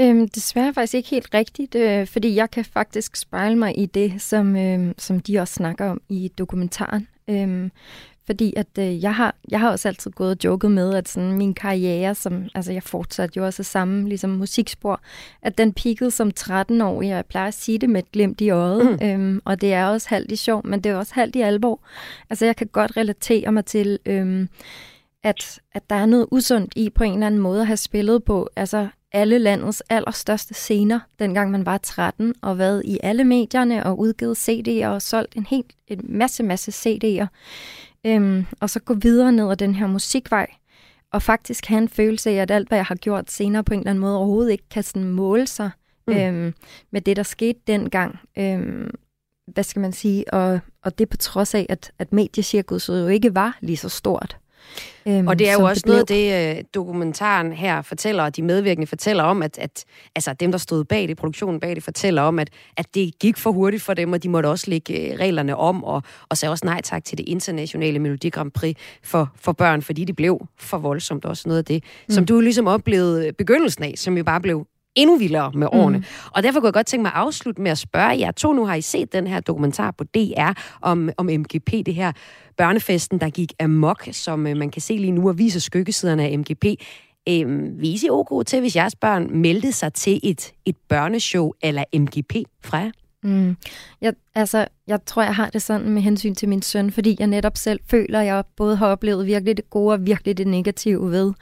Øhm, 0.00 0.28
desværre 0.28 0.74
faktisk 0.74 0.94
ikke 0.94 1.10
helt 1.10 1.34
rigtigt, 1.34 1.74
øh, 1.74 2.06
fordi 2.06 2.36
jeg 2.36 2.50
kan 2.50 2.64
faktisk 2.64 3.16
spejle 3.16 3.56
mig 3.56 3.78
i 3.78 3.86
det, 3.86 4.22
som, 4.22 4.56
øh, 4.56 4.94
som 4.98 5.20
de 5.20 5.38
også 5.38 5.54
snakker 5.54 5.90
om 5.90 6.00
i 6.08 6.30
dokumentaren. 6.38 7.08
Øhm, 7.30 7.70
fordi 8.30 8.52
at 8.56 8.66
øh, 8.78 9.02
jeg, 9.02 9.14
har, 9.14 9.34
jeg 9.50 9.60
har 9.60 9.70
også 9.70 9.88
altid 9.88 10.10
gået 10.10 10.30
og 10.30 10.44
joket 10.44 10.70
med, 10.70 10.94
at 10.94 11.08
sådan 11.08 11.32
min 11.32 11.54
karriere, 11.54 12.14
som, 12.14 12.44
altså 12.54 12.72
jeg 12.72 12.82
fortsatte 12.82 13.36
jo 13.36 13.44
også 13.44 13.62
samme 13.62 14.08
ligesom 14.08 14.30
musikspor, 14.30 15.00
at 15.42 15.58
den 15.58 15.72
peakede 15.72 16.10
som 16.10 16.30
13-årig. 16.40 17.08
Jeg 17.08 17.26
plejer 17.26 17.48
at 17.48 17.54
sige 17.54 17.78
det 17.78 17.90
med 17.90 18.02
et 18.02 18.12
glimt 18.12 18.40
i 18.40 18.50
øjet, 18.50 19.00
mm. 19.00 19.06
øhm, 19.06 19.42
og 19.44 19.60
det 19.60 19.72
er 19.72 19.86
også 19.86 20.08
halvt 20.08 20.32
i 20.32 20.36
sjov, 20.36 20.66
men 20.66 20.80
det 20.80 20.92
er 20.92 20.96
også 20.96 21.14
halvt 21.14 21.36
i 21.36 21.40
alvor. 21.40 21.80
Altså 22.30 22.44
jeg 22.44 22.56
kan 22.56 22.66
godt 22.66 22.96
relatere 22.96 23.52
mig 23.52 23.64
til... 23.64 23.98
Øhm, 24.06 24.48
at, 25.22 25.60
at 25.72 25.90
der 25.90 25.96
er 25.96 26.06
noget 26.06 26.26
usundt 26.30 26.72
i 26.76 26.90
på 26.90 27.04
en 27.04 27.12
eller 27.12 27.26
anden 27.26 27.40
måde 27.40 27.60
at 27.60 27.66
have 27.66 27.76
spillet 27.76 28.24
på, 28.24 28.50
altså 28.56 28.88
alle 29.12 29.38
landets 29.38 29.82
allerstørste 29.90 30.54
scener, 30.54 31.00
dengang 31.18 31.50
man 31.50 31.66
var 31.66 31.78
13, 31.78 32.34
og 32.42 32.58
været 32.58 32.82
i 32.84 32.98
alle 33.02 33.24
medierne 33.24 33.86
og 33.86 33.98
udgivet 33.98 34.48
CD'er 34.48 34.86
og 34.86 35.02
solgt 35.02 35.36
en 35.36 35.46
helt 35.46 35.72
en 35.88 36.00
masse, 36.08 36.42
masse 36.42 36.70
CD'er. 36.70 37.26
Øhm, 38.06 38.46
og 38.60 38.70
så 38.70 38.80
gå 38.80 38.94
videre 38.94 39.32
ned 39.32 39.50
ad 39.50 39.56
den 39.56 39.74
her 39.74 39.86
musikvej, 39.86 40.46
og 41.12 41.22
faktisk 41.22 41.66
have 41.66 41.78
en 41.78 41.88
følelse 41.88 42.30
af, 42.30 42.34
at 42.34 42.50
alt, 42.50 42.68
hvad 42.68 42.78
jeg 42.78 42.86
har 42.86 42.94
gjort 42.94 43.30
senere 43.30 43.64
på 43.64 43.74
en 43.74 43.80
eller 43.80 43.90
anden 43.90 44.00
måde, 44.00 44.16
overhovedet 44.16 44.52
ikke 44.52 44.68
kan 44.70 44.82
sådan 44.82 45.08
måle 45.08 45.46
sig 45.46 45.70
Mm. 46.06 46.16
øhm, 46.16 46.54
med 46.90 47.00
det, 47.00 47.16
der 47.16 47.22
skete 47.22 47.58
dengang. 47.66 48.18
Øhm, 48.38 48.90
hvad 49.46 49.64
skal 49.64 49.80
man 49.80 49.92
sige? 49.92 50.34
Og, 50.34 50.60
og 50.84 50.98
det 50.98 51.08
på 51.08 51.16
trods 51.16 51.54
af, 51.54 51.66
at, 51.68 51.92
at 51.98 52.12
mediecirkuset 52.12 53.02
jo 53.02 53.06
ikke 53.06 53.34
var 53.34 53.58
lige 53.60 53.76
så 53.76 53.88
stort. 53.88 54.36
Øhm, 55.08 55.26
Og 55.28 55.38
det 55.38 55.48
er 55.48 55.52
jo 55.52 55.64
også 55.64 55.82
blev. 55.82 55.92
noget 55.92 56.10
af 56.10 56.54
det, 56.54 56.58
øh, 56.58 56.64
dokumentaren 56.74 57.52
her 57.52 57.82
fortæller, 57.82 58.22
og 58.22 58.36
de 58.36 58.42
medvirkende 58.42 58.86
fortæller 58.86 59.22
om, 59.22 59.42
at, 59.42 59.58
at 59.58 59.84
altså 60.14 60.32
dem, 60.32 60.50
der 60.50 60.58
stod 60.58 60.84
bag 60.84 61.08
det, 61.08 61.16
produktionen 61.16 61.60
bag 61.60 61.74
det, 61.74 61.82
fortæller 61.82 62.22
om, 62.22 62.38
at, 62.38 62.50
at 62.76 62.94
det 62.94 63.18
gik 63.18 63.36
for 63.36 63.52
hurtigt 63.52 63.82
for 63.82 63.94
dem, 63.94 64.12
og 64.12 64.22
de 64.22 64.28
måtte 64.28 64.46
også 64.46 64.70
lægge 64.70 65.12
øh, 65.12 65.18
reglerne 65.18 65.56
om, 65.56 65.84
og, 65.84 66.02
og 66.28 66.36
sagde 66.36 66.52
også 66.52 66.66
nej 66.66 66.80
tak 66.80 67.04
til 67.04 67.18
det 67.18 67.28
internationale 67.28 67.98
Melodi 67.98 68.28
Grand 68.28 68.50
Prix 68.50 68.76
for, 69.02 69.32
for 69.36 69.52
børn, 69.52 69.82
fordi 69.82 70.04
de 70.04 70.12
blev 70.12 70.46
for 70.58 70.78
voldsomt 70.78 71.24
også 71.24 71.48
noget 71.48 71.58
af 71.58 71.64
det, 71.64 71.84
mm. 72.08 72.14
som 72.14 72.26
du 72.26 72.40
ligesom 72.40 72.66
oplevede 72.66 73.32
begyndelsen 73.32 73.84
af, 73.84 73.94
som 73.96 74.16
jo 74.16 74.24
bare 74.24 74.40
blev 74.40 74.66
endnu 74.94 75.16
vildere 75.16 75.52
med 75.54 75.68
årene. 75.72 75.98
Mm. 75.98 76.04
Og 76.34 76.42
derfor 76.42 76.60
kunne 76.60 76.66
jeg 76.66 76.74
godt 76.74 76.86
tænke 76.86 77.02
mig 77.02 77.12
at 77.12 77.18
afslutte 77.18 77.62
med 77.62 77.70
at 77.70 77.78
spørge 77.78 78.18
jer 78.18 78.30
to. 78.30 78.52
Nu 78.52 78.66
har 78.66 78.74
I 78.74 78.80
set 78.80 79.12
den 79.12 79.26
her 79.26 79.40
dokumentar 79.40 79.90
på 79.90 80.04
DR 80.04 80.52
om, 80.82 81.10
om 81.16 81.26
MGP, 81.26 81.72
det 81.86 81.94
her 81.94 82.12
børnefesten, 82.56 83.20
der 83.20 83.30
gik 83.30 83.52
amok, 83.60 84.08
som 84.12 84.46
øh, 84.46 84.56
man 84.56 84.70
kan 84.70 84.82
se 84.82 84.96
lige 84.96 85.12
nu 85.12 85.28
og 85.28 85.38
viser 85.38 85.60
skyggesiderne 85.60 86.24
af 86.24 86.38
MGP. 86.38 86.64
Vil 87.80 87.94
I 87.94 87.96
sige 87.96 88.12
OK 88.12 88.46
til, 88.46 88.60
hvis 88.60 88.76
jeres 88.76 88.96
børn 88.96 89.38
meldte 89.40 89.72
sig 89.72 89.92
til 89.92 90.20
et, 90.22 90.52
et 90.66 90.76
børneshow 90.88 91.52
eller 91.62 91.84
MGP 91.94 92.34
fra 92.64 92.78
jer? 92.78 92.90
Mm. 93.22 93.56
Jeg, 94.00 94.12
altså, 94.34 94.66
jeg 94.86 95.04
tror, 95.06 95.22
jeg 95.22 95.34
har 95.34 95.50
det 95.50 95.62
sådan 95.62 95.90
med 95.90 96.02
hensyn 96.02 96.34
til 96.34 96.48
min 96.48 96.62
søn, 96.62 96.90
fordi 96.90 97.16
jeg 97.18 97.26
netop 97.26 97.56
selv 97.56 97.80
føler, 97.90 98.20
at 98.20 98.26
jeg 98.26 98.44
både 98.56 98.76
har 98.76 98.86
oplevet 98.86 99.26
virkelig 99.26 99.56
det 99.56 99.70
gode 99.70 99.92
og 99.92 100.06
virkelig 100.06 100.38
det 100.38 100.46
negative 100.46 101.10
ved 101.10 101.32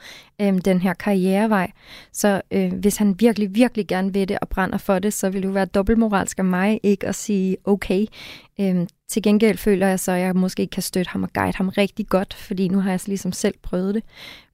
øhm, 0.41 0.59
den 0.59 0.81
her 0.81 0.93
karrierevej. 0.93 1.71
Så 2.13 2.41
øh, 2.51 2.73
hvis 2.73 2.97
han 2.97 3.15
virkelig, 3.19 3.55
virkelig 3.55 3.87
gerne 3.87 4.13
vil 4.13 4.27
det 4.27 4.37
og 4.41 4.49
brænder 4.49 4.77
for 4.77 4.99
det, 4.99 5.13
så 5.13 5.29
vil 5.29 5.41
det 5.41 5.47
jo 5.47 5.53
være 5.53 5.65
dobbeltmoralsk 5.65 6.39
af 6.39 6.45
mig 6.45 6.79
ikke 6.83 7.07
at 7.07 7.15
sige 7.15 7.57
okay. 7.63 8.05
Øhm, 8.59 8.87
til 9.09 9.23
gengæld 9.23 9.57
føler 9.57 9.87
jeg 9.87 9.99
så, 9.99 10.11
at 10.11 10.19
jeg 10.19 10.35
måske 10.35 10.67
kan 10.67 10.83
støtte 10.83 11.09
ham 11.11 11.23
og 11.23 11.29
guide 11.33 11.57
ham 11.57 11.69
rigtig 11.69 12.05
godt, 12.09 12.33
fordi 12.33 12.67
nu 12.67 12.79
har 12.79 12.89
jeg 12.89 12.99
ligesom 13.07 13.31
selv 13.31 13.55
prøvet 13.63 13.95
det. 13.95 14.03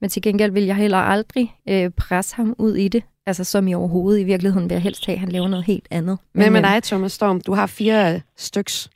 Men 0.02 0.10
til 0.10 0.22
gengæld 0.22 0.52
vil 0.52 0.64
jeg 0.64 0.76
heller 0.76 0.98
aldrig 0.98 1.54
øh, 1.70 1.92
presse 1.98 2.36
ham 2.36 2.56
ud 2.60 2.76
i 2.76 2.88
det, 2.88 3.04
altså 3.26 3.44
som 3.44 3.68
i 3.68 3.74
overhovedet. 3.74 4.22
I 4.22 4.24
virkeligheden 4.24 4.70
vil 4.70 4.76
jeg 4.76 4.82
helst 4.82 5.06
have, 5.06 5.14
at 5.14 5.20
han 5.20 5.30
laver 5.30 5.48
noget 5.48 5.66
helt 5.66 5.88
andet. 5.92 6.18
Hvad 6.34 6.50
med 6.50 6.60
øh, 6.60 6.68
dig, 6.68 6.84
Thomas 6.84 7.12
Storm? 7.12 7.42
Du 7.42 7.54
har 7.54 7.68
fire 7.68 8.14
øh, 8.14 8.20
styks. 8.38 8.90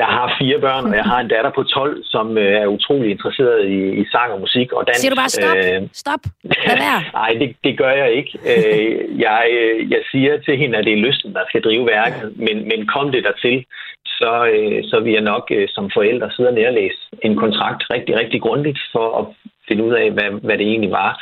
Jeg 0.00 0.08
har 0.16 0.36
fire 0.40 0.58
børn, 0.60 0.84
og 0.90 0.96
jeg 0.96 1.04
har 1.04 1.20
en 1.20 1.28
datter 1.28 1.52
på 1.54 1.62
12, 1.62 2.04
som 2.04 2.38
øh, 2.38 2.62
er 2.62 2.66
utrolig 2.66 3.10
interesseret 3.10 3.60
i, 3.76 3.78
i 4.02 4.04
sang 4.12 4.32
og 4.32 4.40
musik 4.40 4.72
og 4.72 4.86
dans. 4.86 4.98
Siger 4.98 5.10
du 5.10 5.16
bare 5.16 5.28
stop? 5.28 5.56
Øh, 5.56 5.88
Stop. 5.92 6.22
Nej, 7.20 7.30
det, 7.40 7.56
det 7.64 7.78
gør 7.78 7.92
jeg 8.02 8.10
ikke. 8.18 8.32
Øh, 8.50 9.20
jeg, 9.26 9.42
øh, 9.60 9.90
jeg 9.90 10.02
siger 10.10 10.32
til 10.46 10.56
hende, 10.58 10.78
at 10.78 10.84
det 10.84 10.92
er 10.92 11.04
lysten, 11.06 11.32
der 11.34 11.44
skal 11.48 11.62
drive 11.62 11.86
værket, 11.86 12.32
men, 12.46 12.56
men 12.70 12.86
kom 12.94 13.12
det 13.12 13.24
dertil, 13.24 13.64
så, 14.18 14.30
øh, 14.54 14.84
så 14.90 15.00
vil 15.00 15.12
jeg 15.12 15.22
nok 15.32 15.44
øh, 15.50 15.68
som 15.68 15.90
forældre 15.94 16.30
sidde 16.30 16.48
og 16.48 16.54
nærlæse 16.54 17.00
en 17.22 17.36
kontrakt 17.36 17.82
rigtig, 17.90 18.16
rigtig 18.16 18.40
grundigt 18.42 18.78
for 18.92 19.18
at 19.20 19.26
finde 19.68 19.84
ud 19.84 19.92
af, 19.92 20.10
hvad, 20.10 20.30
hvad 20.46 20.58
det 20.58 20.66
egentlig 20.66 20.90
var, 20.90 21.12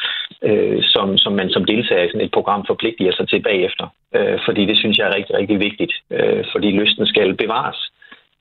øh, 0.42 0.82
som, 0.82 1.18
som 1.18 1.32
man 1.32 1.50
som 1.50 1.64
deltager 1.64 2.04
i 2.04 2.08
sådan 2.08 2.26
et 2.26 2.36
program 2.38 2.64
forpligter 2.66 3.12
sig 3.12 3.28
til 3.28 3.42
bagefter. 3.42 3.86
Øh, 4.16 4.38
fordi 4.44 4.66
det 4.66 4.76
synes 4.78 4.98
jeg 4.98 5.06
er 5.08 5.16
rigtig, 5.16 5.34
rigtig 5.36 5.60
vigtigt, 5.60 5.92
øh, 6.10 6.44
fordi 6.52 6.70
lysten 6.70 7.06
skal 7.06 7.34
bevares 7.34 7.92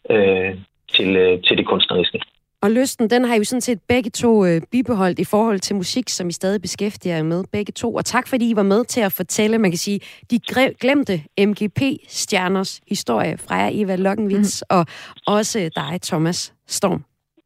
øh, 0.10 0.56
til, 0.96 1.18
øh, 1.18 1.42
til 1.48 1.58
det 1.58 1.66
kunstneriske. 1.66 2.20
Og 2.62 2.72
lysten, 2.72 3.10
den 3.10 3.26
har 3.26 3.36
I 3.36 3.38
jo 3.38 3.44
sådan 3.44 3.62
set 3.62 3.80
begge 3.88 4.10
to 4.10 4.46
øh, 4.46 4.62
bibeholdt 4.72 5.20
i 5.20 5.24
forhold 5.24 5.60
til 5.60 5.76
musik, 5.76 6.10
som 6.10 6.30
I 6.30 6.32
stadig 6.32 6.62
beskæftiger 6.62 7.16
jer 7.16 7.24
med, 7.24 7.44
begge 7.52 7.72
to. 7.72 7.96
Og 7.96 8.06
tak, 8.06 8.28
fordi 8.28 8.50
I 8.50 8.56
var 8.56 8.64
med 8.64 8.86
til 8.86 9.02
at 9.02 9.12
fortælle, 9.12 9.58
man 9.58 9.72
kan 9.72 9.78
sige, 9.78 10.00
de 10.32 10.40
gre- 10.52 10.74
glemte 10.80 11.24
MGP-stjerners 11.40 12.82
historie 12.88 13.38
fra 13.38 13.56
jer, 13.56 13.70
Eva 13.74 13.96
Lokkenvits, 13.96 14.64
mm. 14.72 14.78
og 14.78 14.86
også 15.28 15.70
dig, 15.76 16.00
Thomas 16.04 16.54
Storm. 16.68 17.04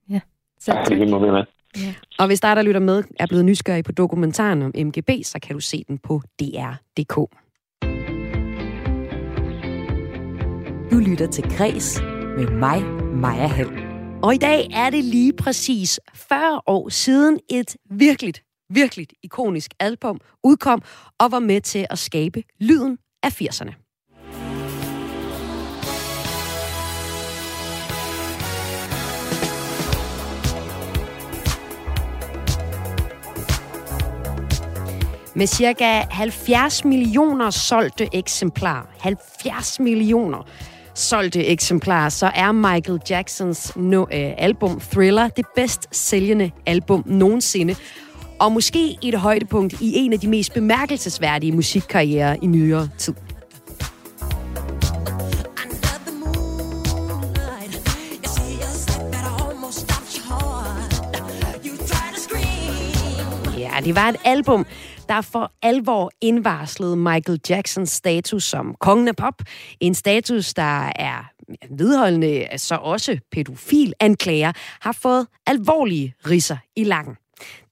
Ja, 0.09 0.19
tak. 0.61 0.87
Det 0.87 1.09
må 1.09 1.19
med. 1.19 1.43
Ja. 1.77 1.93
Og 2.19 2.27
hvis 2.27 2.39
dig, 2.39 2.55
der 2.55 2.61
lytter 2.61 2.81
med, 2.81 3.03
er 3.19 3.27
blevet 3.27 3.45
nysgerrig 3.45 3.83
på 3.83 3.91
dokumentaren 3.91 4.61
om 4.61 4.71
MGB, 4.75 5.09
så 5.23 5.39
kan 5.41 5.55
du 5.55 5.59
se 5.59 5.83
den 5.87 5.97
på 5.97 6.21
dr.dk. 6.39 7.15
Du 10.91 10.97
lytter 10.97 11.27
til 11.31 11.43
Græs 11.57 12.01
med 12.37 12.47
mig, 12.47 12.83
Maja 13.13 13.47
Hall. 13.47 13.88
Og 14.23 14.35
i 14.35 14.37
dag 14.37 14.67
er 14.73 14.89
det 14.89 15.03
lige 15.03 15.33
præcis 15.33 15.99
40 16.13 16.61
år 16.67 16.89
siden 16.89 17.39
et 17.49 17.75
virkeligt, 17.91 18.43
virkeligt 18.69 19.13
ikonisk 19.23 19.71
album 19.79 20.19
udkom 20.43 20.81
og 21.19 21.31
var 21.31 21.39
med 21.39 21.61
til 21.61 21.85
at 21.89 21.99
skabe 21.99 22.43
lyden 22.59 22.97
af 23.23 23.41
80'erne. 23.41 23.73
Med 35.35 35.47
cirka 35.47 36.01
70 36.11 36.85
millioner 36.85 37.49
solgte 37.49 38.07
eksemplarer. 38.13 38.85
70 38.99 39.79
millioner 39.79 40.43
solgte 40.99 41.45
eksemplarer, 41.45 42.09
så 42.09 42.31
er 42.35 42.51
Michael 42.51 42.99
Jacksons 43.09 43.75
no, 43.75 44.01
øh, 44.01 44.31
album 44.37 44.79
Thriller 44.79 45.27
det 45.27 45.45
bedst 45.55 45.87
sælgende 45.91 46.51
album 46.65 47.03
nogensinde. 47.05 47.75
Og 48.39 48.51
måske 48.51 48.97
et 49.03 49.15
højdepunkt 49.15 49.73
i 49.81 49.93
en 49.95 50.13
af 50.13 50.19
de 50.19 50.27
mest 50.27 50.53
bemærkelsesværdige 50.53 51.51
musikkarrierer 51.51 52.35
i 52.41 52.47
nyere 52.47 52.89
tid. 52.97 53.13
Det 63.79 63.95
var 63.95 64.09
et 64.09 64.15
album, 64.25 64.65
der 65.09 65.21
for 65.21 65.51
alvor 65.61 66.11
indvarslede 66.21 66.95
Michael 66.95 67.39
Jacksons 67.49 67.89
status 67.89 68.43
som 68.43 68.75
kongen 68.79 69.07
af 69.07 69.15
pop. 69.15 69.41
En 69.79 69.95
status, 69.95 70.53
der 70.53 70.91
er 70.95 71.31
vedholdende, 71.77 72.47
så 72.57 72.75
også 72.75 73.19
pædofil 73.31 73.93
anklager, 73.99 74.51
har 74.81 74.91
fået 74.91 75.27
alvorlige 75.47 76.13
risser 76.29 76.57
i 76.75 76.83
lakken. 76.83 77.15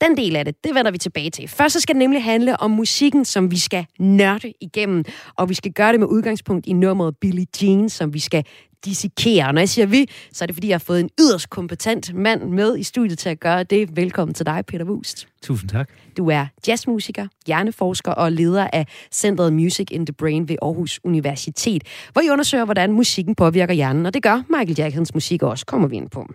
Den 0.02 0.18
del 0.18 0.36
af 0.36 0.46
det, 0.46 0.64
det 0.64 0.76
vender 0.76 0.92
vi 0.92 0.98
tilbage 0.98 1.30
til. 1.30 1.48
Først 1.48 1.74
så 1.74 1.80
skal 1.80 1.96
det 1.96 2.00
nemlig 2.00 2.24
handle 2.24 2.60
om 2.60 2.72
musikken, 2.72 3.26
som 3.26 3.52
vi 3.52 3.60
skal 3.60 3.86
nørde 4.00 4.54
igennem, 4.62 5.04
og 5.36 5.50
vi 5.50 5.54
skal 5.54 5.72
gøre 5.72 5.92
det 5.92 6.00
med 6.00 6.08
udgangspunkt 6.08 6.66
i 6.66 6.74
nummeret 6.74 7.18
Billie 7.18 7.46
Jean, 7.62 7.90
som 7.90 8.14
vi 8.14 8.20
skal 8.20 8.44
dissekere. 8.86 9.46
Og 9.46 9.54
når 9.54 9.62
jeg 9.62 9.70
siger 9.70 9.86
vi, 9.86 10.10
så 10.34 10.44
er 10.44 10.46
det 10.46 10.56
fordi, 10.56 10.68
jeg 10.68 10.74
har 10.74 10.80
fået 10.80 11.00
en 11.00 11.10
yderst 11.20 11.50
kompetent 11.50 12.14
mand 12.14 12.44
med 12.44 12.78
i 12.78 12.84
studiet 12.84 13.20
til 13.20 13.30
at 13.30 13.40
gøre 13.40 13.64
det. 13.64 13.96
Velkommen 13.96 14.34
til 14.34 14.46
dig, 14.46 14.64
Peter 14.68 14.86
Wust. 14.86 15.28
Tusind 15.44 15.70
tak. 15.70 15.90
Du 16.18 16.30
er 16.30 16.46
jazzmusiker, 16.68 17.28
hjerneforsker 17.48 18.12
og 18.12 18.32
leder 18.32 18.68
af 18.74 18.86
Centeret 19.12 19.54
Music 19.54 19.88
in 19.92 20.06
the 20.06 20.14
Brain 20.14 20.50
ved 20.50 20.56
Aarhus 20.62 21.00
Universitet, 21.04 21.84
hvor 22.14 22.22
I 22.22 22.30
undersøger, 22.30 22.66
hvordan 22.66 22.92
musikken 22.92 23.36
påvirker 23.36 23.74
hjernen, 23.74 24.06
og 24.06 24.14
det 24.14 24.24
gør 24.24 24.44
Michael 24.50 24.76
Jacksons 24.78 25.14
musik 25.14 25.44
også, 25.44 25.66
kommer 25.66 25.88
vi 25.88 25.96
ind 25.96 26.10
på. 26.10 26.28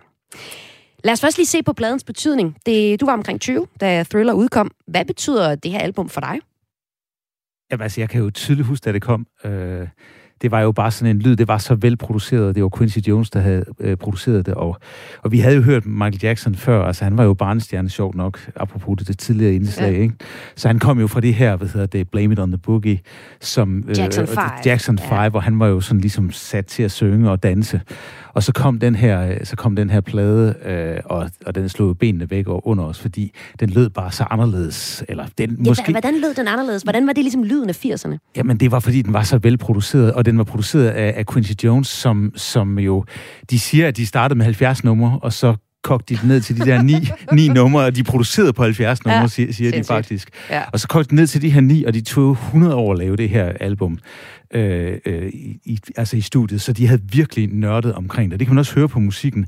Lad 1.03 1.13
os 1.13 1.21
først 1.21 1.37
lige 1.37 1.45
se 1.45 1.63
på 1.63 1.73
pladens 1.73 2.03
betydning. 2.03 2.57
Det, 2.65 3.01
du 3.01 3.05
var 3.05 3.13
omkring 3.13 3.41
20, 3.41 3.67
da 3.81 4.03
Thriller 4.03 4.33
udkom. 4.33 4.71
Hvad 4.87 5.05
betyder 5.05 5.55
det 5.55 5.71
her 5.71 5.79
album 5.79 6.09
for 6.09 6.21
dig? 6.21 6.39
Jamen, 7.71 7.83
altså, 7.83 8.01
jeg 8.01 8.09
kan 8.09 8.21
jo 8.21 8.29
tydeligt 8.29 8.67
huske, 8.67 8.85
da 8.85 8.91
det 8.91 9.01
kom. 9.01 9.27
Øh, 9.45 9.87
det 10.41 10.51
var 10.51 10.61
jo 10.61 10.71
bare 10.71 10.91
sådan 10.91 11.15
en 11.15 11.21
lyd, 11.21 11.35
det 11.35 11.47
var 11.47 11.57
så 11.57 11.75
velproduceret. 11.75 12.55
Det 12.55 12.63
var 12.63 12.69
Quincy 12.77 12.97
Jones, 12.97 13.29
der 13.29 13.39
havde 13.39 13.65
øh, 13.79 13.97
produceret 13.97 14.45
det. 14.45 14.53
Og, 14.53 14.77
og 15.21 15.31
vi 15.31 15.39
havde 15.39 15.55
jo 15.55 15.61
hørt 15.61 15.85
Michael 15.85 16.19
Jackson 16.23 16.55
før. 16.55 16.85
Altså, 16.85 17.03
han 17.03 17.17
var 17.17 17.23
jo 17.23 17.33
barnestjerne, 17.33 17.89
sjovt 17.89 18.15
nok, 18.15 18.49
apropos 18.55 18.97
det, 18.97 19.07
det 19.07 19.19
tidligere 19.19 19.53
indslag. 19.53 19.93
Ja. 19.93 20.01
Ikke? 20.01 20.15
Så 20.55 20.67
han 20.67 20.79
kom 20.79 20.99
jo 20.99 21.07
fra 21.07 21.21
det 21.21 21.33
her, 21.33 21.55
hvad 21.55 21.67
hedder 21.67 21.87
det, 21.87 22.09
Blame 22.09 22.33
It 22.33 22.39
on 22.39 22.51
the 22.51 22.57
Boogie, 22.57 22.99
som, 23.41 23.83
Jackson 23.97 24.27
5. 24.27 24.37
Jackson 24.65 24.97
5, 24.97 25.07
ja. 25.11 25.29
hvor 25.29 25.39
han 25.39 25.59
var 25.59 25.67
jo 25.67 25.81
sådan 25.81 26.01
ligesom 26.01 26.31
sat 26.31 26.65
til 26.65 26.83
at 26.83 26.91
synge 26.91 27.31
og 27.31 27.43
danse. 27.43 27.81
Og 28.33 28.43
så 28.43 28.51
kom 28.53 28.79
den 28.79 28.95
her, 28.95 29.27
øh, 29.27 29.37
så 29.43 29.55
kom 29.55 29.75
den 29.75 29.89
her 29.89 30.01
plade, 30.01 30.55
øh, 30.65 30.97
og, 31.05 31.29
og 31.45 31.55
den 31.55 31.69
slog 31.69 31.97
benene 31.97 32.29
væk 32.29 32.45
under 32.47 32.83
os, 32.83 32.99
fordi 32.99 33.31
den 33.59 33.69
lød 33.69 33.89
bare 33.89 34.11
så 34.11 34.25
anderledes. 34.29 35.03
Eller 35.09 35.25
den, 35.37 35.49
Ja, 35.49 35.69
måske, 35.69 35.91
Hvordan 35.91 36.13
lød 36.21 36.33
den 36.33 36.47
anderledes? 36.47 36.83
Hvordan 36.83 37.07
var 37.07 37.13
det 37.13 37.23
ligesom 37.23 37.43
lyden 37.43 37.69
af 37.69 37.85
80'erne? 37.85 38.33
Jamen, 38.35 38.57
det 38.57 38.71
var, 38.71 38.79
fordi 38.79 39.01
den 39.01 39.13
var 39.13 39.23
så 39.23 39.37
velproduceret, 39.37 40.13
og 40.13 40.25
den 40.25 40.37
var 40.37 40.43
produceret 40.43 40.87
af, 40.87 41.13
af 41.17 41.25
Quincy 41.25 41.51
Jones, 41.63 41.87
som, 41.87 42.31
som 42.35 42.79
jo... 42.79 43.05
De 43.49 43.59
siger, 43.59 43.87
at 43.87 43.97
de 43.97 44.05
startede 44.05 44.37
med 44.37 44.45
70 44.45 44.83
numre, 44.83 45.19
og 45.21 45.33
så 45.33 45.55
kogte 45.83 46.15
de 46.15 46.19
det 46.19 46.27
ned 46.27 46.41
til 46.41 46.57
de 46.57 46.65
der 46.65 46.81
ni, 46.81 46.95
ni 47.33 47.47
numre, 47.47 47.85
og 47.85 47.95
de 47.95 47.99
er 47.99 48.03
produceret 48.03 48.55
på 48.55 48.63
70 48.63 49.05
numre, 49.05 49.19
Ja, 49.19 49.27
siger, 49.27 49.53
siger 49.53 49.71
de 49.71 49.83
faktisk. 49.83 50.29
Ja. 50.49 50.61
Og 50.73 50.79
så 50.79 50.87
kogte 50.87 51.09
de 51.09 51.15
ned 51.15 51.27
til 51.27 51.41
de 51.41 51.49
her 51.49 51.61
ni, 51.61 51.83
og 51.83 51.93
de 51.93 52.01
tog 52.01 52.31
100 52.31 52.75
år 52.75 52.91
at 52.93 52.99
lave 52.99 53.15
det 53.15 53.29
her 53.29 53.45
album 53.59 53.97
øh, 54.53 54.97
øh, 55.05 55.29
i, 55.63 55.79
altså 55.95 56.17
i 56.17 56.21
studiet, 56.21 56.61
så 56.61 56.73
de 56.73 56.87
havde 56.87 57.01
virkelig 57.11 57.47
nørdet 57.47 57.93
omkring 57.93 58.31
det. 58.31 58.39
Det 58.39 58.47
kan 58.47 58.55
man 58.55 58.59
også 58.59 58.75
høre 58.75 58.87
på 58.87 58.99
musikken. 58.99 59.47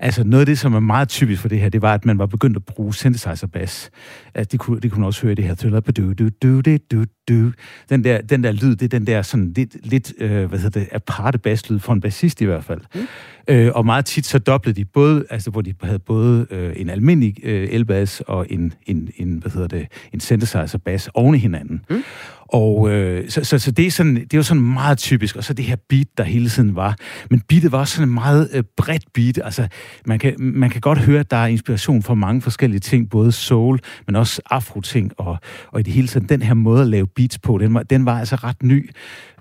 Altså 0.00 0.24
noget 0.24 0.40
af 0.40 0.46
det, 0.46 0.58
som 0.58 0.74
er 0.74 0.80
meget 0.80 1.08
typisk 1.08 1.40
for 1.40 1.48
det 1.48 1.60
her, 1.60 1.68
det 1.68 1.82
var, 1.82 1.94
at 1.94 2.04
man 2.04 2.18
var 2.18 2.26
begyndt 2.26 2.56
at 2.56 2.64
bruge 2.64 2.94
synthesizer 2.94 3.46
bass. 3.46 3.90
Altså, 4.34 4.48
det, 4.52 4.60
kunne, 4.60 4.80
det 4.80 4.90
kunne 4.90 5.00
man 5.00 5.06
også 5.06 5.22
høre 5.22 5.34
det 5.34 5.44
her 5.44 5.54
thriller. 5.54 5.80
Du, 5.80 6.12
du, 6.12 6.28
du, 6.42 6.60
du, 6.92 7.04
du. 7.28 7.52
Den, 7.88 8.04
der, 8.04 8.20
den 8.20 8.44
der 8.44 8.52
lyd, 8.52 8.76
det 8.76 8.82
er 8.82 8.98
den 8.98 9.06
der 9.06 9.22
sådan 9.22 9.52
lidt, 9.56 9.76
lidt 9.82 10.12
øh, 10.18 10.44
hvad 10.44 10.58
hedder 10.58 10.80
det, 10.80 10.88
aparte 10.92 11.38
basslyd 11.38 11.78
for 11.78 11.92
en 11.92 12.00
bassist 12.00 12.40
i 12.40 12.44
hvert 12.44 12.64
fald. 12.64 12.80
Mm. 12.94 13.00
Øh, 13.48 13.72
og 13.74 13.86
meget 13.86 14.04
tit 14.04 14.26
så 14.26 14.38
doblede 14.38 14.76
de 14.76 14.84
både, 14.84 15.24
altså 15.30 15.50
hvor 15.50 15.60
de 15.60 15.74
havde 15.82 15.98
både 15.98 16.46
øh, 16.50 16.72
en 16.76 16.90
almindelig 16.90 17.34
øh, 17.42 17.68
elbass 17.70 18.20
og 18.20 18.46
en, 18.50 18.72
en, 18.86 19.10
en, 19.16 19.38
hvad 19.38 19.50
hedder 19.52 19.68
det, 19.68 19.86
en 20.12 20.20
synthesizer 20.20 20.78
bass 20.78 21.10
oven 21.14 21.34
i 21.34 21.38
hinanden. 21.38 21.80
Mm. 21.90 22.02
Og 22.48 22.90
øh, 22.90 23.30
så, 23.30 23.44
så, 23.44 23.58
så 23.58 23.70
det, 23.70 23.86
er 23.86 23.90
sådan, 23.90 24.14
det 24.14 24.34
er 24.34 24.38
jo 24.38 24.42
sådan 24.42 24.62
meget 24.62 24.98
typisk, 24.98 25.36
og 25.36 25.44
så 25.44 25.54
det 25.54 25.64
her 25.64 25.76
beat, 25.88 26.06
der 26.18 26.24
hele 26.24 26.48
tiden 26.48 26.76
var. 26.76 26.96
Men 27.30 27.40
beatet 27.48 27.72
var 27.72 27.78
også 27.78 27.96
sådan 27.96 28.08
en 28.08 28.14
meget 28.14 28.48
øh, 28.52 28.64
bredt 28.76 29.04
beat. 29.14 29.40
Altså, 29.44 29.68
man 30.06 30.18
kan, 30.18 30.34
man 30.38 30.70
kan 30.70 30.80
godt 30.80 30.98
høre, 30.98 31.20
at 31.20 31.30
der 31.30 31.36
er 31.36 31.46
inspiration 31.46 32.02
fra 32.02 32.14
mange 32.14 32.42
forskellige 32.42 32.80
ting, 32.80 33.10
både 33.10 33.32
soul, 33.32 33.80
men 34.06 34.16
også 34.16 34.42
afro-ting, 34.50 35.12
og, 35.16 35.38
og 35.68 35.80
i 35.80 35.82
det 35.82 35.92
hele 35.92 36.08
taget, 36.08 36.28
den 36.28 36.42
her 36.42 36.54
måde 36.54 36.82
at 36.82 36.88
lave 36.88 37.06
beats 37.06 37.38
på, 37.38 37.58
den 37.58 37.74
var, 37.74 37.82
den 37.82 38.06
var 38.06 38.18
altså 38.18 38.36
ret 38.36 38.62
ny. 38.62 38.90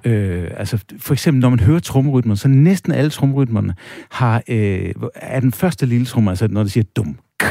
Øh, 0.06 0.52
altså, 0.58 0.84
for 0.98 1.14
eksempel, 1.14 1.42
når 1.42 1.50
man 1.50 1.60
hører 1.60 1.80
trommerytmen, 1.80 2.38
så 2.38 2.48
næsten 2.48 2.92
alle 2.92 3.10
trommerytmerne 3.10 3.76
har, 4.12 4.44
øh, 4.48 4.94
er 5.16 5.40
den 5.40 5.52
første 5.52 5.86
lille 5.86 6.06
tromme, 6.06 6.30
altså 6.30 6.48
når 6.48 6.64
det 6.64 6.72
siger 6.72 6.84
dum, 6.96 7.18
k, 7.40 7.44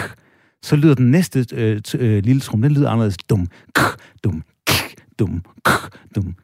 så 0.63 0.77
lyder 0.77 0.95
den 0.95 1.11
næste 1.11 1.47
øh, 1.53 1.81
t- 1.89 1.99
øh, 1.99 2.25
lille 2.25 2.41
tromme, 2.41 2.69
den 2.69 2.77
lyder 2.77 2.91
anderledes 2.91 3.17
dum, 3.17 3.47
k, 3.75 3.81
dum, 4.25 4.43
k, 5.17 5.54
dum. 6.17 6.35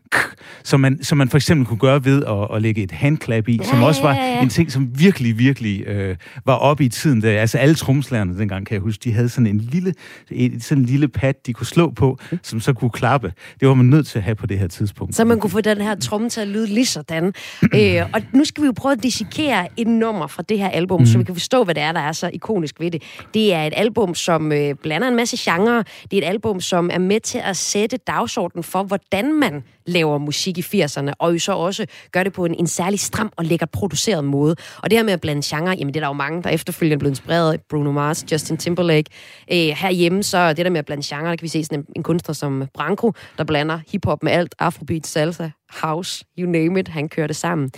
Så 0.65 0.77
man, 0.77 1.03
som 1.03 1.19
man 1.19 1.29
for 1.29 1.39
eksempel 1.39 1.67
kunne 1.67 1.79
gøre 1.79 2.05
ved 2.05 2.25
at, 2.25 2.57
at 2.57 2.63
lægge 2.63 2.83
et 2.83 2.93
handklap 2.93 3.49
i, 3.49 3.57
ja, 3.57 3.65
som 3.65 3.83
også 3.83 4.03
var 4.03 4.15
ja, 4.15 4.23
ja. 4.23 4.43
en 4.43 4.49
ting, 4.49 4.73
som 4.73 4.89
virkelig, 4.95 5.39
virkelig 5.39 5.87
øh, 5.87 6.17
var 6.45 6.55
oppe 6.55 6.85
i 6.85 6.89
tiden. 6.89 7.23
Der, 7.23 7.41
altså 7.41 7.59
alle 7.59 7.75
tromslærerne 7.75 8.39
dengang, 8.39 8.67
kan 8.67 8.75
jeg 8.75 8.81
huske, 8.81 9.01
de 9.05 9.13
havde 9.13 9.29
sådan 9.29 9.47
en 9.47 9.59
lille, 9.59 9.95
en, 10.31 10.61
sådan 10.61 10.83
en 10.83 10.87
lille 10.87 11.09
pad, 11.09 11.35
de 11.47 11.53
kunne 11.53 11.67
slå 11.67 11.91
på, 11.91 12.19
som 12.43 12.61
så 12.61 12.73
kunne 12.73 12.91
klappe. 12.91 13.33
Det 13.61 13.69
var 13.69 13.75
man 13.75 13.87
nødt 13.87 14.07
til 14.07 14.19
at 14.19 14.23
have 14.23 14.35
på 14.35 14.47
det 14.47 14.59
her 14.59 14.69
tidspunkt. 14.69 15.15
Så 15.15 15.25
man 15.25 15.41
kunne 15.41 15.51
få 15.51 15.61
den 15.61 15.81
her 15.81 15.95
tromme 15.95 16.29
til 16.29 16.41
at 16.41 16.49
lyde 16.49 16.67
lige 16.67 16.87
sådan. 16.87 17.33
øh, 17.75 18.03
og 18.15 18.23
nu 18.33 18.45
skal 18.45 18.63
vi 18.63 18.67
jo 18.67 18.73
prøve 18.77 18.93
at 18.93 19.03
dissekere 19.03 19.69
et 19.77 19.87
nummer 19.87 20.27
fra 20.27 20.43
det 20.49 20.59
her 20.59 20.69
album, 20.69 21.01
mm. 21.01 21.07
så 21.07 21.19
vi 21.19 21.25
kan 21.25 21.35
forstå, 21.35 21.65
hvad 21.65 21.75
det 21.75 21.83
er, 21.83 21.93
der 21.93 22.01
er 22.01 22.13
så 22.13 22.31
ikonisk 22.33 22.81
ved 22.81 22.91
det. 22.91 23.03
Det 23.35 23.55
er 23.55 23.63
et 23.63 23.73
album, 23.77 24.15
som 24.15 24.53
øh, 24.53 24.75
blander 24.83 25.09
en 25.09 25.17
masse 25.17 25.37
genrer. 25.53 25.83
Det 26.11 26.13
er 26.13 26.19
et 26.19 26.29
album, 26.29 26.61
som 26.61 26.91
er 26.93 26.99
med 26.99 27.21
til 27.21 27.41
at 27.45 27.57
sætte 27.57 27.97
dagsordenen 27.97 28.65
for, 28.65 28.83
hvordan 28.83 29.10
man 29.13 29.63
laver 29.87 30.19
musik 30.19 30.59
i 30.59 30.61
80'erne, 30.61 31.13
og 31.19 31.33
jo 31.33 31.39
så 31.39 31.53
også 31.53 31.87
gør 32.13 32.23
det 32.23 32.33
på 32.33 32.45
en, 32.45 32.55
en 32.55 32.67
særlig 32.67 33.01
stram 33.01 33.33
og 33.37 33.45
lækkert 33.45 33.71
produceret 33.71 34.25
måde. 34.25 34.57
Og 34.83 34.91
det 34.91 34.99
her 34.99 35.05
med 35.05 35.13
at 35.13 35.21
blande 35.21 35.43
genre, 35.45 35.71
jamen 35.71 35.95
det 35.95 35.97
er 35.97 36.01
der 36.01 36.09
jo 36.09 36.13
mange, 36.13 36.43
der 36.43 36.51
efterfølgende 36.51 36.95
er 36.95 36.99
blevet 36.99 37.13
inspireret 37.13 37.53
af 37.53 37.61
Bruno 37.71 37.93
Mars, 37.93 38.25
Justin 38.33 38.57
Timberlake. 38.57 39.11
Øh, 39.53 39.59
herhjemme, 39.59 40.23
så 40.23 40.53
det 40.53 40.65
der 40.65 40.71
med 40.71 40.79
at 40.79 40.87
blande 40.87 41.03
genre, 41.07 41.31
der 41.31 41.37
kan 41.37 41.43
vi 41.43 41.49
se 41.49 41.65
sådan 41.65 41.79
en, 41.79 41.87
en 41.97 42.03
kunstner 42.03 42.33
som 42.33 42.65
Branko, 42.75 43.13
der 43.39 43.45
blander 43.45 43.81
hiphop 43.93 44.23
med 44.23 44.33
alt, 44.33 44.55
afrobeat, 44.59 45.07
salsa, 45.07 45.51
house, 45.71 46.25
you 46.39 46.51
name 46.51 46.81
it, 46.81 46.89
han 46.89 47.09
kører 47.09 47.27
det 47.27 47.37
sammen. 47.37 47.71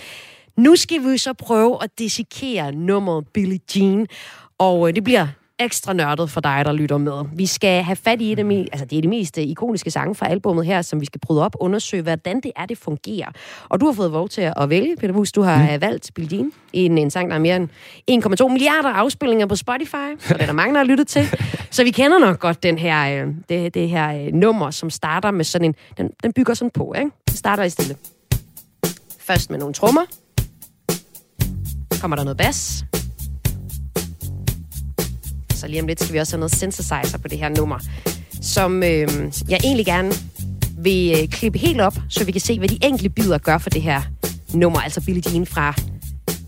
Nu 0.57 0.75
skal 0.75 1.11
vi 1.11 1.17
så 1.17 1.33
prøve 1.33 1.77
at 1.83 1.89
dissekere 1.99 2.71
nummeret 2.71 3.27
Billie 3.33 3.59
Jean, 3.75 4.07
og 4.57 4.87
øh, 4.87 4.95
det 4.95 5.03
bliver 5.03 5.27
ekstra 5.59 5.93
nørdet 5.93 6.29
for 6.29 6.41
dig, 6.41 6.61
der 6.65 6.71
lytter 6.71 6.97
med. 6.97 7.23
Vi 7.35 7.45
skal 7.45 7.83
have 7.83 7.95
fat 7.95 8.21
i 8.21 8.31
et 8.31 8.39
af 8.39 8.43
me- 8.43 8.67
altså 8.71 8.85
det 8.85 8.97
er 8.97 9.01
de 9.01 9.07
mest 9.07 9.37
øh, 9.37 9.43
ikoniske 9.43 9.91
sange 9.91 10.15
fra 10.15 10.27
albumet 10.27 10.65
her, 10.65 10.81
som 10.81 11.01
vi 11.01 11.05
skal 11.05 11.21
bryde 11.21 11.45
op, 11.45 11.55
undersøge, 11.59 12.03
hvordan 12.03 12.39
det 12.39 12.51
er, 12.55 12.65
det 12.65 12.77
fungerer. 12.77 13.31
Og 13.69 13.81
du 13.81 13.85
har 13.85 13.93
fået 13.93 14.11
lov 14.11 14.29
til 14.29 14.51
at 14.57 14.69
vælge, 14.69 14.95
Peter 14.95 15.13
Bus. 15.13 15.31
Du 15.31 15.41
har 15.41 15.75
mm. 15.75 15.81
valgt 15.81 16.11
Billie 16.15 16.37
Jean, 16.37 16.51
en, 16.73 16.97
en 16.97 17.11
sang, 17.11 17.29
der 17.29 17.35
er 17.35 17.39
mere 17.39 17.55
end 18.07 18.25
1,2 18.25 18.47
milliarder 18.47 18.89
afspilninger 18.89 19.45
på 19.45 19.55
Spotify, 19.55 20.19
så 20.19 20.33
det 20.33 20.41
er 20.41 20.45
der 20.45 20.53
mange, 20.53 20.73
der 20.73 20.79
har 20.79 20.85
lyttet 20.85 21.07
til. 21.07 21.27
Så 21.71 21.83
vi 21.83 21.91
kender 21.91 22.19
nok 22.19 22.39
godt 22.39 22.63
den 22.63 22.77
her, 22.77 23.25
øh, 23.25 23.33
det, 23.49 23.73
det 23.73 23.89
her 23.89 24.25
øh, 24.25 24.33
nummer, 24.33 24.71
som 24.71 24.89
starter 24.89 25.31
med 25.31 25.45
sådan 25.45 25.65
en... 25.65 25.75
Den, 25.97 26.09
den 26.23 26.33
bygger 26.33 26.53
sådan 26.53 26.71
på, 26.71 26.93
ikke? 26.97 27.11
Den 27.27 27.35
starter 27.35 27.63
i 27.63 27.69
stille. 27.69 27.95
Først 29.19 29.49
med 29.49 29.59
nogle 29.59 29.73
trommer. 29.73 30.01
Kommer 32.01 32.15
der 32.15 32.23
noget 32.23 32.37
bas 32.37 32.85
og 35.63 35.69
lige 35.69 35.81
om 35.81 35.87
lidt 35.87 36.01
skal 36.01 36.13
vi 36.13 36.19
også 36.19 36.33
have 36.33 36.39
noget 36.39 36.55
synthesizer 36.55 37.17
på 37.21 37.27
det 37.27 37.37
her 37.37 37.49
nummer, 37.49 37.79
som 38.41 38.83
øh, 38.83 39.07
jeg 39.49 39.59
egentlig 39.63 39.85
gerne 39.85 40.11
vil 40.77 41.11
øh, 41.21 41.27
klippe 41.27 41.59
helt 41.59 41.81
op, 41.81 41.93
så 42.09 42.25
vi 42.25 42.31
kan 42.31 42.41
se, 42.41 42.59
hvad 42.59 42.67
de 42.67 42.77
enkelte 42.81 43.09
bidder 43.09 43.37
gør 43.37 43.57
for 43.57 43.69
det 43.69 43.81
her 43.81 44.01
nummer, 44.53 44.79
altså 44.79 45.01
Billie 45.05 45.23
Jean 45.31 45.45
fra 45.45 45.73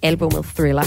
albumet 0.02 0.46
Thriller. 0.56 0.86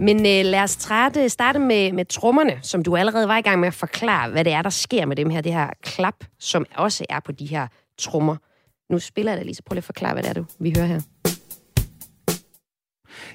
Men 0.00 0.16
øh, 0.16 0.44
lad 0.44 0.60
os 0.60 0.76
trætte, 0.76 1.28
starte 1.28 1.58
med, 1.58 1.92
med 1.92 2.04
trommerne, 2.04 2.58
som 2.62 2.82
du 2.82 2.96
allerede 2.96 3.28
var 3.28 3.38
i 3.38 3.40
gang 3.40 3.60
med 3.60 3.68
at 3.68 3.74
forklare, 3.74 4.30
hvad 4.30 4.44
det 4.44 4.52
er, 4.52 4.62
der 4.62 4.70
sker 4.70 5.06
med 5.06 5.16
dem 5.16 5.30
her, 5.30 5.40
det 5.40 5.52
her 5.52 5.70
klap, 5.82 6.14
som 6.38 6.66
også 6.76 7.04
er 7.08 7.20
på 7.20 7.32
de 7.32 7.46
her 7.46 7.66
trommer. 7.98 8.36
Nu 8.90 8.98
spiller 8.98 9.32
jeg 9.32 9.38
det 9.38 9.46
lige, 9.46 9.54
så 9.54 9.62
prøv 9.66 9.74
lige 9.74 9.78
at 9.78 9.84
forklare, 9.84 10.12
hvad 10.12 10.22
det 10.22 10.30
er, 10.30 10.34
du, 10.34 10.44
vi 10.60 10.74
hører 10.76 10.86
her. 10.86 11.00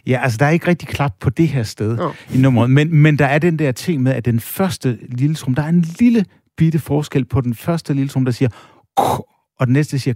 Ja, 0.08 0.20
altså 0.24 0.38
der 0.38 0.46
er 0.46 0.50
ikke 0.50 0.68
rigtig 0.68 0.88
klap 0.88 1.14
på 1.20 1.30
det 1.30 1.48
her 1.48 1.64
sted 1.64 2.00
oh. 2.00 2.16
i 2.34 2.38
nummeret, 2.38 2.70
men, 2.70 2.96
men 2.96 3.20
der 3.20 3.26
er 3.26 3.40
den 3.40 3.60
der 3.60 3.72
ting 3.72 4.04
med, 4.04 4.12
at 4.12 4.26
den 4.26 4.40
første 4.40 5.00
lille 5.02 5.36
trum, 5.36 5.56
der 5.56 5.64
er 5.64 5.68
en 5.68 5.82
lille 5.82 6.26
bitte 6.58 6.80
forskel 6.80 7.26
på 7.26 7.42
den 7.42 7.56
første 7.56 7.94
lille 7.94 8.10
trum, 8.10 8.26
der 8.26 8.32
siger 8.32 8.50
og 9.60 9.68
den 9.68 9.74
næste 9.74 10.00
siger 10.00 10.14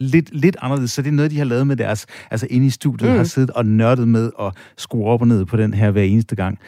lidt, 0.00 0.28
lidt 0.32 0.56
anderledes, 0.60 0.90
så 0.90 1.02
det 1.02 1.08
er 1.08 1.12
noget, 1.12 1.30
de 1.30 1.38
har 1.38 1.44
lavet 1.44 1.66
med 1.66 1.76
deres, 1.76 2.06
altså 2.30 2.46
inde 2.50 2.66
i 2.66 2.70
studiet, 2.70 3.10
mm. 3.10 3.16
har 3.16 3.24
siddet 3.24 3.50
og 3.50 3.66
nørdet 3.66 4.08
med 4.08 4.30
at 4.40 4.52
skrue 4.76 5.06
op 5.06 5.20
og 5.20 5.28
ned 5.28 5.44
på 5.44 5.56
den 5.56 5.74
her 5.74 5.90
hver 5.90 6.02
eneste 6.02 6.36
gang. 6.36 6.58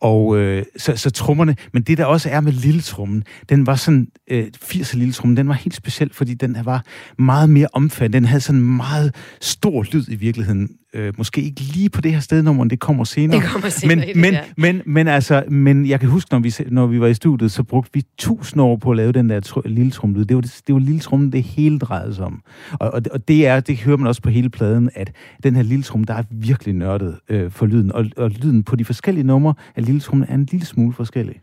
Og 0.00 0.36
øh, 0.36 0.64
så, 0.76 0.96
så 0.96 1.10
trummerne, 1.10 1.56
men 1.72 1.82
det 1.82 1.98
der 1.98 2.04
også 2.04 2.30
er 2.30 2.40
med 2.40 2.52
lille 2.52 2.80
trummen, 2.80 3.24
den 3.48 3.66
var 3.66 3.74
sådan, 3.74 4.08
øh, 4.30 4.46
80'er 4.64 4.96
lille 4.96 5.12
trummen, 5.12 5.36
den 5.36 5.48
var 5.48 5.54
helt 5.54 5.74
speciel, 5.74 6.12
fordi 6.12 6.34
den 6.34 6.56
var 6.64 6.84
meget 7.18 7.50
mere 7.50 7.68
omfattende, 7.72 8.18
den 8.18 8.26
havde 8.26 8.40
sådan 8.40 8.60
en 8.60 8.76
meget 8.76 9.14
stor 9.40 9.84
lyd 9.92 10.04
i 10.08 10.14
virkeligheden, 10.14 10.68
øh, 10.96 11.12
måske 11.18 11.42
ikke 11.42 11.60
lige 11.60 11.90
på 11.90 12.00
det 12.00 12.12
her 12.12 12.20
sted, 12.20 12.68
det 12.70 12.80
kommer 12.80 13.04
senere. 13.04 13.40
Det 13.40 13.48
kommer 13.48 13.68
senere 13.68 13.96
men, 13.96 14.08
det 14.08 14.16
men, 14.16 14.34
der. 14.34 14.40
men, 14.56 14.82
men, 14.86 15.08
altså, 15.08 15.44
men 15.48 15.86
jeg 15.86 16.00
kan 16.00 16.08
huske, 16.08 16.32
når 16.32 16.38
vi, 16.38 16.54
når 16.68 16.86
vi 16.86 17.00
var 17.00 17.06
i 17.06 17.14
studiet, 17.14 17.52
så 17.52 17.62
brugte 17.62 17.90
vi 17.94 18.02
tusind 18.18 18.62
år 18.62 18.76
på 18.76 18.90
at 18.90 18.96
lave 18.96 19.12
den 19.12 19.30
der 19.30 19.40
tr- 19.46 19.68
lille 19.68 19.90
trumlyd. 19.90 20.24
Det 20.24 20.36
var, 20.36 20.40
det, 20.40 20.60
det 20.66 20.74
var 20.74 20.80
lille 20.80 21.00
trummen, 21.00 21.32
det 21.32 21.42
hele 21.42 21.78
drejede 21.78 22.14
sig 22.14 22.24
om. 22.24 22.42
Og, 22.72 22.90
og, 22.90 23.02
og 23.12 23.28
det 23.28 23.46
er, 23.46 23.60
det 23.60 23.78
hører 23.78 23.96
man 23.96 24.06
også 24.06 24.22
på 24.22 24.30
hele 24.30 24.50
pladen, 24.50 24.90
at 24.94 25.12
den 25.42 25.56
her 25.56 25.62
lille 25.62 25.82
trum, 25.82 26.04
der 26.04 26.14
er 26.14 26.22
virkelig 26.30 26.74
nørdet 26.74 27.16
øh, 27.28 27.50
for 27.50 27.66
lyden. 27.66 27.92
Og, 27.92 28.04
og 28.16 28.30
lyden 28.30 28.62
på 28.62 28.76
de 28.76 28.84
forskellige 28.84 29.24
numre 29.24 29.54
af 29.76 29.84
lille 29.84 30.00
trummen 30.00 30.26
er 30.28 30.34
en 30.34 30.48
lille 30.50 30.66
smule 30.66 30.94
forskellig. 30.94 31.36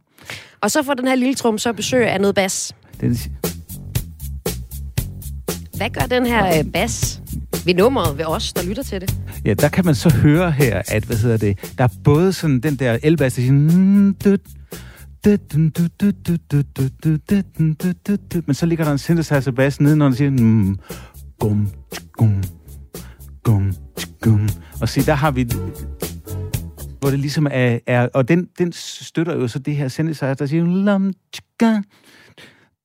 Og 0.62 0.72
så 0.72 0.84
får 0.84 0.94
den 0.94 1.08
her 1.08 1.16
lille 1.16 1.34
trum 1.34 1.58
så 1.58 1.74
besøg 1.74 2.08
af 2.08 2.22
noget 2.22 2.36
bas. 2.36 2.76
Den, 3.02 3.18
Hvad 5.78 5.90
gør 5.90 6.06
den 6.16 6.26
her 6.26 6.60
øh, 6.60 6.72
bas 6.72 7.23
ved 7.66 7.74
nummeret 7.74 8.18
ved 8.18 8.26
os, 8.26 8.54
der 8.54 8.64
lytter 8.64 8.84
til 8.84 9.02
det? 9.02 9.16
ja, 9.46 9.54
der 9.54 9.70
kan 9.70 9.86
man 9.86 9.96
så 9.96 10.10
høre 10.10 10.52
her, 10.52 10.82
at, 10.88 11.04
hvad 11.04 11.18
hedder 11.18 11.38
det, 11.38 11.74
der 11.78 11.84
er 11.84 11.88
både 12.04 12.34
sådan 12.34 12.60
den 12.60 12.76
der 12.76 12.98
elbass, 13.04 13.36
der 13.36 13.42
siger, 13.42 13.54
"Mm, 13.54 14.16
men 18.46 18.54
så 18.54 18.66
ligger 18.66 18.86
der 18.86 18.92
en 18.92 18.98
synthesizer 18.98 19.52
bass 19.52 19.82
nede, 19.82 19.96
når 19.96 20.06
den 20.06 20.16
siger, 20.16 20.32
mm, 20.32 20.78
gum, 21.40 21.70
gum, 22.14 22.44
gum, 23.44 23.74
gum. 24.22 24.50
Og 24.82 24.90
se, 24.90 25.02
der 25.06 25.14
har 25.14 25.32
vi 25.32 25.48
hvor 27.00 27.10
det 27.10 27.20
ligesom 27.20 27.48
er, 27.52 27.80
er 27.88 28.10
og 28.14 28.28
den, 28.28 28.50
den 28.58 28.72
støtter 28.74 29.36
jo 29.36 29.48
så 29.48 29.60
det 29.60 29.76
her 29.76 29.88
synthesizer, 29.88 30.34
der 30.34 30.46
siger, 30.46 30.66
lam, 30.66 31.14
tjka, 31.34 31.82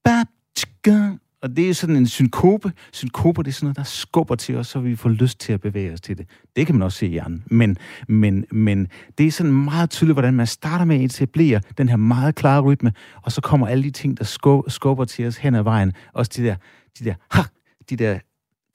bap, 0.04 0.26
tjka, 0.56 1.10
og 1.42 1.56
det 1.56 1.70
er 1.70 1.74
sådan 1.74 1.96
en 1.96 2.06
synkope. 2.06 2.72
Synkoper, 2.92 3.42
det 3.42 3.50
er 3.50 3.54
sådan 3.54 3.66
noget, 3.66 3.76
der 3.76 3.82
skubber 3.82 4.34
til 4.34 4.56
os, 4.56 4.66
så 4.66 4.80
vi 4.80 4.96
får 4.96 5.08
lyst 5.08 5.40
til 5.40 5.52
at 5.52 5.60
bevæge 5.60 5.92
os 5.92 6.00
til 6.00 6.18
det. 6.18 6.26
Det 6.56 6.66
kan 6.66 6.74
man 6.74 6.82
også 6.82 6.98
se 6.98 7.06
i 7.06 7.10
hjernen. 7.10 7.44
Men, 7.46 7.76
men, 8.08 8.44
men 8.52 8.88
det 9.18 9.26
er 9.26 9.30
sådan 9.30 9.52
meget 9.52 9.90
tydeligt, 9.90 10.14
hvordan 10.14 10.34
man 10.34 10.46
starter 10.46 10.84
med 10.84 10.96
at 10.96 11.02
etablere 11.02 11.60
den 11.78 11.88
her 11.88 11.96
meget 11.96 12.34
klare 12.34 12.60
rytme, 12.60 12.92
og 13.22 13.32
så 13.32 13.40
kommer 13.40 13.66
alle 13.66 13.84
de 13.84 13.90
ting, 13.90 14.18
der 14.18 14.24
skubber, 14.24 14.70
skubber 14.70 15.04
til 15.04 15.26
os 15.26 15.36
hen 15.36 15.54
ad 15.54 15.62
vejen. 15.62 15.92
Også 16.12 16.32
de 16.36 16.42
der, 16.46 16.56
de 16.98 17.04
der, 17.04 17.14
ha, 17.30 17.42
de 17.90 17.96
der, 17.96 18.18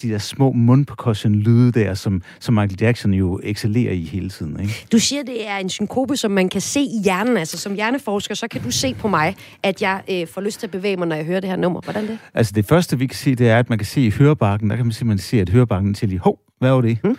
de 0.04 0.10
der 0.10 0.18
små 0.18 0.52
mundpercussion-lyde 0.52 1.72
der, 1.72 1.94
som, 1.94 2.22
som 2.40 2.54
Michael 2.54 2.78
Jackson 2.82 3.14
jo 3.14 3.40
excellerer 3.44 3.94
i 3.94 4.04
hele 4.04 4.30
tiden. 4.30 4.60
Ikke? 4.60 4.86
Du 4.92 5.00
siger, 5.00 5.24
det 5.24 5.50
er 5.50 5.58
en 5.58 5.70
synkope, 5.70 6.18
som 6.18 6.32
man 6.32 6.50
kan 6.50 6.62
se 6.62 6.80
i 6.80 7.02
hjernen. 7.04 7.38
Altså 7.38 7.58
som 7.58 7.74
hjerneforsker, 7.74 8.36
så 8.36 8.48
kan 8.48 8.62
du 8.62 8.72
se 8.72 8.94
på 8.94 9.08
mig, 9.08 9.36
at 9.64 9.82
jeg 9.82 10.02
øh, 10.10 10.28
får 10.28 10.42
lyst 10.42 10.60
til 10.60 10.68
at 10.68 10.72
bevæge 10.72 10.98
mig, 10.98 11.08
når 11.08 11.16
jeg 11.16 11.26
hører 11.26 11.40
det 11.40 11.50
her 11.50 11.58
nummer. 11.58 11.82
Hvordan 11.82 12.08
det? 12.08 12.18
Altså 12.34 12.54
det 12.56 12.66
første, 12.66 13.00
vi 13.00 13.08
kan 13.08 13.16
se, 13.16 13.36
det 13.36 13.50
er, 13.50 13.60
at 13.60 13.70
man 13.70 13.78
kan 13.78 13.86
se 13.86 14.02
i 14.02 14.10
hørebakken, 14.10 14.70
der 14.70 14.76
kan 14.76 14.86
man 14.86 14.94
simpelthen 14.94 15.24
se, 15.24 15.42
at 15.42 15.50
hørebakken 15.50 15.94
til 15.94 16.10
lige, 16.10 16.20
hov, 16.20 16.40
hvad 16.60 16.72
var 16.72 16.82
det? 16.82 16.98
Mm. 17.04 17.18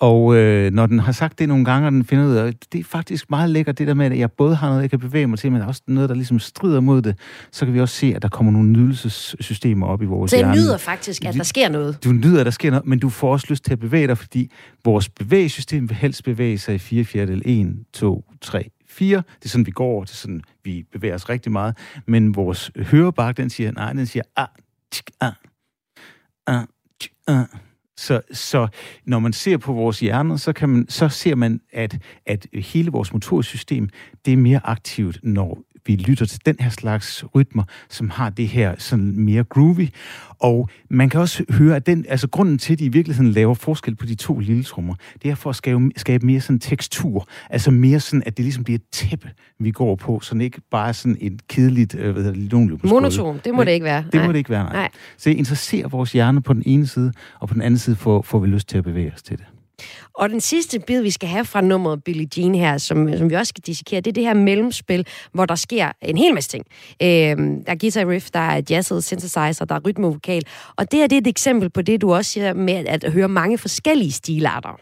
Og 0.00 0.36
øh, 0.36 0.72
når 0.72 0.86
den 0.86 0.98
har 0.98 1.12
sagt 1.12 1.38
det 1.38 1.48
nogle 1.48 1.64
gange, 1.64 1.88
og 1.88 1.92
den 1.92 2.04
finder 2.04 2.26
ud 2.26 2.34
af, 2.34 2.52
det 2.72 2.80
er 2.80 2.84
faktisk 2.84 3.30
meget 3.30 3.50
lækkert, 3.50 3.78
det 3.78 3.86
der 3.86 3.94
med, 3.94 4.06
at 4.06 4.18
jeg 4.18 4.32
både 4.32 4.56
har 4.56 4.68
noget, 4.68 4.82
jeg 4.82 4.90
kan 4.90 4.98
bevæge 4.98 5.26
mig 5.26 5.38
til, 5.38 5.52
men 5.52 5.62
også 5.62 5.82
noget, 5.86 6.08
der 6.08 6.14
ligesom 6.14 6.38
strider 6.38 6.80
mod 6.80 7.02
det, 7.02 7.18
så 7.52 7.64
kan 7.64 7.74
vi 7.74 7.80
også 7.80 7.94
se, 7.94 8.12
at 8.16 8.22
der 8.22 8.28
kommer 8.28 8.52
nogle 8.52 8.68
nydelsessystemer 8.68 9.86
op 9.86 10.02
i 10.02 10.04
vores 10.04 10.30
Så 10.30 10.36
jeg 10.36 10.46
hjerne. 10.46 10.60
nyder 10.60 10.76
faktisk, 10.76 11.24
at 11.24 11.34
der 11.34 11.42
sker 11.42 11.68
noget. 11.68 12.04
Du 12.04 12.12
nyder, 12.12 12.40
at 12.40 12.46
der 12.46 12.50
sker 12.52 12.70
noget, 12.70 12.86
men 12.86 12.98
du 12.98 13.08
får 13.08 13.32
også 13.32 13.46
lyst 13.50 13.64
til 13.64 13.72
at 13.72 13.78
bevæge 13.80 14.06
dig, 14.06 14.18
fordi 14.18 14.52
vores 14.84 15.08
bevægesystem 15.08 15.88
vil 15.88 15.96
helst 15.96 16.24
bevæge 16.24 16.58
sig 16.58 16.74
i 16.74 16.78
4 16.78 17.04
fjerdedel. 17.04 17.42
1, 17.44 17.76
2, 17.92 18.24
3, 18.40 18.70
4. 18.88 19.16
Det 19.16 19.44
er 19.44 19.48
sådan, 19.48 19.66
vi 19.66 19.70
går. 19.70 20.04
Det 20.04 20.10
er 20.10 20.16
sådan, 20.16 20.42
vi 20.64 20.84
bevæger 20.92 21.14
os 21.14 21.28
rigtig 21.28 21.52
meget. 21.52 21.76
Men 22.06 22.36
vores 22.36 22.70
hørebakke, 22.76 23.42
den 23.42 23.50
siger, 23.50 23.72
nej, 23.72 23.92
den 23.92 24.06
siger, 24.06 24.22
ah, 24.36 24.46
tsk, 24.92 25.10
ah, 25.20 25.32
ah, 26.46 26.64
tsk, 27.00 27.10
ah. 27.28 27.44
Så, 27.96 28.20
så 28.32 28.68
når 29.04 29.18
man 29.18 29.32
ser 29.32 29.56
på 29.56 29.72
vores 29.72 30.00
hjerner, 30.00 30.36
så, 30.36 30.52
kan 30.52 30.68
man, 30.68 30.88
så 30.88 31.08
ser 31.08 31.34
man, 31.34 31.60
at, 31.72 31.98
at 32.26 32.46
hele 32.52 32.90
vores 32.90 33.12
motorsystem, 33.12 33.88
det 34.24 34.32
er 34.32 34.36
mere 34.36 34.60
aktivt, 34.64 35.20
når 35.22 35.62
vi 35.86 35.96
lytter 35.96 36.26
til 36.26 36.40
den 36.46 36.56
her 36.60 36.70
slags 36.70 37.24
rytmer, 37.34 37.62
som 37.90 38.10
har 38.10 38.30
det 38.30 38.48
her 38.48 38.74
sådan 38.78 39.12
mere 39.16 39.44
groovy. 39.44 39.88
Og 40.38 40.68
man 40.90 41.08
kan 41.08 41.20
også 41.20 41.44
høre, 41.50 41.76
at 41.76 41.86
den, 41.86 42.04
altså 42.08 42.28
grunden 42.28 42.58
til, 42.58 42.72
at 42.72 42.78
de 42.78 42.84
i 42.84 42.88
virkeligheden 42.88 43.32
laver 43.32 43.54
forskel 43.54 43.94
på 43.96 44.06
de 44.06 44.14
to 44.14 44.38
lille 44.38 44.64
trommer, 44.64 44.94
det 45.22 45.30
er 45.30 45.34
for 45.34 45.50
at 45.50 45.56
skabe, 45.56 45.90
skabe 45.96 46.26
mere 46.26 46.40
sådan 46.40 46.58
tekstur. 46.58 47.28
Altså 47.50 47.70
mere 47.70 48.00
sådan, 48.00 48.22
at 48.26 48.36
det 48.36 48.44
ligesom 48.44 48.64
bliver 48.64 48.78
et 48.78 48.84
tæppe, 48.92 49.30
vi 49.58 49.70
går 49.70 49.96
på, 49.96 50.20
så 50.20 50.34
det 50.34 50.42
ikke 50.42 50.60
bare 50.70 50.88
er 50.88 50.92
sådan 50.92 51.16
et 51.20 51.48
kedeligt 51.48 51.94
øh, 51.94 52.12
hvad 52.12 52.24
hedder 52.24 52.68
det. 52.68 52.84
Monoton, 52.84 53.40
det 53.44 53.54
må 53.54 53.64
det 53.64 53.70
ikke 53.70 53.84
være. 53.84 54.04
Det 54.04 54.14
Nej. 54.14 54.26
må 54.26 54.32
det 54.32 54.38
ikke 54.38 54.50
være, 54.50 54.64
nej. 54.64 54.72
Nej. 54.72 54.82
nej. 54.82 54.90
Så 55.16 55.30
det 55.30 55.36
interesserer 55.36 55.88
vores 55.88 56.12
hjerne 56.12 56.42
på 56.42 56.52
den 56.52 56.62
ene 56.66 56.86
side, 56.86 57.12
og 57.40 57.48
på 57.48 57.54
den 57.54 57.62
anden 57.62 57.78
side 57.78 57.96
får, 57.96 58.22
får 58.22 58.38
vi 58.38 58.46
lyst 58.46 58.68
til 58.68 58.78
at 58.78 58.84
bevæge 58.84 59.12
os 59.14 59.22
til 59.22 59.38
det. 59.38 59.44
Og 60.14 60.28
den 60.28 60.40
sidste 60.40 60.80
bid, 60.80 61.02
vi 61.02 61.10
skal 61.10 61.28
have 61.28 61.44
fra 61.44 61.60
nummeret 61.60 62.04
Billie 62.04 62.28
Jean 62.36 62.54
her, 62.54 62.78
som, 62.78 63.16
som 63.16 63.30
vi 63.30 63.34
også 63.34 63.48
skal 63.48 63.62
dissekere, 63.66 64.00
det 64.00 64.10
er 64.10 64.12
det 64.12 64.24
her 64.24 64.34
mellemspil, 64.34 65.06
hvor 65.32 65.46
der 65.46 65.54
sker 65.54 65.92
en 66.02 66.16
hel 66.16 66.34
masse 66.34 66.50
ting. 66.50 66.66
Øh, 67.02 67.08
der 67.08 67.62
er 67.66 67.76
guitar 67.80 68.10
riff, 68.10 68.30
der 68.30 68.40
er 68.40 68.62
jazzet 68.70 69.04
synthesizer, 69.04 69.64
der 69.64 69.74
er 69.74 69.80
rytmevokal. 69.80 70.42
Og 70.76 70.90
det 70.90 71.00
her 71.00 71.06
det 71.06 71.16
er 71.16 71.20
et 71.20 71.26
eksempel 71.26 71.70
på 71.70 71.82
det, 71.82 72.00
du 72.00 72.14
også 72.14 72.30
siger 72.30 72.54
med 72.54 72.74
at, 72.74 73.04
at 73.04 73.12
høre 73.12 73.28
mange 73.28 73.58
forskellige 73.58 74.12
stilarter. 74.12 74.80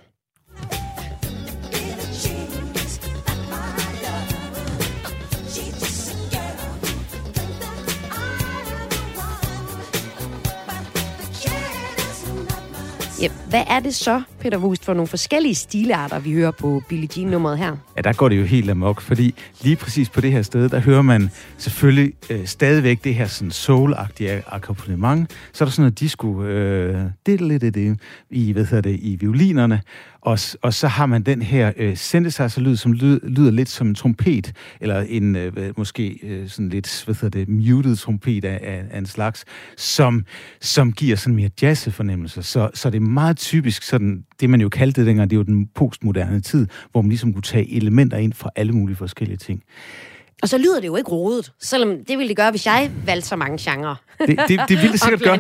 Ja, 13.21 13.29
hvad 13.49 13.65
er 13.67 13.81
det 13.81 13.95
så, 13.95 14.23
Peter 14.41 14.59
Wust, 14.59 14.85
for 14.85 14.95
nogle 14.95 15.07
forskellige 15.07 15.55
stilarter, 15.55 16.19
vi 16.19 16.33
hører 16.33 16.51
på 16.51 16.83
Billie 16.89 17.09
Jean-nummeret 17.17 17.59
her? 17.59 17.77
Ja, 17.97 18.01
der 18.01 18.13
går 18.13 18.29
det 18.29 18.39
jo 18.39 18.45
helt 18.45 18.71
amok, 18.71 19.01
fordi 19.01 19.35
lige 19.63 19.77
præcis 19.77 20.11
på 20.11 20.21
det 20.21 20.33
her 20.33 20.43
sted, 20.43 20.69
der 20.69 20.79
hører 20.79 21.03
man 21.03 21.31
selvfølgelig 21.59 22.13
øh, 22.31 22.47
stadigvæk 22.47 23.05
det 23.05 23.15
her 23.15 23.27
sådan 23.27 23.51
soul-agtige 23.51 24.55
akkompagnement. 24.55 25.31
Så 25.53 25.65
er 25.65 25.67
der 25.67 25.73
sådan 25.73 25.83
noget 25.83 26.01
disco 26.01 26.43
øh, 26.43 26.95
det, 27.27 27.41
det, 27.41 27.61
det, 27.61 27.75
det, 27.75 27.99
i, 28.31 28.53
hvad 28.53 28.65
hedder 28.65 28.91
det, 28.91 28.99
i 29.03 29.17
violinerne, 29.21 29.81
og, 30.25 30.39
og 30.63 30.75
så 30.75 30.89
har 30.89 31.07
man 31.07 31.23
den 31.23 31.43
her 31.43 31.73
øh, 31.77 31.97
synthesizer-lyd, 31.97 32.77
som 32.77 32.93
lyder, 32.93 33.19
lyder 33.23 33.51
lidt 33.51 33.69
som 33.69 33.87
en 33.87 33.95
trompet, 33.95 34.53
eller 34.81 35.01
en 35.01 35.37
øh, 35.37 35.73
måske 35.77 36.19
øh, 36.23 36.49
sådan 36.49 36.69
lidt, 36.69 37.03
hvad 37.05 37.15
hedder 37.15 37.39
det, 37.39 37.49
muted 37.49 37.97
trompet 37.97 38.45
af, 38.45 38.61
af, 38.63 38.85
af 38.91 38.99
en 38.99 39.07
slags, 39.07 39.45
som, 39.77 40.25
som 40.61 40.93
giver 40.93 41.17
sådan 41.17 41.37
mere 41.37 41.51
jazz 41.63 41.89
fornemmelse. 41.91 42.43
Så, 42.43 42.71
så 42.75 42.91
det 42.91 42.97
er 42.97 43.01
meget 43.01 43.37
typisk 43.37 43.83
sådan, 43.83 44.25
det 44.41 44.51
man 44.51 44.61
jo 44.61 44.69
kaldte 44.69 45.01
det 45.01 45.07
dengang, 45.07 45.31
det 45.31 45.37
er 45.37 45.39
jo 45.39 45.43
den 45.43 45.67
postmoderne 45.75 46.41
tid, 46.41 46.67
hvor 46.93 47.03
man 47.03 47.09
ligesom 47.09 47.33
kunne 47.33 47.43
tage 47.43 47.77
elementer 47.77 48.17
ind 48.17 48.33
fra 48.33 48.51
alle 48.57 48.73
mulige 48.73 48.97
forskellige 48.97 49.37
ting. 49.37 49.63
Og 50.45 50.49
så 50.49 50.59
lyder 50.59 50.81
det 50.81 50.87
jo 50.87 50.97
ikke 50.97 51.11
rodet, 51.11 51.53
selvom 51.63 51.91
det 52.09 52.19
ville 52.19 52.29
det 52.29 52.37
gøre, 52.37 52.51
hvis 52.51 52.67
jeg 52.67 52.91
valgte 53.07 53.29
så 53.29 53.37
mange 53.37 53.71
genrer. 53.71 53.95
Det, 54.19 54.29
det, 54.49 54.61
det 54.69 54.83
vil 54.83 54.93
det 54.93 55.01
sikkert 55.01 55.23
gøre. 55.23 55.39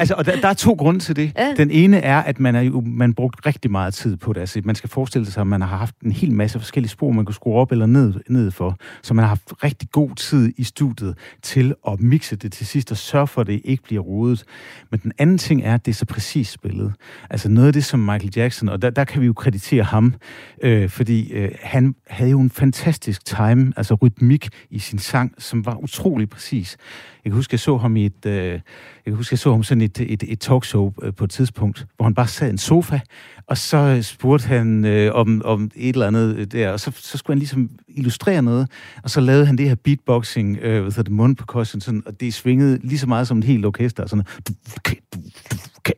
Altså, 0.00 0.14
og 0.14 0.26
der, 0.26 0.40
der 0.40 0.48
er 0.48 0.54
to 0.54 0.72
grunde 0.72 1.00
til 1.00 1.16
det. 1.16 1.32
Ja. 1.38 1.54
Den 1.56 1.70
ene 1.70 1.98
er, 1.98 2.22
at 2.22 2.40
man 2.40 2.56
er 2.56 2.60
jo 2.60 2.80
man 2.80 3.14
brugt 3.14 3.46
rigtig 3.46 3.70
meget 3.70 3.94
tid 3.94 4.16
på 4.16 4.32
det. 4.32 4.40
Altså, 4.40 4.60
man 4.64 4.74
skal 4.74 4.90
forestille 4.90 5.30
sig, 5.30 5.40
at 5.40 5.46
man 5.46 5.60
har 5.60 5.76
haft 5.76 6.00
en 6.00 6.12
hel 6.12 6.32
masse 6.32 6.58
forskellige 6.58 6.90
spor, 6.90 7.10
man 7.10 7.24
kunne 7.24 7.34
skrue 7.34 7.54
op 7.54 7.72
eller 7.72 7.86
ned, 7.86 8.14
ned 8.28 8.50
for. 8.50 8.76
Så 9.02 9.14
man 9.14 9.22
har 9.22 9.28
haft 9.28 9.52
rigtig 9.64 9.90
god 9.90 10.10
tid 10.16 10.52
i 10.56 10.64
studiet 10.64 11.18
til 11.42 11.74
at 11.88 12.00
mixe 12.00 12.36
det 12.36 12.52
til 12.52 12.66
sidst 12.66 12.90
og 12.90 12.96
sørge 12.96 13.26
for, 13.26 13.40
at 13.40 13.46
det 13.46 13.60
ikke 13.64 13.82
bliver 13.82 14.02
rodet. 14.02 14.44
Men 14.90 15.00
den 15.02 15.12
anden 15.18 15.38
ting 15.38 15.62
er, 15.64 15.74
at 15.74 15.86
det 15.86 15.92
er 15.92 15.96
så 15.96 16.06
præcis 16.06 16.48
spillet. 16.48 16.92
Altså 17.30 17.48
noget 17.48 17.66
af 17.66 17.72
det, 17.72 17.84
som 17.84 18.00
Michael 18.00 18.32
Jackson, 18.36 18.68
og 18.68 18.82
der, 18.82 18.90
der 18.90 19.04
kan 19.04 19.20
vi 19.20 19.26
jo 19.26 19.32
kreditere 19.32 19.84
ham, 19.84 20.14
øh, 20.62 20.88
fordi 20.88 21.32
øh, 21.32 21.50
han 21.60 21.94
havde 22.06 22.30
jo 22.30 22.40
en 22.40 22.50
fantastisk 22.50 23.24
time, 23.24 23.72
altså 23.76 23.94
rytmik 23.94 24.45
i 24.70 24.78
sin 24.78 24.98
sang, 24.98 25.34
som 25.38 25.66
var 25.66 25.76
utrolig 25.82 26.30
præcis. 26.30 26.76
Jeg 27.24 27.30
kan 27.30 27.36
huske, 27.36 27.54
jeg 27.54 27.60
så 27.60 27.76
ham 27.76 27.96
i 27.96 28.06
et, 28.06 28.26
øh, 28.26 28.32
jeg 28.34 28.62
kan 29.06 29.14
huske, 29.14 29.32
jeg 29.32 29.38
så 29.38 29.52
ham 29.52 29.62
sådan 29.62 29.80
et, 29.82 30.00
et, 30.00 30.22
et 30.28 30.40
talkshow 30.40 30.92
øh, 31.02 31.14
på 31.14 31.24
et 31.24 31.30
tidspunkt, 31.30 31.86
hvor 31.96 32.04
han 32.04 32.14
bare 32.14 32.26
sad 32.26 32.46
i 32.46 32.50
en 32.50 32.58
sofa, 32.58 33.00
og 33.46 33.58
så 33.58 33.76
øh, 33.76 34.02
spurgte 34.02 34.46
han 34.46 34.84
øh, 34.84 35.14
om, 35.14 35.42
om 35.44 35.70
et 35.76 35.92
eller 35.92 36.06
andet 36.06 36.36
øh, 36.36 36.46
der, 36.46 36.70
og 36.70 36.80
så, 36.80 36.90
så 36.94 37.18
skulle 37.18 37.34
han 37.34 37.38
ligesom 37.38 37.70
illustrere 37.88 38.42
noget, 38.42 38.70
og 39.02 39.10
så 39.10 39.20
lavede 39.20 39.46
han 39.46 39.58
det 39.58 39.68
her 39.68 39.74
beatboxing, 39.74 40.58
øh, 40.62 40.82
hvad 40.82 40.82
hedder 40.82 41.02
det, 41.02 41.12
mundpercussion, 41.12 41.80
sådan, 41.80 42.02
og 42.06 42.20
det 42.20 42.34
svingede 42.34 42.78
lige 42.82 42.98
så 42.98 43.06
meget 43.06 43.28
som 43.28 43.38
et 43.38 43.44
helt 43.44 43.66
orkester, 43.66 44.02
og 44.02 44.08
sådan 44.08 44.24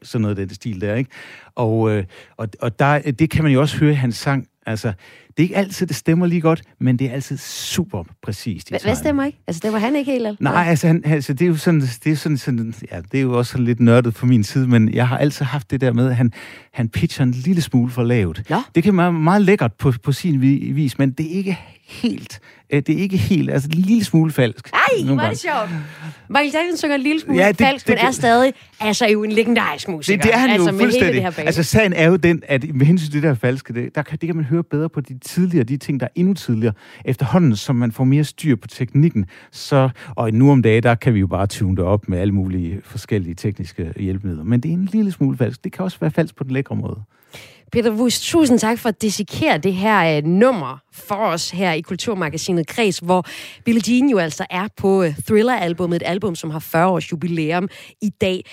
sådan 0.03 0.23
noget 0.23 0.39
af 0.39 0.47
den 0.47 0.55
stil 0.55 0.81
der, 0.81 0.95
ikke? 0.95 1.11
Og, 1.55 1.91
øh, 1.91 2.05
og, 2.37 2.49
og 2.61 2.79
der, 2.79 2.99
det 2.99 3.31
kan 3.31 3.43
man 3.43 3.53
jo 3.53 3.61
også 3.61 3.79
høre 3.79 3.93
i 3.93 3.95
hans 3.95 4.17
sang, 4.17 4.49
altså, 4.67 4.93
det 5.39 5.43
er 5.43 5.47
ikke 5.47 5.57
altid, 5.57 5.87
det 5.87 5.97
stemmer 5.97 6.27
lige 6.27 6.41
godt, 6.41 6.63
men 6.81 6.97
det 6.99 7.07
er 7.07 7.13
altid 7.13 7.37
super 7.39 8.05
præcist. 8.23 8.71
i 8.71 8.75
Hvad, 8.83 8.97
stemmer 8.97 9.25
ikke? 9.25 9.39
Altså, 9.47 9.61
det 9.65 9.73
var 9.73 9.79
han 9.79 9.97
ikke 9.97 10.13
helt, 10.13 10.27
eller? 10.27 10.37
Nej, 10.41 10.65
altså, 10.69 10.87
han, 10.87 11.03
altså 11.05 11.33
det 11.33 11.43
er 11.43 11.49
jo 11.49 11.57
sådan, 11.57 11.81
det 12.05 12.13
er 12.13 12.17
sådan, 12.17 12.39
sådan, 12.39 12.75
ja, 12.93 13.01
det 13.13 13.19
er 13.19 13.23
jo 13.23 13.39
også 13.39 13.53
sådan 13.53 13.65
lidt 13.65 13.81
nørdet 13.81 14.15
på 14.15 14.27
min 14.27 14.45
side, 14.45 14.67
men 14.69 14.95
jeg 14.95 15.09
har 15.09 15.19
altid 15.19 15.45
haft 15.45 15.71
det 15.71 15.81
der 15.81 15.93
med, 15.93 16.09
at 16.11 16.17
han, 16.17 16.33
han 16.73 16.89
pitcher 16.89 17.23
en 17.25 17.31
lille 17.31 17.63
smule 17.63 17.91
for 17.91 18.03
lavt. 18.03 18.43
Ja. 18.51 18.63
Det 18.75 18.83
kan 18.83 18.97
være 18.97 19.13
meget 19.13 19.43
lækkert 19.43 19.73
på, 19.73 19.93
på 20.03 20.13
sin 20.13 20.41
vi- 20.41 20.71
vis, 20.75 20.99
men 20.99 21.11
det 21.11 21.27
er 21.27 21.37
ikke 21.37 21.59
helt, 21.89 22.41
øh, 22.73 22.83
det 22.87 22.95
er 22.95 22.99
ikke 22.99 23.17
helt, 23.17 23.51
altså 23.51 23.69
en 23.73 23.79
lille 23.79 24.05
smule 24.05 24.33
falsk. 24.33 24.71
Ej, 24.73 24.79
nogle 24.99 25.15
hvor 25.15 25.23
er 25.23 25.29
det 25.31 25.39
sjovt. 25.39 25.71
Michael 26.29 26.51
Jackson 26.55 26.77
synger 26.77 26.95
en 26.97 27.03
lille 27.03 27.21
smule 27.21 27.41
Ja, 27.43 27.49
det- 27.49 27.59
det, 27.59 27.67
falsk, 27.67 27.87
det- 27.87 27.95
men 27.99 28.07
er 28.07 28.11
stadig 28.11 28.53
altså 28.81 29.07
jo 29.07 29.25
en 29.25 29.33
legendarisk 29.33 29.89
musiker. 29.89 30.17
Det, 30.17 30.25
det 30.25 30.35
er 30.35 30.39
han 30.39 30.51
altså, 30.51 30.71
jo 30.71 30.79
fuldstændig. 30.79 31.15
det 31.15 31.23
her 31.23 31.43
altså, 31.47 31.63
sagen 31.63 31.93
er 31.93 32.07
jo 32.09 32.17
den, 32.17 32.43
at 32.49 32.75
med 32.75 32.87
hensyn 32.87 33.05
til 33.07 33.15
det 33.15 33.23
der 33.23 33.35
falske, 33.35 33.73
det, 33.75 33.95
der 33.95 34.03
kan, 34.03 34.19
det 34.21 34.27
kan 34.27 34.37
man 34.37 34.45
høre 34.45 34.63
bedre 34.65 34.89
på 34.89 35.01
de 35.01 35.19
tidligere, 35.29 35.65
de 35.65 35.77
ting, 35.77 36.01
der 36.01 36.07
er 36.07 36.11
endnu 36.15 36.35
tidligere. 36.35 36.75
Efterhånden, 37.05 37.57
som 37.57 37.77
man 37.77 37.93
får 37.93 38.05
mere 38.05 38.25
styr 38.25 38.57
på 38.57 38.69
teknikken, 38.69 39.27
så, 39.53 39.89
og 40.17 40.33
nu 40.33 40.51
om 40.51 40.63
dagen, 40.63 40.83
der 40.83 40.95
kan 40.95 41.15
vi 41.15 41.19
jo 41.19 41.27
bare 41.27 41.47
tune 41.47 41.77
det 41.77 41.85
op 41.85 42.09
med 42.09 42.19
alle 42.19 42.35
mulige 42.35 42.81
forskellige 42.85 43.35
tekniske 43.35 43.93
hjælpemidler. 43.97 44.45
Men 44.45 44.61
det 44.61 44.69
er 44.69 44.73
en 44.73 44.89
lille 44.93 45.13
smule 45.13 45.37
falsk. 45.37 45.65
Det 45.65 45.73
kan 45.73 45.85
også 45.85 45.97
være 46.01 46.11
falsk 46.11 46.37
på 46.37 46.45
den 46.45 46.53
lækre 46.53 46.77
måde. 46.77 47.03
Peter 47.73 47.91
Wust, 47.91 48.23
tusind 48.23 48.59
tak 48.59 48.79
for 48.79 48.89
at 48.89 49.03
dissekere 49.03 49.59
det 49.59 49.75
her 49.75 50.17
øh, 50.17 50.25
nummer 50.25 50.79
for 50.93 51.15
os 51.15 51.51
her 51.51 51.73
i 51.73 51.81
Kulturmagasinet 51.81 52.67
Kreds, 52.67 52.99
hvor 52.99 53.27
Billie 53.65 53.83
Jean 53.89 54.11
jo 54.11 54.19
altså 54.19 54.47
er 54.51 54.69
på 54.77 55.03
øh, 55.03 55.15
Thriller-albummet, 55.27 55.97
et 55.97 56.03
album, 56.07 56.35
som 56.35 56.51
har 56.51 56.59
40 56.59 56.89
års 56.89 57.13
jubilæum 57.13 57.69
i 58.03 58.09
dag. 58.09 58.45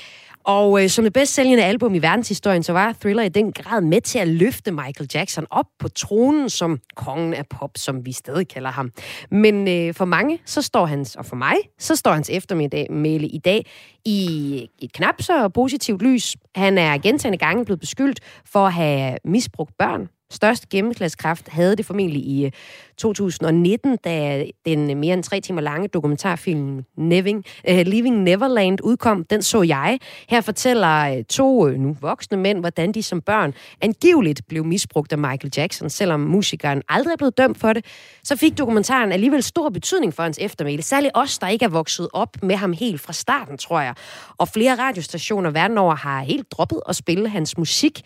Og 0.45 0.83
øh, 0.83 0.89
som 0.89 1.03
det 1.03 1.13
bedst 1.13 1.33
sælgende 1.33 1.63
album 1.63 1.93
i 1.95 1.99
verdenshistorien, 1.99 2.63
så 2.63 2.73
var 2.73 2.95
Thriller 3.01 3.23
i 3.23 3.29
den 3.29 3.51
grad 3.51 3.81
med 3.81 4.01
til 4.01 4.19
at 4.19 4.27
løfte 4.27 4.71
Michael 4.71 5.09
Jackson 5.13 5.45
op 5.49 5.65
på 5.79 5.87
tronen 5.87 6.49
som 6.49 6.79
kongen 6.95 7.33
af 7.33 7.47
pop, 7.47 7.71
som 7.75 8.05
vi 8.05 8.11
stadig 8.11 8.47
kalder 8.47 8.71
ham. 8.71 8.91
Men 9.31 9.67
øh, 9.67 9.93
for 9.93 10.05
mange, 10.05 10.39
så 10.45 10.61
står 10.61 10.85
hans, 10.85 11.15
og 11.15 11.25
for 11.25 11.35
mig, 11.35 11.55
så 11.79 11.95
står 11.95 12.11
hans 12.11 12.29
eftermiddag 12.29 12.91
male 12.91 13.27
i 13.27 13.37
dag 13.37 13.65
i 14.05 14.69
et 14.79 14.93
knap 14.93 15.21
så 15.21 15.49
positivt 15.49 16.01
lys. 16.01 16.35
Han 16.55 16.77
er 16.77 16.97
gentagende 16.97 17.37
gange 17.37 17.65
blevet 17.65 17.79
beskyldt 17.79 18.19
for 18.45 18.65
at 18.65 18.73
have 18.73 19.17
misbrugt 19.25 19.71
børn, 19.79 20.09
Størst 20.31 20.69
gennemslagskraft 20.69 21.49
havde 21.49 21.75
det 21.75 21.85
formentlig 21.85 22.21
i 22.21 22.45
øh, 22.45 22.51
2019, 22.97 23.97
da 24.03 24.45
den 24.65 24.91
øh, 24.91 24.97
mere 24.97 25.13
end 25.13 25.23
tre 25.23 25.41
timer 25.41 25.61
lange 25.61 25.87
dokumentarfilm 25.87 26.83
Neving, 26.97 27.43
uh, 27.69 27.75
Leaving 27.75 28.23
Neverland 28.23 28.79
udkom. 28.83 29.23
Den 29.23 29.41
så 29.41 29.61
jeg. 29.61 29.99
Her 30.29 30.41
fortæller 30.41 31.23
to 31.29 31.67
nu 31.67 31.97
voksne 32.01 32.37
mænd, 32.37 32.59
hvordan 32.59 32.91
de 32.91 33.03
som 33.03 33.21
børn 33.21 33.53
angiveligt 33.81 34.41
blev 34.47 34.65
misbrugt 34.65 35.11
af 35.11 35.17
Michael 35.17 35.51
Jackson. 35.57 35.89
Selvom 35.89 36.19
musikeren 36.19 36.81
aldrig 36.89 37.11
er 37.11 37.17
blevet 37.17 37.37
dømt 37.37 37.57
for 37.57 37.73
det, 37.73 37.85
så 38.23 38.35
fik 38.35 38.57
dokumentaren 38.57 39.11
alligevel 39.11 39.43
stor 39.43 39.69
betydning 39.69 40.13
for 40.13 40.23
hans 40.23 40.37
eftermæle. 40.41 40.81
Særligt 40.81 41.11
os, 41.15 41.39
der 41.39 41.47
ikke 41.47 41.65
er 41.65 41.69
vokset 41.69 42.07
op 42.13 42.43
med 42.43 42.55
ham 42.55 42.73
helt 42.73 43.01
fra 43.01 43.13
starten, 43.13 43.57
tror 43.57 43.81
jeg. 43.81 43.95
Og 44.37 44.47
flere 44.47 44.75
radiostationer 44.75 45.49
verden 45.49 45.77
over 45.77 45.95
har 45.95 46.21
helt 46.21 46.51
droppet 46.51 46.81
at 46.89 46.95
spille 46.95 47.29
hans 47.29 47.57
musik. 47.57 48.01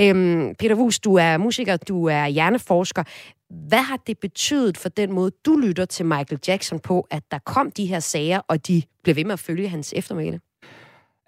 Øhm, 0.00 0.54
Peter 0.58 0.74
Wus, 0.74 1.00
du 1.00 1.14
er 1.14 1.36
musiker, 1.36 1.76
du 1.76 2.04
er 2.04 2.26
hjerneforsker. 2.26 3.02
Hvad 3.68 3.82
har 3.82 3.96
det 4.06 4.18
betydet 4.18 4.78
for 4.78 4.88
den 4.88 5.12
måde, 5.12 5.30
du 5.46 5.56
lytter 5.56 5.84
til 5.84 6.06
Michael 6.06 6.40
Jackson 6.48 6.80
på, 6.80 7.06
at 7.10 7.22
der 7.30 7.38
kom 7.38 7.70
de 7.70 7.86
her 7.86 8.00
sager, 8.00 8.40
og 8.48 8.66
de 8.66 8.82
blev 9.02 9.16
ved 9.16 9.24
med 9.24 9.32
at 9.32 9.38
følge 9.38 9.68
hans 9.68 9.94
eftermæle? 9.96 10.40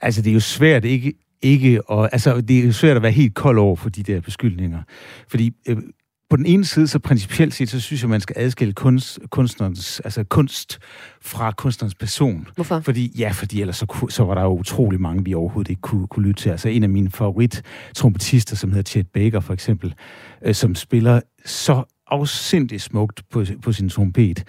Altså, 0.01 0.23
det 0.23 0.31
er 0.31 0.35
jo 0.35 0.41
svært 0.41 0.85
ikke, 0.85 1.15
ikke 1.43 1.81
at, 1.91 2.09
altså, 2.13 2.41
det 2.41 2.65
er 2.65 2.73
svært 2.73 2.97
at 2.97 3.03
være 3.03 3.13
helt 3.13 3.35
kold 3.35 3.59
over 3.59 3.77
for 3.77 3.89
de 3.89 4.03
der 4.03 4.21
beskyldninger. 4.21 4.83
Fordi 5.29 5.53
øh, 5.69 5.77
på 6.35 6.39
den 6.39 6.47
ene 6.47 6.65
side, 6.65 6.87
så 6.87 6.99
principielt 6.99 7.55
set, 7.55 7.71
så 7.71 7.81
synes 7.81 8.03
jeg, 8.03 8.11
man 8.11 8.21
skal 8.21 8.37
adskille 8.39 8.73
kunst, 8.73 9.19
kunstnerens, 9.31 10.01
altså 10.01 10.25
kunst 10.25 10.79
fra 11.23 11.51
kunstnerens 11.51 11.95
person. 11.95 12.49
Hvorfor? 12.55 12.81
Fordi, 12.81 13.13
ja, 13.19 13.31
fordi 13.31 13.61
ellers 13.61 13.77
så, 13.77 14.07
så 14.11 14.25
var 14.25 14.35
der 14.35 14.43
jo 14.43 14.59
utrolig 14.59 15.01
mange, 15.01 15.25
vi 15.25 15.35
overhovedet 15.35 15.71
ikke 15.71 15.83
kunne, 15.83 16.07
kunne 16.07 16.27
lytte 16.27 16.43
til. 16.43 16.51
Altså 16.51 16.69
en 16.69 16.83
af 16.83 16.89
mine 16.89 17.11
favorit 17.11 17.63
trompetister, 17.95 18.57
som 18.57 18.71
hedder 18.71 18.91
Chet 18.91 19.07
Baker 19.09 19.41
for 19.41 19.53
eksempel, 19.53 19.95
øh, 20.45 20.55
som 20.55 20.75
spiller 20.75 21.21
så 21.45 21.85
afsindigt 22.07 22.83
smukt 22.83 23.23
på, 23.31 23.45
på 23.63 23.73
sin 23.73 23.89
trompet. 23.89 24.45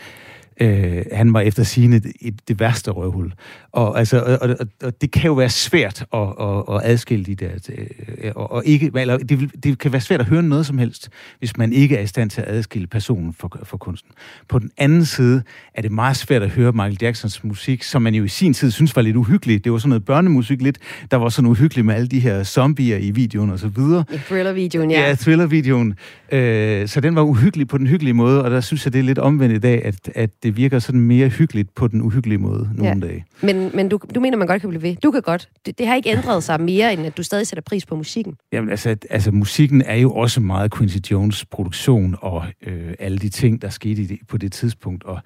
Øh, 0.62 1.06
han 1.12 1.34
var 1.34 1.39
efter 1.41 1.64
sine 1.64 1.99
det, 1.99 2.14
det 2.47 2.60
værste 2.60 2.91
røvhul. 2.91 3.34
Og, 3.72 3.99
altså, 3.99 4.20
og, 4.41 4.49
og, 4.60 4.68
og 4.84 5.01
det 5.01 5.12
kan 5.12 5.26
jo 5.26 5.34
være 5.34 5.49
svært 5.49 6.06
at, 6.14 6.20
at, 6.39 6.64
at 6.70 6.82
adskille 6.84 7.26
de 7.26 7.36
der... 7.36 7.49
øh, 7.78 8.32
Og, 8.36 8.51
og 8.51 8.64
ikke, 8.66 8.91
eller 8.95 9.18
det, 9.18 9.64
det 9.64 9.80
kan 9.80 9.91
være 9.91 10.01
svært 10.01 10.20
at 10.20 10.26
høre 10.26 10.43
noget 10.43 10.66
som 10.66 10.78
helst, 10.78 11.10
hvis 11.39 11.58
man 11.58 11.74
ikke 11.74 11.97
er 11.97 12.01
i 12.01 12.08
stand 12.08 12.30
til 12.30 12.41
at 12.41 12.47
adskille 12.47 12.88
personen 12.88 13.34
for, 13.34 13.60
for 13.64 13.78
kunsten. 13.78 14.12
På 14.49 14.60
den 14.60 14.72
anden 14.78 15.06
side 15.06 15.43
er 15.74 15.82
det 15.82 15.91
meget 15.91 16.18
svært 16.18 16.43
at 16.43 16.49
høre 16.49 16.72
Michael 16.72 16.97
Jacksons 17.01 17.43
musik, 17.43 17.84
som 17.84 18.01
man 18.01 18.16
jo 18.16 18.24
i 18.24 18.28
sin 18.28 18.53
tid 18.53 18.72
synes 18.72 18.95
var 18.95 19.01
lidt 19.01 19.16
uhyggelig. 19.16 19.64
Det 19.64 19.72
var 19.72 19.78
sådan 19.78 19.89
noget 19.89 20.06
børnemusik 20.06 20.62
lidt, 20.62 20.78
der 21.12 21.18
var 21.18 21.30
sådan 21.30 21.49
uhyggeligt 21.49 21.86
med 21.86 21.95
alle 21.95 22.08
de 22.08 22.20
her 22.20 22.43
zombier 22.43 22.97
i 22.97 23.12
videoen 23.12 23.49
og 23.49 23.60
så 23.60 23.68
videre. 23.68 24.06
I 24.14 24.18
thriller-videoen, 24.18 24.91
ja. 24.91 25.08
Ja, 25.08 25.16
thriller-videoen. 25.16 25.95
Øh, 26.32 26.88
så 26.88 27.01
den 27.01 27.16
var 27.16 27.22
uhyggelig 27.22 27.68
på 27.68 27.78
den 27.78 27.88
hyggelige 27.88 28.14
måde, 28.14 28.43
og 28.43 28.51
der 28.51 28.62
synes 28.62 28.86
jeg, 28.86 28.93
det 28.93 28.99
er 28.99 29.03
lidt 29.03 29.20
omvendt 29.20 29.56
i 29.56 29.60
dag, 29.60 29.86
at, 29.86 29.95
at 30.16 30.30
det 30.46 30.58
virker 30.58 30.80
sådan 30.80 31.00
mere 31.02 31.30
hyggeligt 31.30 31.76
på 31.76 31.88
den 31.88 32.02
uhyggelige 32.02 32.38
måde 32.38 32.70
nogle 32.76 33.00
Ja. 33.02 33.08
dage. 33.08 33.26
Men, 33.41 33.72
men 33.74 33.89
du, 33.89 34.00
du 34.16 34.20
mener, 34.20 34.38
man 34.38 34.48
godt 34.48 34.62
kan 34.62 34.70
blive 34.70 34.82
ved. 34.82 34.96
Du 34.96 35.12
kan 35.12 35.22
godt. 35.22 35.50
Det, 35.66 35.78
det 35.78 35.88
har 35.88 35.96
ikke 35.96 36.10
ændret 36.10 36.43
sig 36.43 36.62
mere, 36.62 36.93
end 36.93 37.06
at 37.06 37.18
du 37.18 37.24
stadig 37.24 37.48
sætter 37.48 37.62
pris 37.62 37.86
på 37.86 37.96
musikken. 37.96 38.36
Jamen 38.54 38.70
altså, 38.70 38.96
altså, 39.10 39.32
musikken 39.32 39.82
er 39.82 39.96
jo 39.96 40.12
også 40.12 40.41
meget 40.41 40.74
Quincy 40.78 40.98
Jones 41.12 41.46
produktion, 41.46 42.16
og 42.22 42.46
øh, 42.68 42.93
alle 43.00 43.18
de 43.18 43.30
ting, 43.30 43.62
der 43.62 43.70
skete 43.70 44.02
i 44.02 44.06
det, 44.06 44.20
på 44.28 44.38
det 44.38 44.52
tidspunkt, 44.52 45.04
og, 45.04 45.20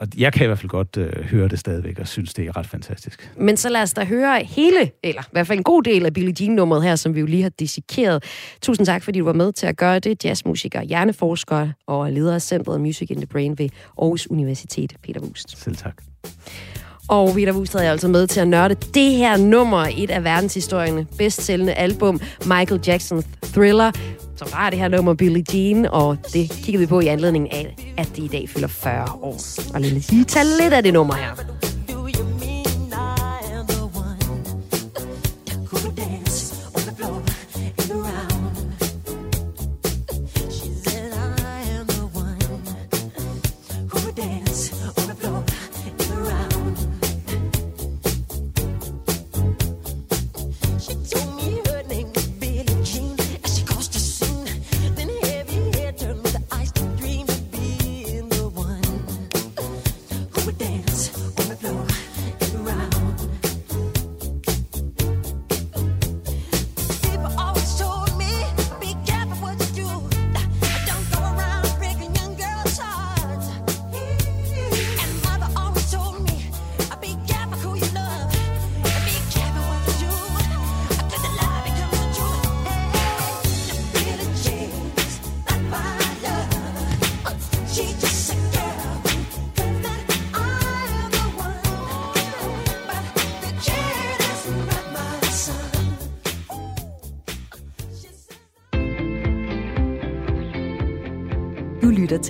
og 0.00 0.06
jeg 0.16 0.32
kan 0.32 0.44
i 0.44 0.46
hvert 0.46 0.58
fald 0.58 0.68
godt 0.68 0.96
øh, 0.96 1.24
høre 1.24 1.48
det 1.48 1.58
stadigvæk, 1.58 1.98
og 1.98 2.08
synes, 2.08 2.34
det 2.34 2.46
er 2.46 2.56
ret 2.56 2.66
fantastisk. 2.66 3.32
Men 3.36 3.56
så 3.56 3.68
lad 3.68 3.82
os 3.82 3.92
da 3.92 4.04
høre 4.04 4.44
hele, 4.44 4.90
eller 5.02 5.22
i 5.22 5.32
hvert 5.32 5.46
fald 5.46 5.58
en 5.58 5.64
god 5.64 5.82
del 5.82 6.06
af 6.06 6.12
Billie 6.12 6.34
Jean-nummeret 6.40 6.82
her, 6.82 6.96
som 6.96 7.14
vi 7.14 7.20
jo 7.20 7.26
lige 7.26 7.42
har 7.42 7.50
dissekeret. 7.50 8.24
Tusind 8.62 8.86
tak, 8.86 9.02
fordi 9.02 9.18
du 9.18 9.24
var 9.24 9.32
med 9.32 9.52
til 9.52 9.66
at 9.66 9.76
gøre 9.76 9.98
det. 9.98 10.24
Jazzmusiker, 10.24 10.82
hjerneforsker 10.82 11.68
og 11.86 12.12
leder 12.12 12.34
af 12.34 12.42
Centret 12.42 12.80
Music 12.80 13.10
in 13.10 13.16
the 13.16 13.26
Brain 13.26 13.58
ved 13.58 13.68
Aarhus 13.98 14.26
Universitet, 14.30 14.92
Peter 15.02 15.20
Wust. 15.20 15.58
Selv 15.58 15.76
tak. 15.76 15.94
Og 17.08 17.34
Peter 17.34 17.52
Wust 17.52 17.72
havde 17.72 17.84
jeg 17.84 17.92
altså 17.92 18.08
med 18.08 18.26
til 18.26 18.40
at 18.40 18.48
nørde 18.48 18.74
det 18.74 19.12
her 19.12 19.36
nummer, 19.36 19.86
et 19.96 20.10
af 20.10 20.24
verdenshistorierne 20.24 21.06
bedst 21.18 21.42
sælgende 21.42 21.72
album, 21.72 22.20
Michael 22.46 22.80
Jacksons 22.86 23.26
Thriller, 23.42 23.92
så 24.40 24.48
var 24.52 24.70
det 24.70 24.78
her 24.78 24.88
nummer 24.88 25.14
Billie 25.14 25.44
Jean, 25.54 25.86
og 25.86 26.18
det 26.32 26.50
kiggede 26.50 26.80
vi 26.80 26.86
på 26.86 27.00
i 27.00 27.06
anledning 27.06 27.52
af, 27.52 27.76
at 27.98 28.08
det 28.16 28.18
i 28.18 28.28
dag 28.28 28.48
fylder 28.48 28.68
40 28.68 29.08
år. 29.22 29.36
Og 29.74 29.80
lige 29.80 30.24
tage 30.24 30.44
lidt 30.60 30.72
af 30.72 30.82
det 30.82 30.92
nummer 30.92 31.14
her. 31.14 31.34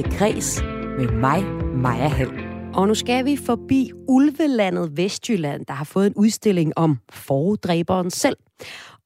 Til 0.02 0.18
Græs 0.18 0.62
med 0.98 1.08
mig, 1.08 1.44
Maja 1.74 2.08
Hall. 2.08 2.30
Og 2.74 2.88
nu 2.88 2.94
skal 2.94 3.24
vi 3.24 3.36
forbi 3.36 3.90
Ulvelandet 4.08 4.96
Vestjylland, 4.96 5.66
der 5.66 5.74
har 5.74 5.84
fået 5.84 6.06
en 6.06 6.12
udstilling 6.16 6.72
om 6.76 6.98
foredræberen 7.10 8.10
selv. 8.10 8.36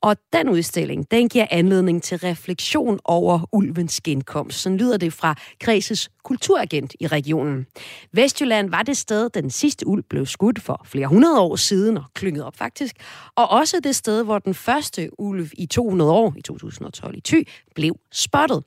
Og 0.04 0.16
den 0.32 0.48
udstilling, 0.48 1.10
den 1.10 1.28
giver 1.28 1.46
anledning 1.50 2.02
til 2.02 2.18
refleksion 2.18 2.98
over 3.04 3.48
ulvens 3.52 4.00
genkomst. 4.00 4.58
Sådan 4.58 4.78
lyder 4.78 4.96
det 4.96 5.12
fra 5.12 5.34
Græses 5.60 6.10
kulturagent 6.24 6.94
i 7.00 7.06
regionen. 7.06 7.66
Vestjylland 8.12 8.70
var 8.70 8.82
det 8.82 8.96
sted, 8.96 9.30
den 9.30 9.50
sidste 9.50 9.86
ulv 9.86 10.02
blev 10.10 10.26
skudt 10.26 10.62
for 10.62 10.82
flere 10.84 11.06
hundrede 11.06 11.40
år 11.40 11.56
siden 11.56 11.96
og 11.96 12.04
klynget 12.14 12.44
op 12.44 12.56
faktisk. 12.56 12.96
Og 13.36 13.50
også 13.50 13.80
det 13.84 13.96
sted, 13.96 14.24
hvor 14.24 14.38
den 14.38 14.54
første 14.54 15.10
ulv 15.18 15.48
i 15.52 15.66
200 15.66 16.10
år, 16.10 16.34
i 16.36 16.42
2012 16.42 17.16
i 17.16 17.20
Thy, 17.20 17.48
blev 17.74 17.96
spottet. 18.12 18.64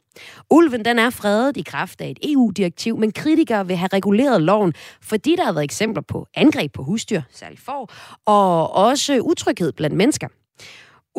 Ulven 0.50 0.86
den 0.86 1.00
er 1.00 1.10
fredet 1.10 1.58
i 1.58 1.62
kraft 1.62 2.02
af 2.02 2.10
et 2.10 2.32
EU-direktiv, 2.32 2.98
men 2.98 3.12
kritikere 3.12 3.68
vil 3.68 3.76
have 3.76 3.90
reguleret 3.94 4.42
loven, 4.42 4.74
fordi 5.02 5.36
der 5.36 5.46
har 5.46 5.52
været 5.54 5.64
eksempler 5.64 6.02
på 6.02 6.28
angreb 6.36 6.74
på 6.74 6.84
husdyr, 6.84 7.22
særligt 7.32 7.62
får, 7.62 7.94
og 8.26 8.74
også 8.74 9.20
utryghed 9.20 9.72
blandt 9.72 9.96
mennesker. 9.96 10.28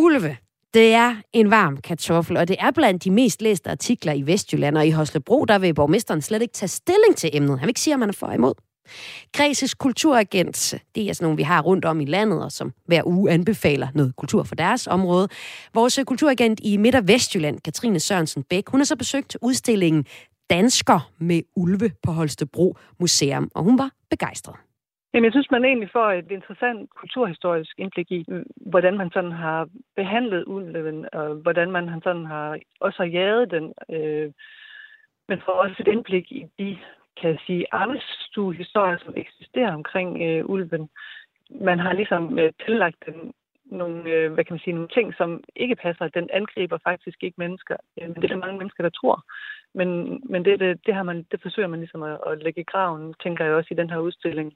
Ulve, 0.01 0.37
det 0.75 0.95
er 0.95 1.17
en 1.33 1.51
varm 1.51 1.77
kartoffel, 1.77 2.37
og 2.37 2.49
det 2.49 2.57
er 2.61 2.71
blandt 2.71 3.05
de 3.05 3.11
mest 3.11 3.43
læste 3.43 3.71
artikler 3.71 4.13
i 4.13 4.23
Vestjylland, 4.27 4.77
og 4.77 4.87
i 4.87 4.91
Hoslebro, 4.91 5.45
der 5.45 5.59
vil 5.59 5.75
borgmesteren 5.75 6.23
slet 6.23 6.43
ikke 6.43 6.53
tage 6.53 6.69
stilling 6.69 7.17
til 7.17 7.31
emnet. 7.33 7.59
Han 7.59 7.67
vil 7.67 7.71
ikke 7.71 7.81
sige, 7.81 7.95
om 7.95 8.01
man 8.01 8.09
er 8.09 8.13
for 8.13 8.33
imod. 8.33 8.55
Græses 9.37 9.75
kulturagent, 9.75 10.75
det 10.95 11.09
er 11.09 11.13
sådan 11.13 11.25
nogle, 11.25 11.37
vi 11.37 11.43
har 11.43 11.63
rundt 11.63 11.85
om 11.85 12.01
i 12.01 12.05
landet, 12.05 12.45
og 12.45 12.53
som 12.53 12.73
hver 12.87 13.03
uge 13.07 13.31
anbefaler 13.31 13.89
noget 13.95 14.17
kultur 14.17 14.43
for 14.43 14.55
deres 14.55 14.87
område. 14.87 15.29
Vores 15.75 16.01
kulturagent 16.07 16.61
i 16.65 16.77
Midt- 16.77 16.95
og 16.95 17.09
Vestjylland, 17.09 17.61
Katrine 17.61 18.01
Sørensen 18.01 18.43
Bæk, 18.43 18.69
hun 18.69 18.81
har 18.81 18.85
så 18.85 18.97
besøgt 18.97 19.37
udstillingen 19.43 20.07
Dansker 20.51 21.11
med 21.19 21.43
ulve 21.57 21.91
på 22.03 22.13
Holstebro 22.13 22.77
Museum, 23.01 23.51
og 23.55 23.63
hun 23.65 23.79
var 23.79 23.91
begejstret. 24.11 24.57
Jamen, 25.15 25.25
jeg 25.25 25.33
synes, 25.33 25.51
man 25.51 25.65
egentlig 25.65 25.91
får 25.93 26.09
et 26.13 26.31
interessant 26.31 26.91
kulturhistorisk 27.01 27.75
indblik 27.79 28.11
i, 28.11 28.25
hvordan 28.73 28.97
man 28.97 29.11
sådan 29.11 29.33
har 29.33 29.69
behandlet 30.01 30.45
ulven, 30.47 30.99
og 31.13 31.29
hvordan 31.35 31.71
man 31.71 31.89
han 31.89 32.03
sådan 32.03 32.27
har 32.27 32.59
også 32.81 32.99
har 33.03 33.11
jaget 33.19 33.51
den. 33.51 33.67
Øh, 33.97 34.29
men 35.29 35.43
får 35.45 35.53
også 35.53 35.77
et 35.81 35.89
indblik 35.89 36.33
i 36.33 36.47
de, 36.59 36.79
kan 37.19 37.31
jeg 37.31 37.39
sige, 37.47 37.67
arbejdsstuehistorier, 37.73 38.99
som 39.05 39.15
eksisterer 39.17 39.73
omkring 39.75 40.11
øh, 40.23 40.51
ulven. 40.53 40.89
Man 41.51 41.79
har 41.79 41.93
ligesom 41.93 42.39
øh, 42.39 42.53
tillagt 42.65 43.01
den 43.07 43.33
nogle, 43.71 44.11
øh, 44.11 44.33
hvad 44.33 44.45
kan 44.45 44.55
man 44.55 44.65
sige, 44.65 44.75
nogle 44.75 44.95
ting, 44.97 45.15
som 45.15 45.45
ikke 45.57 45.77
passer. 45.77 46.09
Den 46.09 46.29
angriber 46.33 46.79
faktisk 46.85 47.19
ikke 47.23 47.43
mennesker. 47.45 47.77
Øh, 48.01 48.09
men 48.09 48.15
det 48.17 48.25
er 48.25 48.29
der 48.35 48.47
mange 48.47 48.59
mennesker, 48.59 48.83
der 48.83 48.91
tror. 49.01 49.25
Men, 49.75 49.89
men 50.33 50.45
det, 50.45 50.61
det, 50.61 50.87
det, 50.87 50.95
har 50.95 51.03
man, 51.03 51.27
det 51.31 51.43
forsøger 51.43 51.69
man 51.69 51.81
ligesom 51.81 52.03
at, 52.03 52.19
at 52.27 52.43
lægge 52.43 52.61
i 52.61 52.71
graven, 52.73 53.15
tænker 53.23 53.45
jeg 53.45 53.55
også 53.55 53.69
i 53.71 53.81
den 53.81 53.91
her 53.91 53.99
udstilling. 53.99 54.53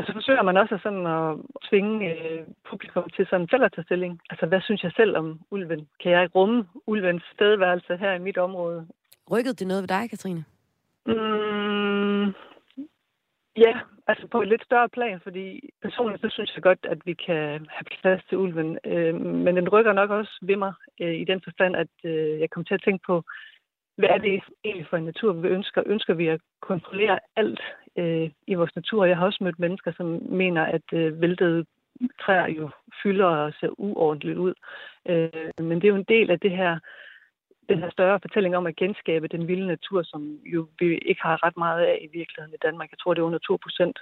Og 0.00 0.06
så 0.06 0.12
forsøger 0.12 0.42
man 0.42 0.56
også 0.56 0.78
sådan 0.82 1.06
at 1.06 1.36
tvinge 1.68 1.94
øh, 2.14 2.46
publikum 2.70 3.10
til 3.16 3.26
sådan 3.30 3.48
selv 3.48 3.64
at 3.64 3.72
tage 3.72 3.84
stilling. 3.84 4.20
Altså, 4.30 4.46
hvad 4.46 4.60
synes 4.60 4.82
jeg 4.82 4.92
selv 4.96 5.16
om 5.16 5.40
ulven? 5.50 5.88
Kan 6.02 6.12
jeg 6.12 6.34
rumme 6.34 6.66
ulvens 6.86 7.22
stedværelse 7.34 7.96
her 7.96 8.12
i 8.12 8.18
mit 8.18 8.38
område? 8.38 8.86
Rykkede 9.32 9.54
det 9.54 9.66
noget 9.66 9.82
ved 9.82 9.88
dig, 9.88 10.10
Katrine? 10.10 10.44
Mm, 11.06 12.26
ja, 13.64 13.72
altså 14.06 14.26
på 14.26 14.42
et 14.42 14.48
lidt 14.48 14.64
større 14.64 14.88
plan, 14.88 15.20
fordi 15.22 15.70
personligt 15.82 16.22
så 16.22 16.28
synes 16.30 16.54
jeg 16.54 16.62
godt, 16.62 16.86
at 16.92 16.98
vi 17.04 17.14
kan 17.14 17.66
have 17.76 17.86
plads 18.00 18.22
til 18.28 18.38
ulven. 18.38 18.78
Øh, 18.84 19.14
men 19.44 19.56
den 19.56 19.68
rykker 19.68 19.92
nok 19.92 20.10
også 20.10 20.38
ved 20.42 20.56
mig 20.56 20.72
øh, 21.00 21.14
i 21.14 21.24
den 21.24 21.40
forstand, 21.44 21.76
at 21.76 21.94
øh, 22.04 22.40
jeg 22.40 22.50
kommer 22.50 22.64
til 22.64 22.74
at 22.74 22.82
tænke 22.84 23.02
på, 23.06 23.24
hvad 24.00 24.08
er 24.08 24.18
det 24.18 24.42
egentlig 24.64 24.86
for 24.90 24.96
en 24.96 25.04
natur, 25.04 25.32
vi 25.32 25.48
ønsker? 25.48 25.82
Ønsker 25.86 26.14
vi 26.14 26.26
at 26.26 26.40
kontrollere 26.60 27.18
alt 27.36 27.60
øh, 27.96 28.30
i 28.46 28.54
vores 28.54 28.76
natur? 28.76 29.04
Jeg 29.04 29.16
har 29.16 29.26
også 29.26 29.44
mødt 29.44 29.58
mennesker, 29.58 29.92
som 29.96 30.06
mener, 30.42 30.62
at 30.62 30.86
øh, 30.92 31.20
væltede 31.20 31.64
træer 32.22 32.48
jo 32.48 32.70
fylder 33.02 33.26
og 33.26 33.52
ser 33.60 33.80
uordentligt 33.80 34.38
ud. 34.38 34.54
Øh, 35.08 35.50
men 35.68 35.76
det 35.76 35.84
er 35.84 35.94
jo 35.94 36.02
en 36.02 36.14
del 36.14 36.30
af 36.30 36.40
det 36.40 36.50
her, 36.50 36.78
den 37.68 37.78
her 37.78 37.90
større 37.90 38.20
fortælling 38.22 38.56
om 38.56 38.66
at 38.66 38.76
genskabe 38.76 39.28
den 39.28 39.48
vilde 39.48 39.66
natur, 39.66 40.02
som 40.02 40.38
jo 40.44 40.68
vi 40.78 40.98
ikke 41.10 41.22
har 41.22 41.44
ret 41.46 41.56
meget 41.56 41.80
af 41.92 41.98
i 42.00 42.08
virkeligheden 42.18 42.54
i 42.54 42.64
Danmark. 42.66 42.90
Jeg 42.90 42.98
tror, 42.98 43.14
det 43.14 43.20
er 43.20 43.30
under 43.30 43.38
2 43.38 43.58
procent. 43.64 43.98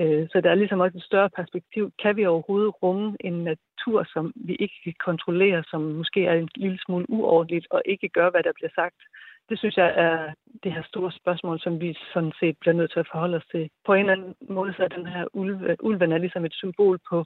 Øh, 0.00 0.28
så 0.32 0.40
der 0.40 0.50
er 0.50 0.54
ligesom 0.54 0.80
også 0.80 0.98
et 0.98 1.10
større 1.10 1.30
perspektiv. 1.30 1.92
Kan 2.02 2.16
vi 2.16 2.26
overhovedet 2.26 2.82
rumme 2.82 3.16
en 3.20 3.44
natur, 3.44 3.98
som 4.14 4.32
vi 4.34 4.54
ikke 4.54 4.78
kan 4.84 4.94
kontrollere, 5.04 5.64
som 5.70 5.80
måske 5.80 6.26
er 6.26 6.34
en 6.34 6.48
lille 6.56 6.78
smule 6.84 7.10
uordentligt 7.10 7.66
og 7.70 7.82
ikke 7.84 8.08
gør, 8.08 8.30
hvad 8.30 8.42
der 8.42 8.52
bliver 8.58 8.70
sagt? 8.74 9.00
Det 9.48 9.58
synes 9.58 9.76
jeg 9.76 9.94
er 9.96 10.34
det 10.62 10.72
her 10.72 10.82
store 10.82 11.12
spørgsmål, 11.12 11.60
som 11.60 11.80
vi 11.80 11.96
sådan 12.14 12.32
set 12.40 12.56
bliver 12.60 12.74
nødt 12.74 12.92
til 12.92 13.00
at 13.00 13.08
forholde 13.12 13.36
os 13.36 13.46
til. 13.50 13.70
På 13.86 13.94
en 13.94 14.00
eller 14.00 14.12
anden 14.12 14.34
måde 14.48 14.74
så 14.76 14.82
er 14.84 14.88
den 14.88 15.06
her 15.06 15.24
ulve, 15.32 15.76
ulven 15.80 16.12
er 16.12 16.18
ligesom 16.18 16.44
et 16.44 16.54
symbol 16.54 16.98
på 17.10 17.24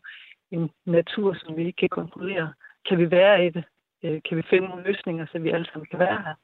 en 0.51 0.71
natur, 0.87 1.35
som 1.35 1.57
vi 1.57 1.67
ikke 1.67 1.77
kan 1.77 1.89
kontrollere. 1.89 2.53
Kan 2.89 2.99
vi 2.99 3.11
være 3.11 3.47
i 3.47 3.51
det? 3.51 3.65
Øh, 4.05 4.21
kan 4.29 4.37
vi 4.37 4.43
finde 4.51 4.69
nogle 4.69 4.85
løsninger, 4.85 5.27
så 5.33 5.39
vi 5.39 5.51
alle 5.51 5.67
sammen 5.67 5.87
kan 5.91 5.99
være 5.99 6.23
her, 6.27 6.35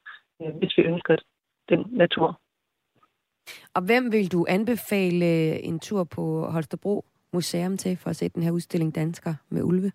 øh, 0.43 0.57
hvis 0.59 0.79
vi 0.79 0.83
ønsker 0.83 1.16
den 1.68 1.87
natur? 1.91 2.41
Og 3.74 3.83
hvem 3.83 4.12
vil 4.12 4.33
du 4.33 4.47
anbefale 4.49 5.61
en 5.61 5.81
tur 5.81 6.05
på 6.05 6.47
Holstebro 6.51 7.05
Museum 7.33 7.77
til 7.77 7.97
for 7.97 8.11
at 8.11 8.16
se 8.16 8.29
den 8.29 8.43
her 8.43 8.51
udstilling 8.51 8.95
Dansker 8.95 9.35
med 9.49 9.62
ulve? 9.62 9.93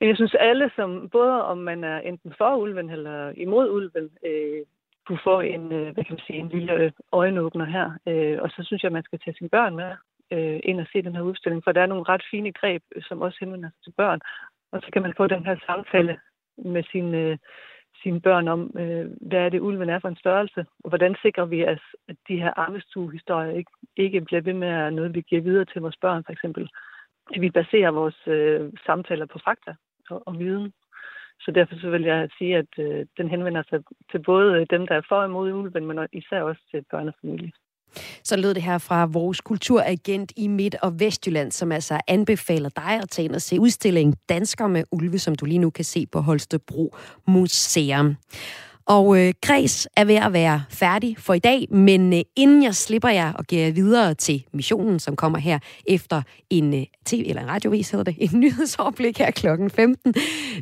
Men 0.00 0.08
jeg 0.08 0.16
synes 0.16 0.34
alle, 0.34 0.70
som 0.76 1.08
både 1.08 1.44
om 1.44 1.58
man 1.58 1.84
er 1.84 1.98
enten 1.98 2.34
for 2.38 2.56
ulven 2.56 2.90
eller 2.90 3.32
imod 3.36 3.70
ulven, 3.70 4.10
øh, 4.26 4.62
kunne 5.06 5.20
få 5.24 5.40
en, 5.40 5.72
øh, 5.72 5.92
hvad 5.94 6.04
kan 6.04 6.14
man 6.14 6.26
sige, 6.26 6.38
en 6.38 6.48
lille 6.48 6.72
øh, 6.72 6.92
øjenåbner 7.12 7.64
her. 7.64 7.90
Øh, 8.06 8.42
og 8.42 8.50
så 8.50 8.62
synes 8.62 8.82
jeg, 8.82 8.88
at 8.88 8.92
man 8.98 9.02
skal 9.02 9.18
tage 9.18 9.36
sine 9.38 9.48
børn 9.48 9.76
med 9.76 9.90
øh, 10.30 10.60
ind 10.62 10.80
og 10.80 10.86
se 10.92 11.02
den 11.02 11.16
her 11.16 11.22
udstilling, 11.22 11.64
for 11.64 11.72
der 11.72 11.82
er 11.82 11.86
nogle 11.86 12.08
ret 12.08 12.24
fine 12.30 12.52
greb, 12.52 12.82
som 13.08 13.22
også 13.22 13.36
henvender 13.40 13.70
sig 13.70 13.82
til 13.84 13.94
børn. 13.96 14.20
Og 14.72 14.80
så 14.82 14.88
kan 14.92 15.02
man 15.02 15.14
få 15.16 15.26
den 15.26 15.44
her 15.44 15.56
samtale 15.66 16.18
med 16.56 16.82
sine, 16.92 17.18
øh, 17.18 17.38
sine 18.02 18.20
børn 18.20 18.48
om, 18.48 18.60
øh, 18.78 19.06
hvad 19.20 19.40
er 19.40 19.48
det, 19.48 19.60
ulven 19.60 19.90
er 19.90 19.98
for 19.98 20.08
en 20.08 20.22
størrelse, 20.24 20.66
og 20.84 20.88
hvordan 20.88 21.14
sikrer 21.22 21.44
vi, 21.44 21.66
os, 21.66 21.84
at 22.08 22.16
de 22.28 22.36
her 22.42 22.52
arvestuehistorier 22.56 23.52
ikke, 23.52 23.72
ikke 23.96 24.20
bliver 24.20 24.40
ved 24.40 24.54
med 24.54 24.68
at 24.68 24.92
noget, 24.92 25.14
vi 25.14 25.20
giver 25.20 25.42
videre 25.42 25.64
til 25.64 25.80
vores 25.80 25.96
børn, 26.00 26.24
for 26.24 26.32
eksempel. 26.32 26.68
At 27.34 27.40
vi 27.40 27.50
baserer 27.50 27.90
vores 27.90 28.26
øh, 28.26 28.72
samtaler 28.86 29.26
på 29.26 29.38
fakta 29.44 29.74
og, 30.10 30.22
og 30.26 30.38
viden. 30.38 30.72
Så 31.40 31.50
derfor 31.50 31.74
så 31.80 31.90
vil 31.90 32.02
jeg 32.02 32.28
sige, 32.38 32.56
at 32.56 32.72
øh, 32.78 33.06
den 33.18 33.28
henvender 33.28 33.62
sig 33.70 33.80
til 34.10 34.22
både 34.22 34.48
øh, 34.56 34.66
dem, 34.70 34.86
der 34.86 34.94
er 34.94 35.02
for 35.08 35.16
og 35.16 35.26
imod 35.26 35.52
ulven, 35.52 35.86
men 35.86 35.98
især 36.12 36.42
også 36.42 36.62
til 36.70 36.84
børnefamilier. 36.90 37.50
Så 38.24 38.36
lød 38.36 38.54
det 38.54 38.62
her 38.62 38.78
fra 38.78 39.06
vores 39.06 39.40
kulturagent 39.40 40.32
i 40.36 40.48
Midt- 40.48 40.76
og 40.82 41.00
Vestjylland, 41.00 41.52
som 41.52 41.72
altså 41.72 42.00
anbefaler 42.08 42.68
dig 42.68 43.00
at 43.02 43.08
tage 43.10 43.24
ind 43.24 43.34
og 43.34 43.40
se 43.42 43.60
udstillingen 43.60 44.16
Dansker 44.28 44.66
med 44.66 44.84
Ulve, 44.92 45.18
som 45.18 45.34
du 45.34 45.44
lige 45.44 45.58
nu 45.58 45.70
kan 45.70 45.84
se 45.84 46.06
på 46.12 46.18
Holstebro 46.20 46.94
Museum. 47.26 48.16
Og 48.90 49.18
øh, 49.18 49.34
Græs 49.42 49.88
er 49.96 50.04
ved 50.04 50.14
at 50.14 50.32
være 50.32 50.62
færdig 50.70 51.16
for 51.18 51.34
i 51.34 51.38
dag, 51.38 51.66
men 51.70 52.12
øh, 52.12 52.20
inden 52.36 52.62
jeg 52.62 52.74
slipper 52.74 53.08
jer 53.08 53.32
og 53.32 53.44
giver 53.44 53.64
jer 53.64 53.72
videre 53.72 54.14
til 54.14 54.44
missionen, 54.52 55.00
som 55.00 55.16
kommer 55.16 55.38
her 55.38 55.58
efter 55.86 56.22
en 56.50 56.74
øh, 56.74 56.84
tv 57.06 57.24
eller 57.28 57.42
en 57.42 57.48
radiovis 57.48 57.90
hedder 57.90 58.04
det, 58.04 58.16
en 58.32 58.40
nyhedsoverblik 58.40 59.18
her 59.18 59.30
klokken 59.30 59.70
15, 59.70 60.14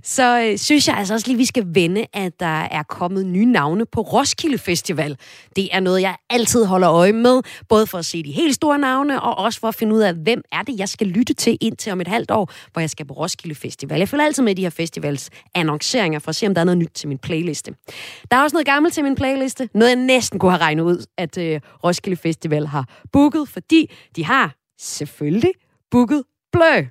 så 0.03 0.41
øh, 0.41 0.59
synes 0.59 0.89
jeg 0.89 0.97
altså 0.97 1.15
også 1.15 1.27
lige, 1.27 1.37
vi 1.37 1.45
skal 1.45 1.65
vende, 1.67 2.07
at 2.13 2.41
der 2.41 2.61
er 2.71 2.83
kommet 2.83 3.27
nye 3.27 3.47
navne 3.47 3.87
på 3.87 4.01
Roskilde 4.01 4.59
Festival. 4.59 5.17
Det 5.57 5.69
er 5.73 5.81
noget, 5.81 6.01
jeg 6.01 6.17
altid 6.31 6.65
holder 6.65 6.91
øje 6.91 7.13
med, 7.13 7.43
både 7.69 7.87
for 7.87 7.99
at 7.99 8.05
se 8.05 8.23
de 8.23 8.33
helt 8.33 8.55
store 8.55 8.79
navne, 8.79 9.23
og 9.23 9.39
også 9.39 9.61
for 9.61 9.69
at 9.69 9.75
finde 9.75 9.95
ud 9.95 10.01
af, 10.01 10.15
hvem 10.15 10.43
er 10.53 10.63
det, 10.63 10.79
jeg 10.79 10.89
skal 10.89 11.07
lytte 11.07 11.35
til 11.35 11.59
indtil 11.61 11.93
om 11.93 12.01
et 12.01 12.09
halvt 12.09 12.31
år, 12.31 12.53
hvor 12.73 12.81
jeg 12.81 12.91
skal 12.91 13.07
på 13.07 13.15
Roskilde 13.15 13.55
Festival. 13.55 13.99
Jeg 13.99 14.09
følger 14.09 14.25
altid 14.25 14.43
med 14.43 14.55
de 14.55 14.63
her 14.63 14.71
festivals 14.71 15.31
annonceringer 15.55 16.19
for 16.19 16.29
at 16.29 16.37
se, 16.37 16.47
om 16.47 16.55
der 16.55 16.61
er 16.61 16.65
noget 16.65 16.79
nyt 16.79 16.91
til 16.95 17.09
min 17.09 17.19
playliste. 17.19 17.75
Der 18.31 18.37
er 18.37 18.43
også 18.43 18.55
noget 18.55 18.67
gammelt 18.67 18.95
til 18.95 19.05
min 19.05 19.15
playliste. 19.15 19.69
Noget, 19.75 19.91
jeg 19.91 19.97
næsten 19.97 20.39
kunne 20.39 20.51
have 20.51 20.61
regnet 20.61 20.83
ud, 20.83 21.07
at 21.19 21.39
øh, 21.39 21.61
Roskilde 21.85 22.17
Festival 22.17 22.67
har 22.67 22.89
booket, 23.13 23.49
fordi 23.49 23.91
de 24.17 24.25
har 24.25 24.55
selvfølgelig 24.79 25.53
booket 25.91 26.23
Blø. 26.53 26.87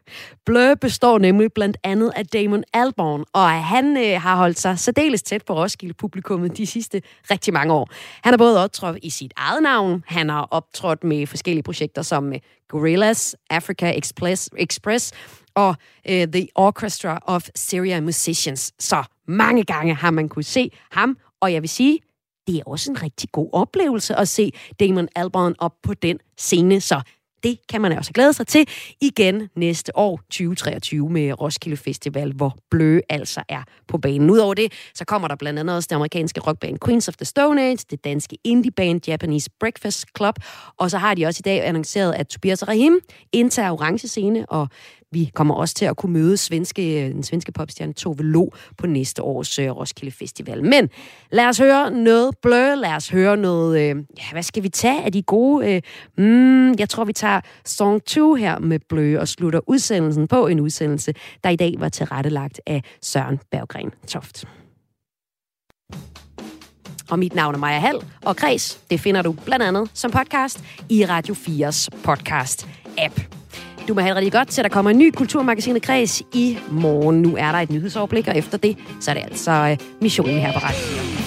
Blø 0.45 0.73
består 0.73 1.17
nemlig 1.17 1.53
blandt 1.53 1.77
andet 1.83 2.11
af 2.15 2.25
Damon 2.25 2.63
Albarn, 2.73 3.23
og 3.33 3.49
han 3.49 3.97
øh, 3.97 4.21
har 4.21 4.35
holdt 4.35 4.59
sig 4.59 4.79
særdeles 4.79 5.23
tæt 5.23 5.45
på 5.45 5.53
Roskilde-publikummet 5.53 6.57
de 6.57 6.65
sidste 6.65 7.01
rigtig 7.31 7.53
mange 7.53 7.73
år. 7.73 7.89
Han 8.23 8.33
har 8.33 8.37
både 8.37 8.63
optrådt 8.63 8.97
i 9.01 9.09
sit 9.09 9.33
eget 9.35 9.63
navn, 9.63 10.03
han 10.07 10.29
har 10.29 10.41
optrådt 10.51 11.03
med 11.03 11.27
forskellige 11.27 11.63
projekter 11.63 12.01
som 12.01 12.33
øh, 12.33 12.39
Gorillas, 12.69 13.35
Africa 13.49 13.91
Express, 13.91 14.49
Express 14.57 15.13
og 15.55 15.75
øh, 16.09 16.27
The 16.27 16.47
Orchestra 16.55 17.19
of 17.25 17.47
Syria 17.55 18.01
Musicians. 18.01 18.73
Så 18.79 19.03
mange 19.27 19.63
gange 19.63 19.95
har 19.95 20.11
man 20.11 20.29
kunne 20.29 20.43
se 20.43 20.71
ham, 20.91 21.17
og 21.41 21.53
jeg 21.53 21.61
vil 21.61 21.69
sige, 21.69 21.99
det 22.47 22.55
er 22.55 22.63
også 22.65 22.91
en 22.91 23.03
rigtig 23.03 23.29
god 23.31 23.49
oplevelse 23.53 24.15
at 24.15 24.27
se 24.27 24.51
Damon 24.79 25.07
Albarn 25.15 25.55
op 25.59 25.73
på 25.83 25.93
den 25.93 26.19
scene, 26.37 26.81
så 26.81 27.01
det 27.43 27.57
kan 27.69 27.81
man 27.81 27.91
også 27.91 28.13
glæde 28.13 28.33
sig 28.33 28.47
til 28.47 28.67
igen 29.01 29.49
næste 29.55 29.97
år, 29.97 30.17
2023, 30.17 31.09
med 31.09 31.41
Roskilde 31.41 31.77
Festival, 31.77 32.33
hvor 32.33 32.57
Blø 32.71 32.99
altså 33.09 33.43
er 33.49 33.63
på 33.87 33.97
banen. 33.97 34.29
Udover 34.29 34.53
det, 34.53 34.73
så 34.93 35.05
kommer 35.05 35.27
der 35.27 35.35
blandt 35.35 35.59
andet 35.59 35.75
også 35.75 35.87
det 35.89 35.95
amerikanske 35.95 36.41
rockband 36.41 36.77
Queens 36.85 37.07
of 37.07 37.15
the 37.15 37.25
Stone 37.25 37.61
Age, 37.61 37.85
det 37.89 38.03
danske 38.03 38.37
indieband 38.43 39.07
Japanese 39.07 39.49
Breakfast 39.59 40.05
Club, 40.17 40.35
og 40.77 40.91
så 40.91 40.97
har 40.97 41.13
de 41.13 41.25
også 41.25 41.41
i 41.41 41.45
dag 41.45 41.67
annonceret, 41.67 42.13
at 42.13 42.27
Tobias 42.27 42.67
Rahim 42.67 42.99
indtager 43.31 43.71
orange 43.71 44.07
scene, 44.07 44.45
og 44.49 44.67
vi 45.11 45.31
kommer 45.33 45.55
også 45.55 45.75
til 45.75 45.85
at 45.85 45.97
kunne 45.97 46.13
møde 46.13 46.37
svenske, 46.37 47.05
øh, 47.05 47.13
den 47.13 47.23
svenske 47.23 47.51
popstjerne 47.51 47.93
Tove 47.93 48.23
Lo 48.23 48.49
på 48.77 48.87
næste 48.87 49.23
års 49.23 49.59
øh, 49.59 49.71
Roskilde 49.71 50.11
Festival. 50.11 50.63
Men 50.63 50.89
lad 51.31 51.45
os 51.45 51.57
høre 51.57 51.91
noget 51.91 52.37
Blur, 52.41 52.75
lad 52.75 52.95
os 52.95 53.09
høre 53.09 53.37
noget, 53.37 53.79
øh, 53.79 53.95
ja, 54.17 54.23
hvad 54.31 54.43
skal 54.43 54.63
vi 54.63 54.69
tage 54.69 55.03
af 55.03 55.11
de 55.11 55.21
gode? 55.21 55.75
Øh, 55.75 55.81
mm, 56.17 56.73
jeg 56.73 56.89
tror, 56.89 57.05
vi 57.05 57.13
tager 57.13 57.41
Song 57.65 58.03
2 58.03 58.35
her 58.35 58.59
med 58.59 58.79
blø 58.89 59.19
og 59.19 59.27
slutter 59.27 59.59
udsendelsen 59.67 60.27
på 60.27 60.47
en 60.47 60.59
udsendelse, 60.59 61.13
der 61.43 61.49
i 61.49 61.55
dag 61.55 61.75
var 61.77 61.89
tilrettelagt 61.89 62.61
af 62.65 62.83
Søren 63.01 63.39
Berggren 63.51 63.91
Toft. 64.07 64.45
Og 67.09 67.19
mit 67.19 67.35
navn 67.35 67.55
er 67.55 67.59
Maja 67.59 67.79
Hall, 67.79 68.03
og 68.25 68.35
Kreds, 68.35 68.81
det 68.91 68.99
finder 68.99 69.21
du 69.21 69.31
blandt 69.31 69.65
andet 69.65 69.89
som 69.93 70.11
podcast 70.11 70.63
i 70.89 71.05
Radio 71.05 71.33
4's 71.33 71.87
podcast-app. 72.03 73.36
Du 73.87 73.93
må 73.93 74.01
have 74.01 74.09
det 74.09 74.15
rigtig 74.15 74.31
godt 74.31 74.47
til, 74.47 74.61
at 74.61 74.63
der 74.63 74.69
kommer 74.69 74.91
en 74.91 74.97
ny 74.97 75.11
Kulturmagasinet 75.11 75.81
Kreds 75.81 76.21
i 76.33 76.57
morgen. 76.71 77.21
Nu 77.21 77.35
er 77.37 77.51
der 77.51 77.59
et 77.59 77.69
nyhedsoverblik, 77.69 78.27
og 78.27 78.37
efter 78.37 78.57
det, 78.57 78.77
så 78.99 79.11
er 79.11 79.15
det 79.15 79.23
altså 79.23 79.51
øh, 79.51 79.77
missionen 80.01 80.39
her 80.39 80.53
på 80.53 80.59
Radio 80.59 81.26